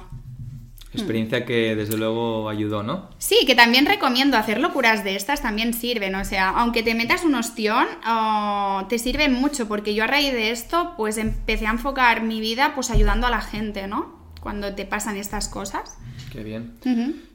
Experiencia 0.94 1.46
que 1.46 1.76
desde 1.76 1.98
luego 1.98 2.50
ayudó, 2.50 2.82
¿no? 2.82 3.10
Sí, 3.20 3.46
que 3.46 3.54
también 3.54 3.86
recomiendo 3.86 4.38
hacer 4.38 4.60
locuras 4.60 5.04
de 5.04 5.16
estas, 5.16 5.42
también 5.42 5.74
sirven, 5.74 6.16
o 6.16 6.26
sea, 6.26 6.50
aunque 6.50 6.82
te 6.82 6.96
metas 6.96 7.24
un 7.24 7.36
ostión, 7.36 7.86
oh, 8.08 8.86
te 8.90 8.98
sirven 8.98 9.34
mucho, 9.34 9.68
porque 9.68 9.94
yo 9.94 10.06
a 10.06 10.08
raíz 10.08 10.34
de 10.34 10.50
esto, 10.50 10.94
pues 10.98 11.18
empecé 11.18 11.68
a 11.68 11.72
enfocar 11.72 12.24
mi 12.24 12.42
vida, 12.42 12.74
pues 12.74 12.90
ayudando 12.90 13.28
a 13.28 13.30
la 13.30 13.42
gente, 13.42 13.88
¿no? 13.88 14.18
Cuando 14.42 14.74
te 14.74 14.86
pasan 14.86 15.18
estas 15.18 15.48
cosas. 15.48 15.98
Qué 16.32 16.44
bien. 16.44 16.80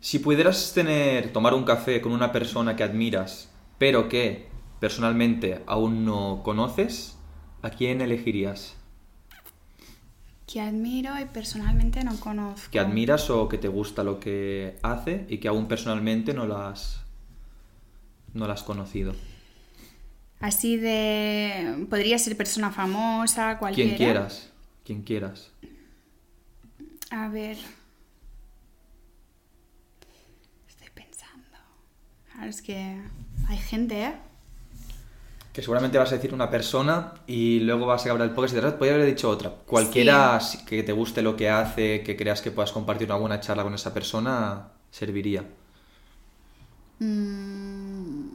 Si 0.01 0.19
pudieras 0.19 0.73
tener, 0.75 1.33
tomar 1.33 1.55
un 1.55 1.65
café 1.65 2.01
con 2.01 2.13
una 2.13 2.33
persona 2.33 2.75
que 2.75 2.83
admiras, 2.83 3.51
pero 3.79 4.09
que 4.09 4.49
personalmente 4.81 5.63
aún 5.67 6.05
no 6.05 6.43
conoces, 6.43 7.17
¿a 7.63 7.71
quién 7.71 8.01
elegirías? 8.01 8.77
Que 10.47 10.61
admiro 10.61 11.19
y 11.19 11.25
personalmente 11.25 12.05
no 12.05 12.19
conozco. 12.21 12.71
Que 12.71 12.79
admiras 12.79 13.31
o 13.31 13.49
que 13.49 13.59
te 13.59 13.69
gusta 13.69 14.05
lo 14.05 14.21
que 14.21 14.77
hace 14.83 15.27
y 15.29 15.39
que 15.39 15.49
aún 15.49 15.69
personalmente 15.69 16.35
no 16.35 16.47
lo 16.47 16.59
has, 16.59 17.01
no 18.35 18.47
lo 18.47 18.53
has 18.53 18.63
conocido. 18.63 19.15
Así 20.41 20.77
de... 20.77 21.87
Podría 21.89 22.19
ser 22.19 22.37
persona 22.37 22.71
famosa, 22.71 23.59
cualquiera. 23.59 23.89
Quien 23.89 23.97
quieras, 23.97 24.51
quien 24.85 25.03
quieras. 25.03 25.51
A 27.11 27.29
ver. 27.29 27.57
Estoy 30.69 30.89
pensando. 30.93 31.57
Claro, 32.33 32.51
es 32.51 32.61
que 32.61 33.01
hay 33.49 33.57
gente, 33.57 34.03
¿eh? 34.05 34.15
Que 35.55 35.63
seguramente 35.63 35.99
vas 35.99 36.13
a 36.13 36.17
decir 36.17 36.35
una 36.35 36.51
persona 36.51 37.15
y 37.27 37.61
luego 37.61 37.87
vas 37.87 38.03
a 38.03 38.05
acabar 38.11 38.23
el 38.29 38.35
podcast 38.35 38.55
y 38.55 38.57
dirás, 38.57 38.75
podría 38.75 38.97
haber 38.97 39.07
dicho 39.07 39.31
otra. 39.31 39.51
Cualquiera 39.67 40.39
que 40.67 40.83
te 40.83 40.93
guste 40.93 41.23
lo 41.23 41.37
que 41.37 41.49
hace, 41.49 42.03
que 42.03 42.17
creas 42.17 42.43
que 42.43 42.51
puedas 42.51 42.73
compartir 42.73 43.07
una 43.09 43.17
buena 43.17 43.41
charla 43.41 43.63
con 43.63 43.75
esa 43.75 43.95
persona, 43.95 44.73
serviría. 44.91 45.45
Mm. 47.01 48.29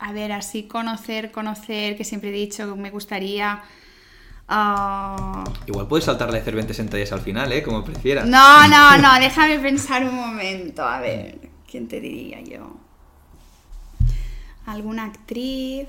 A 0.00 0.12
ver, 0.12 0.32
así 0.32 0.68
conocer, 0.68 1.32
conocer, 1.32 1.96
que 1.96 2.04
siempre 2.04 2.30
he 2.30 2.32
dicho 2.32 2.74
que 2.74 2.80
me 2.80 2.90
gustaría. 2.90 3.62
ah, 4.48 5.44
Igual 5.66 5.88
puedes 5.88 6.04
saltarle 6.06 6.40
Cervantes 6.42 6.76
sentadillas 6.76 7.12
al 7.12 7.20
final, 7.20 7.52
¿eh? 7.52 7.62
Como 7.62 7.84
prefieras. 7.84 8.26
No, 8.28 8.68
no, 8.68 8.98
no, 8.98 9.14
déjame 9.20 9.58
pensar 9.58 10.04
un 10.04 10.14
momento. 10.14 10.84
A 10.84 11.00
ver, 11.00 11.50
¿quién 11.70 11.88
te 11.88 12.00
diría 12.00 12.40
yo? 12.42 12.87
¿Alguna 14.68 15.04
actriz? 15.04 15.88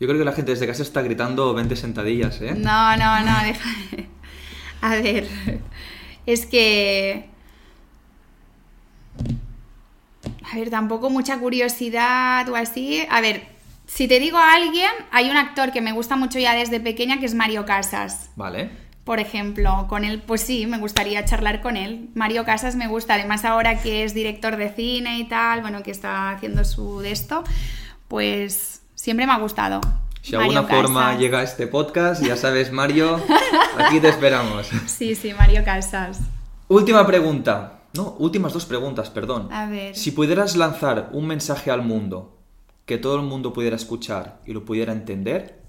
Yo 0.00 0.08
creo 0.08 0.18
que 0.18 0.24
la 0.24 0.32
gente 0.32 0.52
desde 0.52 0.66
casa 0.66 0.82
está 0.82 1.02
gritando 1.02 1.52
20 1.52 1.76
sentadillas, 1.76 2.40
¿eh? 2.40 2.54
No, 2.56 2.96
no, 2.96 3.20
no, 3.20 3.32
déjame. 3.44 4.08
A 4.80 4.96
ver, 4.96 5.28
es 6.24 6.46
que. 6.46 7.28
A 10.50 10.56
ver, 10.56 10.70
tampoco 10.70 11.10
mucha 11.10 11.38
curiosidad 11.38 12.48
o 12.48 12.56
así. 12.56 13.06
A 13.10 13.20
ver, 13.20 13.42
si 13.86 14.08
te 14.08 14.18
digo 14.18 14.38
a 14.38 14.54
alguien, 14.54 14.90
hay 15.10 15.28
un 15.28 15.36
actor 15.36 15.72
que 15.72 15.82
me 15.82 15.92
gusta 15.92 16.16
mucho 16.16 16.38
ya 16.38 16.54
desde 16.54 16.80
pequeña 16.80 17.20
que 17.20 17.26
es 17.26 17.34
Mario 17.34 17.66
Casas. 17.66 18.30
Vale. 18.34 18.70
Por 19.04 19.20
ejemplo, 19.20 19.86
con 19.88 20.04
él, 20.04 20.22
pues 20.26 20.40
sí, 20.40 20.66
me 20.66 20.78
gustaría 20.78 21.24
charlar 21.26 21.60
con 21.60 21.76
él. 21.76 22.08
Mario 22.14 22.44
Casas 22.44 22.74
me 22.74 22.88
gusta, 22.88 23.14
además 23.14 23.44
ahora 23.44 23.82
que 23.82 24.02
es 24.02 24.14
director 24.14 24.56
de 24.56 24.72
cine 24.72 25.18
y 25.18 25.24
tal, 25.24 25.60
bueno, 25.60 25.82
que 25.82 25.90
está 25.90 26.30
haciendo 26.30 26.64
su 26.64 27.00
de 27.00 27.12
esto, 27.12 27.44
pues 28.08 28.80
siempre 28.94 29.26
me 29.26 29.32
ha 29.32 29.38
gustado. 29.38 29.80
Si 30.22 30.30
de 30.32 30.38
alguna 30.38 30.62
forma 30.62 31.02
Casas. 31.02 31.20
llega 31.20 31.40
a 31.40 31.42
este 31.42 31.66
podcast, 31.66 32.22
ya 32.24 32.36
sabes, 32.36 32.72
Mario, 32.72 33.20
aquí 33.76 34.00
te 34.00 34.08
esperamos. 34.08 34.70
Sí, 34.86 35.14
sí, 35.14 35.34
Mario 35.34 35.62
Casas. 35.64 36.20
Última 36.68 37.06
pregunta. 37.06 37.80
No, 37.92 38.16
últimas 38.18 38.54
dos 38.54 38.64
preguntas, 38.64 39.10
perdón. 39.10 39.52
A 39.52 39.66
ver. 39.66 39.94
Si 39.94 40.12
pudieras 40.12 40.56
lanzar 40.56 41.10
un 41.12 41.26
mensaje 41.26 41.70
al 41.70 41.82
mundo 41.82 42.38
que 42.86 42.96
todo 42.96 43.16
el 43.16 43.22
mundo 43.22 43.52
pudiera 43.52 43.76
escuchar 43.76 44.40
y 44.46 44.52
lo 44.54 44.64
pudiera 44.64 44.92
entender, 44.92 45.60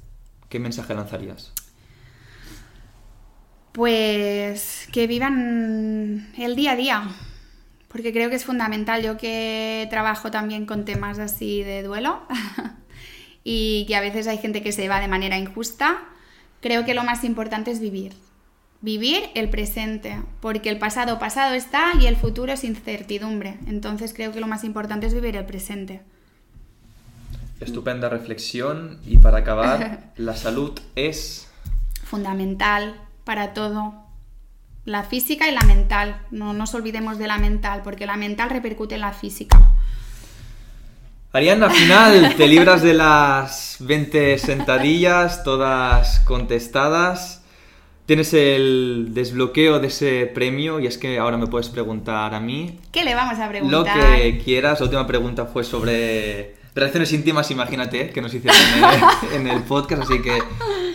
¿qué 0.47 0.59
mensaje 0.59 0.93
lanzarías? 0.93 1.51
Pues 3.76 4.88
que 4.93 5.05
vivan 5.05 6.30
el 6.38 6.55
día 6.55 6.71
a 6.71 6.76
día, 6.78 7.09
porque 7.89 8.13
creo 8.13 8.30
que 8.30 8.38
es 8.38 8.45
fundamental. 8.45 9.03
Yo 9.03 9.17
que 9.17 9.86
trabajo 9.89 10.32
también 10.32 10.65
con 10.65 10.86
temas 10.86 11.19
así 11.19 11.61
de 11.61 11.84
duelo 11.84 12.21
y 13.43 13.84
que 13.86 13.97
a 13.97 13.99
veces 13.99 14.28
hay 14.28 14.38
gente 14.38 14.63
que 14.63 14.71
se 14.71 14.88
va 14.88 15.01
de 15.01 15.09
manera 15.09 15.38
injusta, 15.38 16.05
creo 16.61 16.86
que 16.86 16.93
lo 16.93 17.03
más 17.03 17.26
importante 17.26 17.69
es 17.69 17.82
vivir. 17.82 18.13
Vivir 18.80 19.23
el 19.34 19.49
presente, 19.49 20.21
porque 20.39 20.69
el 20.69 20.80
pasado 20.80 21.19
pasado 21.19 21.53
está 21.53 21.91
y 21.99 22.05
el 22.05 22.15
futuro 22.15 22.53
es 22.53 22.63
incertidumbre. 22.63 23.57
Entonces 23.67 24.13
creo 24.13 24.32
que 24.32 24.39
lo 24.39 24.47
más 24.47 24.63
importante 24.63 25.07
es 25.07 25.13
vivir 25.13 25.36
el 25.36 25.45
presente. 25.45 26.01
Estupenda 27.59 28.07
reflexión 28.07 29.01
y 29.05 29.17
para 29.17 29.39
acabar, 29.39 30.13
la 30.15 30.38
salud 30.38 30.80
es... 30.95 31.49
Fundamental 32.05 33.05
para 33.26 33.53
todo. 33.53 33.93
La 34.86 35.03
física 35.03 35.49
y 35.49 35.51
la 35.51 35.61
mental. 35.61 36.21
No 36.32 36.53
nos 36.53 36.73
olvidemos 36.73 37.17
de 37.17 37.28
la 37.28 37.38
mental, 37.38 37.82
porque 37.84 38.05
la 38.05 38.15
mental 38.15 38.49
repercute 38.49 38.95
en 38.95 39.01
la 39.01 39.11
física. 39.11 39.59
Ariana, 41.34 41.65
al 41.65 41.71
final 41.73 42.36
te 42.38 42.47
libras 42.47 42.82
de 42.82 42.93
las 42.93 43.78
20 43.80 44.38
sentadillas, 44.38 45.43
todas 45.43 46.19
contestadas. 46.21 47.43
Tienes 48.05 48.34
el 48.36 49.09
desbloqueo 49.09 49.80
de 49.80 49.88
ese 49.88 50.28
premio 50.28 50.80
y 50.80 50.86
es 50.86 50.97
que 50.99 51.17
ahora 51.17 51.38
me 51.38 51.47
puedes 51.47 51.69
preguntar 51.69 52.36
a 52.36 52.39
mí. 52.39 52.80
¿Qué 52.91 53.03
le 53.03 53.15
vamos 53.15 53.39
a 53.39 53.49
preguntar? 53.49 53.97
Lo 53.97 54.03
que 54.15 54.41
quieras. 54.45 54.80
La 54.80 54.86
última 54.86 55.07
pregunta 55.07 55.47
fue 55.47 55.63
sobre 55.63 56.55
relaciones 56.76 57.11
íntimas, 57.13 57.49
imagínate, 57.51 58.09
que 58.09 58.21
nos 58.21 58.34
hicieron 58.34 58.59
en 59.34 59.47
el, 59.47 59.63
podcast, 59.63 60.03
así 60.03 60.21
que 60.21 60.43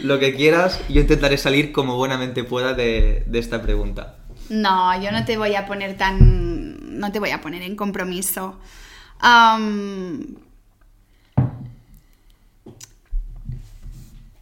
lo 0.03 0.19
que 0.19 0.35
quieras, 0.35 0.79
yo 0.91 1.01
intentaré 1.01 1.39
salir 1.39 1.73
como 1.73 1.97
buenamente 1.97 2.45
pueda 2.45 2.75
de, 2.75 3.25
esta 3.33 3.63
pregunta. 3.63 4.17
No, 4.51 5.01
yo 5.03 5.11
no 5.11 5.25
te 5.25 5.39
voy 5.39 5.55
a 5.55 5.67
poner 5.67 5.97
tan... 5.97 6.99
no 6.99 7.11
te 7.13 7.19
voy 7.19 7.31
a 7.31 7.41
poner 7.41 7.63
en 7.63 7.77
compromiso. 7.77 8.61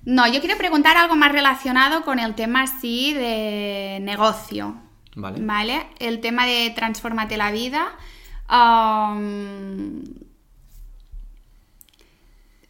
No, 0.05 0.27
yo 0.27 0.41
quiero 0.41 0.57
preguntar 0.57 0.97
algo 0.97 1.15
más 1.15 1.31
relacionado 1.31 2.03
con 2.03 2.19
el 2.19 2.35
tema 2.35 2.63
así 2.63 3.13
de 3.15 3.99
negocio. 4.03 4.75
Vale. 5.15 5.39
¿Vale? 5.41 5.87
El 5.99 6.21
tema 6.21 6.47
de 6.47 6.71
transformate 6.71 7.37
la 7.37 7.53
vida. 7.53 7.93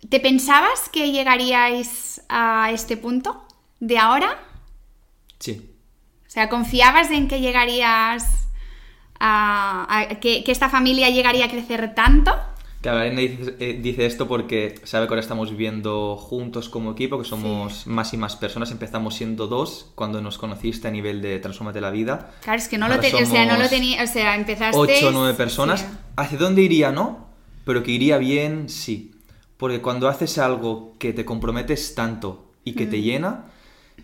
¿Te 0.08 0.20
pensabas 0.20 0.88
que 0.90 1.12
llegaríais 1.12 2.22
a 2.28 2.70
este 2.72 2.96
punto 2.96 3.44
de 3.80 3.98
ahora? 3.98 4.38
Sí. 5.38 5.70
O 6.26 6.30
sea, 6.30 6.48
¿confiabas 6.48 7.10
en 7.10 7.28
que 7.28 7.40
llegarías 7.40 8.48
a, 9.20 10.08
que, 10.20 10.44
esta 10.46 10.70
familia 10.70 11.10
llegaría 11.10 11.44
a 11.44 11.50
crecer 11.50 11.94
tanto? 11.94 12.32
Claro, 12.80 12.98
Arena 12.98 13.20
eh, 13.20 13.78
dice, 13.82 14.06
esto 14.06 14.28
porque 14.28 14.76
sabe 14.84 15.06
que 15.06 15.10
ahora 15.10 15.20
estamos 15.20 15.50
viviendo 15.50 16.16
juntos 16.16 16.68
como 16.68 16.92
equipo, 16.92 17.18
que 17.18 17.24
somos 17.24 17.86
más 17.86 18.14
y 18.14 18.16
más 18.16 18.36
personas. 18.36 18.70
Empezamos 18.70 19.14
siendo 19.14 19.46
dos 19.46 19.90
cuando 19.94 20.22
nos 20.22 20.38
conociste 20.38 20.88
a 20.88 20.90
nivel 20.90 21.20
de 21.20 21.38
Transformate 21.40 21.80
la 21.80 21.90
Vida. 21.90 22.30
Claro, 22.42 22.58
es 22.58 22.68
que 22.68 22.78
no 22.78 22.88
lo, 22.88 22.98
tenía, 23.00 23.22
o 23.22 23.26
sea, 23.26 23.44
no 23.44 23.58
lo 23.58 23.68
tenía, 23.68 24.04
o 24.04 24.06
sea, 24.06 24.36
empezaste... 24.36 24.78
Ocho 24.78 25.08
o 25.08 25.10
nueve 25.10 25.34
personas. 25.34 25.86
¿Hacia 26.16 26.38
dónde 26.38 26.62
iría? 26.62 26.92
No, 26.92 27.26
pero 27.64 27.82
que 27.82 27.90
iría 27.90 28.16
bien, 28.16 28.68
sí. 28.68 29.17
Porque 29.58 29.82
cuando 29.82 30.08
haces 30.08 30.38
algo 30.38 30.94
que 30.98 31.12
te 31.12 31.24
comprometes 31.24 31.94
tanto 31.94 32.52
y 32.64 32.72
que 32.72 32.86
te 32.86 33.02
llena, 33.02 33.46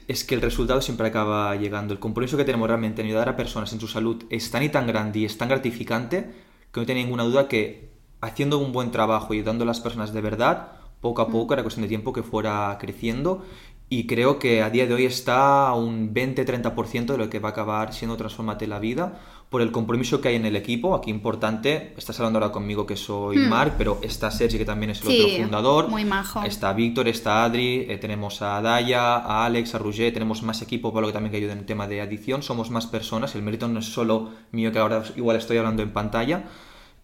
es 0.09 0.25
que 0.25 0.35
el 0.35 0.43
resultado 0.43 0.83
siempre 0.83 1.07
acaba 1.07 1.55
llegando. 1.57 1.95
El 1.95 2.01
compromiso 2.01 2.37
que 2.37 2.45
tenemos 2.45 2.69
realmente 2.69 3.01
en 3.01 3.09
ayudar 3.09 3.29
a 3.29 3.37
personas 3.37 3.73
en 3.73 3.81
su 3.81 3.89
salud 3.89 4.25
es 4.31 4.51
tan 4.51 4.65
y 4.65 4.69
tan 4.69 4.87
grande 4.87 5.21
y 5.21 5.25
es 5.25 5.39
tan 5.39 5.49
gratificante 5.49 6.35
que 6.73 6.81
no 6.81 6.87
tiene 6.87 7.05
ninguna 7.05 7.23
duda 7.23 7.49
que 7.49 7.93
haciendo 8.21 8.59
un 8.59 8.73
buen 8.73 8.91
trabajo 8.91 9.33
y 9.33 9.39
ayudando 9.39 9.65
a 9.65 9.67
las 9.67 9.81
personas 9.81 10.13
de 10.13 10.21
verdad, 10.21 10.73
poco 11.01 11.23
a 11.23 11.29
poco 11.29 11.55
era 11.55 11.63
cuestión 11.63 11.83
de 11.83 11.89
tiempo 11.89 12.13
que 12.13 12.23
fuera 12.23 12.77
creciendo. 12.81 13.45
Y 13.89 14.07
creo 14.07 14.39
que 14.39 14.63
a 14.63 14.71
día 14.71 14.87
de 14.87 14.95
hoy 14.95 15.05
está 15.05 15.73
un 15.75 16.13
20-30% 16.13 17.13
de 17.13 17.19
lo 17.19 17.31
que 17.31 17.39
va 17.39 17.51
a 17.51 17.53
acabar 17.53 17.93
siendo 17.93 18.17
Transformate 18.17 18.67
la 18.67 18.81
Vida 18.81 19.21
por 19.51 19.63
el 19.63 19.71
compromiso 19.71 20.21
que 20.21 20.29
hay 20.29 20.37
en 20.37 20.47
el 20.47 20.57
equipo. 20.57 20.95
Aquí 20.95 21.11
importante, 21.11 21.95
estás 21.97 22.19
hablando 22.19 22.39
ahora 22.39 22.53
conmigo 22.53 22.87
que 22.87 22.97
soy 22.97 23.39
hmm. 23.39 23.49
Marc, 23.49 23.75
pero 23.79 23.99
está 24.03 24.31
Sergi 24.31 24.59
que 24.59 24.65
también 24.65 24.91
es 24.91 25.03
el 25.03 25.21
otro 25.21 25.43
fundador. 25.43 25.89
Muy 25.89 26.05
majo. 26.05 26.43
Está 26.43 26.73
Víctor, 26.73 27.09
está 27.09 27.45
Adri, 27.45 27.87
eh, 27.89 27.99
tenemos 27.99 28.43
a 28.43 28.61
Daya, 28.61 29.17
a 29.17 29.45
Alex, 29.47 29.75
a 29.75 29.79
Roger, 29.79 30.13
tenemos 30.13 30.43
más 30.43 30.61
equipo 30.63 30.93
para 30.93 31.03
lo 31.03 31.07
que 31.09 31.13
también 31.13 31.31
que 31.31 31.39
ayuda 31.39 31.53
en 31.53 31.61
el 31.61 31.67
tema 31.67 31.87
de 31.87 32.01
adición. 32.01 32.43
Somos 32.43 32.71
más 32.71 32.87
personas, 32.87 33.35
el 33.35 33.43
mérito 33.43 33.69
no 33.69 33.79
es 33.79 33.87
solo 33.87 34.31
mío 34.53 34.73
que 34.73 34.79
ahora 34.79 35.05
igual 35.17 35.37
estoy 35.37 35.57
hablando 35.59 35.83
en 35.83 35.93
pantalla, 35.93 36.45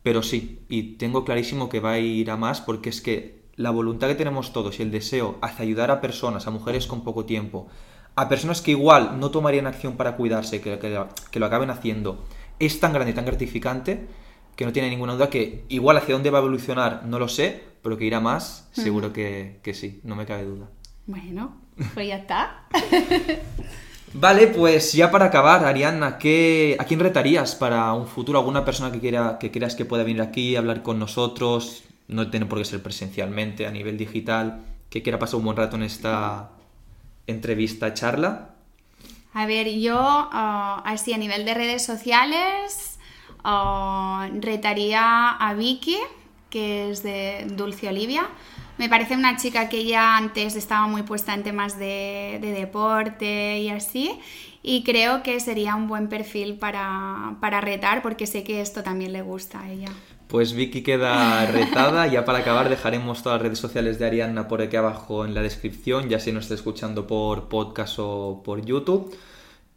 pero 0.02 0.22
sí, 0.22 0.60
y 0.68 0.94
tengo 0.94 1.24
clarísimo 1.24 1.68
que 1.68 1.80
va 1.80 1.92
a 1.92 1.98
ir 1.98 2.30
a 2.30 2.36
más 2.36 2.60
porque 2.60 2.88
es 2.88 3.00
que 3.00 3.40
la 3.56 3.70
voluntad 3.70 4.08
que 4.08 4.14
tenemos 4.14 4.52
todos 4.52 4.80
y 4.80 4.82
el 4.82 4.90
deseo 4.90 5.38
hacia 5.42 5.64
ayudar 5.64 5.90
a 5.90 6.00
personas, 6.00 6.46
a 6.46 6.50
mujeres 6.50 6.86
con 6.86 7.04
poco 7.04 7.26
tiempo, 7.26 7.68
a 8.16 8.28
personas 8.28 8.60
que 8.62 8.72
igual 8.72 9.18
no 9.18 9.30
tomarían 9.30 9.66
acción 9.66 9.96
para 9.96 10.16
cuidarse, 10.16 10.60
que, 10.60 10.78
que 11.30 11.40
lo 11.40 11.46
acaben 11.46 11.70
haciendo, 11.70 12.24
es 12.58 12.80
tan 12.80 12.92
grande 12.92 13.12
y 13.12 13.14
tan 13.14 13.24
gratificante 13.24 14.06
que 14.54 14.66
no 14.66 14.72
tiene 14.72 14.90
ninguna 14.90 15.14
duda 15.14 15.30
que 15.30 15.64
igual 15.70 15.96
hacia 15.96 16.14
dónde 16.14 16.30
va 16.30 16.38
a 16.38 16.42
evolucionar 16.42 17.06
no 17.06 17.18
lo 17.18 17.28
sé, 17.28 17.64
pero 17.82 17.96
que 17.96 18.04
irá 18.04 18.20
más, 18.20 18.68
seguro 18.72 19.10
que, 19.12 19.58
sí, 19.72 20.00
no 20.04 20.16
me 20.16 20.26
cabe 20.26 20.44
duda. 20.44 20.68
Bueno, 21.06 21.56
pues 21.94 22.08
ya 22.08 22.16
está. 22.16 22.64
Vale, 24.12 24.48
pues 24.48 24.92
ya 24.92 25.10
para 25.10 25.26
acabar, 25.26 25.64
Arianna, 25.64 26.06
¿a 26.08 26.18
quién 26.18 27.00
retarías 27.00 27.54
para 27.54 27.92
un 27.94 28.06
futuro? 28.06 28.38
¿Alguna 28.38 28.64
persona 28.64 28.92
que, 28.92 29.00
quiera, 29.00 29.38
que 29.38 29.50
creas 29.50 29.74
que 29.74 29.86
pueda 29.86 30.04
venir 30.04 30.20
aquí 30.20 30.56
hablar 30.56 30.82
con 30.82 30.98
nosotros? 30.98 31.84
No 32.08 32.28
tiene 32.28 32.44
por 32.44 32.58
qué 32.58 32.64
ser 32.64 32.82
presencialmente, 32.82 33.66
a 33.66 33.70
nivel 33.70 33.96
digital, 33.96 34.64
que 34.90 35.02
quiera 35.02 35.18
pasar 35.18 35.36
un 35.36 35.44
buen 35.44 35.56
rato 35.56 35.76
en 35.76 35.84
esta 35.84 36.50
entrevista, 37.30 37.94
charla. 37.94 38.50
A 39.32 39.46
ver, 39.46 39.68
yo 39.68 39.98
ah, 39.98 40.82
así 40.84 41.12
a 41.12 41.18
nivel 41.18 41.44
de 41.44 41.54
redes 41.54 41.84
sociales 41.84 42.98
ah, 43.44 44.28
retaría 44.40 45.30
a 45.30 45.54
Vicky, 45.54 45.98
que 46.50 46.90
es 46.90 47.02
de 47.02 47.46
Dulce 47.50 47.88
Olivia. 47.88 48.28
Me 48.76 48.88
parece 48.88 49.14
una 49.14 49.36
chica 49.36 49.68
que 49.68 49.84
ya 49.84 50.16
antes 50.16 50.56
estaba 50.56 50.86
muy 50.86 51.02
puesta 51.02 51.34
en 51.34 51.42
temas 51.42 51.78
de, 51.78 52.38
deporte 52.40 53.58
y 53.58 53.68
así. 53.68 54.18
Y 54.62 54.84
creo 54.84 55.22
que 55.22 55.38
sería 55.38 55.74
un 55.74 55.86
buen 55.86 56.08
perfil 56.08 56.56
para, 56.58 57.36
para 57.40 57.60
retar 57.60 58.02
porque 58.02 58.26
sé 58.26 58.42
que 58.42 58.60
esto 58.60 58.82
también 58.82 59.12
le 59.12 59.22
gusta 59.22 59.60
a 59.60 59.70
ella. 59.70 59.90
Pues 60.30 60.52
Vicky 60.52 60.82
queda 60.82 61.44
retada. 61.46 62.06
Ya 62.06 62.24
para 62.24 62.38
acabar 62.38 62.68
dejaremos 62.68 63.20
todas 63.24 63.38
las 63.38 63.42
redes 63.42 63.58
sociales 63.58 63.98
de 63.98 64.06
Arianna 64.06 64.46
por 64.46 64.62
aquí 64.62 64.76
abajo 64.76 65.24
en 65.24 65.34
la 65.34 65.42
descripción, 65.42 66.08
ya 66.08 66.20
si 66.20 66.30
nos 66.30 66.44
está 66.44 66.54
escuchando 66.54 67.08
por 67.08 67.48
podcast 67.48 67.96
o 67.98 68.40
por 68.44 68.64
YouTube. 68.64 69.12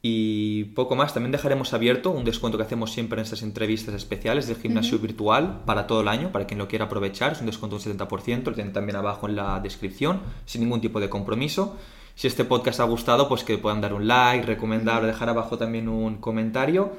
Y 0.04 0.66
poco 0.76 0.96
más, 0.96 1.16
también 1.16 1.32
dejaremos 1.32 1.74
abierto 1.74 2.12
un 2.12 2.24
descuento 2.24 2.60
que 2.60 2.66
hacemos 2.66 2.92
siempre 2.92 3.18
en 3.18 3.24
estas 3.24 3.42
entrevistas 3.42 3.96
especiales 3.96 4.46
del 4.46 4.58
gimnasio 4.58 5.00
virtual 5.00 5.64
para 5.66 5.88
todo 5.88 6.02
el 6.02 6.08
año, 6.08 6.32
para 6.32 6.46
quien 6.46 6.60
lo 6.60 6.68
quiera 6.68 6.86
aprovechar. 6.86 7.32
Es 7.32 7.40
un 7.40 7.48
descuento 7.48 7.80
de 7.80 7.90
un 7.90 7.98
70%, 7.98 8.44
lo 8.46 8.54
tienen 8.54 8.74
también 8.74 8.98
abajo 8.98 9.28
en 9.28 9.36
la 9.36 9.60
descripción, 9.60 10.22
sin 10.46 10.62
ningún 10.62 10.82
tipo 10.82 11.00
de 11.00 11.10
compromiso. 11.10 11.78
Si 12.14 12.28
este 12.28 12.46
podcast 12.46 12.80
ha 12.80 12.84
gustado, 12.84 13.28
pues 13.28 13.44
que 13.44 13.58
puedan 13.58 13.82
dar 13.82 13.96
un 13.96 14.08
like, 14.08 14.46
recomendar 14.46 15.04
o 15.04 15.08
dejar 15.08 15.30
abajo 15.30 15.58
también 15.58 15.90
un 15.90 16.18
comentario. 16.18 16.92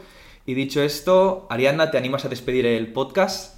Y 0.46 0.54
dicho 0.54 0.82
esto, 0.82 1.46
Ariadna, 1.48 1.90
¿te 1.90 1.96
animas 1.96 2.24
a 2.24 2.28
despedir 2.28 2.66
el 2.66 2.92
podcast? 2.92 3.54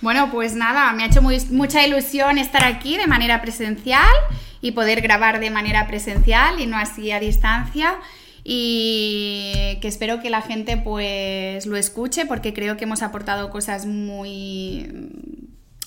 Bueno, 0.00 0.32
pues 0.32 0.56
nada, 0.56 0.92
me 0.92 1.04
ha 1.04 1.06
hecho 1.06 1.22
mucha 1.22 1.86
ilusión 1.86 2.38
estar 2.38 2.64
aquí 2.64 2.96
de 2.96 3.06
manera 3.06 3.40
presencial 3.40 4.12
y 4.60 4.72
poder 4.72 5.00
grabar 5.00 5.38
de 5.38 5.50
manera 5.50 5.86
presencial 5.86 6.58
y 6.60 6.66
no 6.66 6.76
así 6.76 7.12
a 7.12 7.20
distancia. 7.20 8.00
Y 8.42 9.78
que 9.80 9.86
espero 9.86 10.20
que 10.20 10.28
la 10.28 10.42
gente 10.42 10.76
pues 10.76 11.66
lo 11.66 11.76
escuche 11.76 12.26
porque 12.26 12.52
creo 12.52 12.76
que 12.76 12.82
hemos 12.82 13.02
aportado 13.02 13.50
cosas 13.50 13.86
muy 13.86 14.88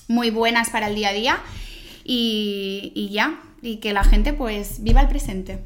muy 0.08 0.30
buenas 0.30 0.70
para 0.70 0.88
el 0.88 0.94
día 0.94 1.10
a 1.10 1.12
día. 1.12 1.38
Y, 2.04 2.92
y 2.94 3.10
ya 3.10 3.38
y 3.60 3.76
que 3.76 3.92
la 3.92 4.04
gente 4.04 4.32
pues 4.32 4.82
viva 4.82 5.02
el 5.02 5.08
presente 5.08 5.58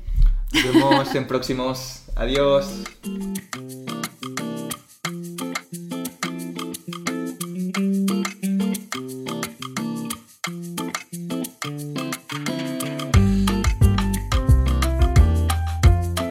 nos 0.53 0.74
vemos 0.74 1.14
en 1.14 1.26
próximos. 1.26 2.03
Adiós. 2.16 2.66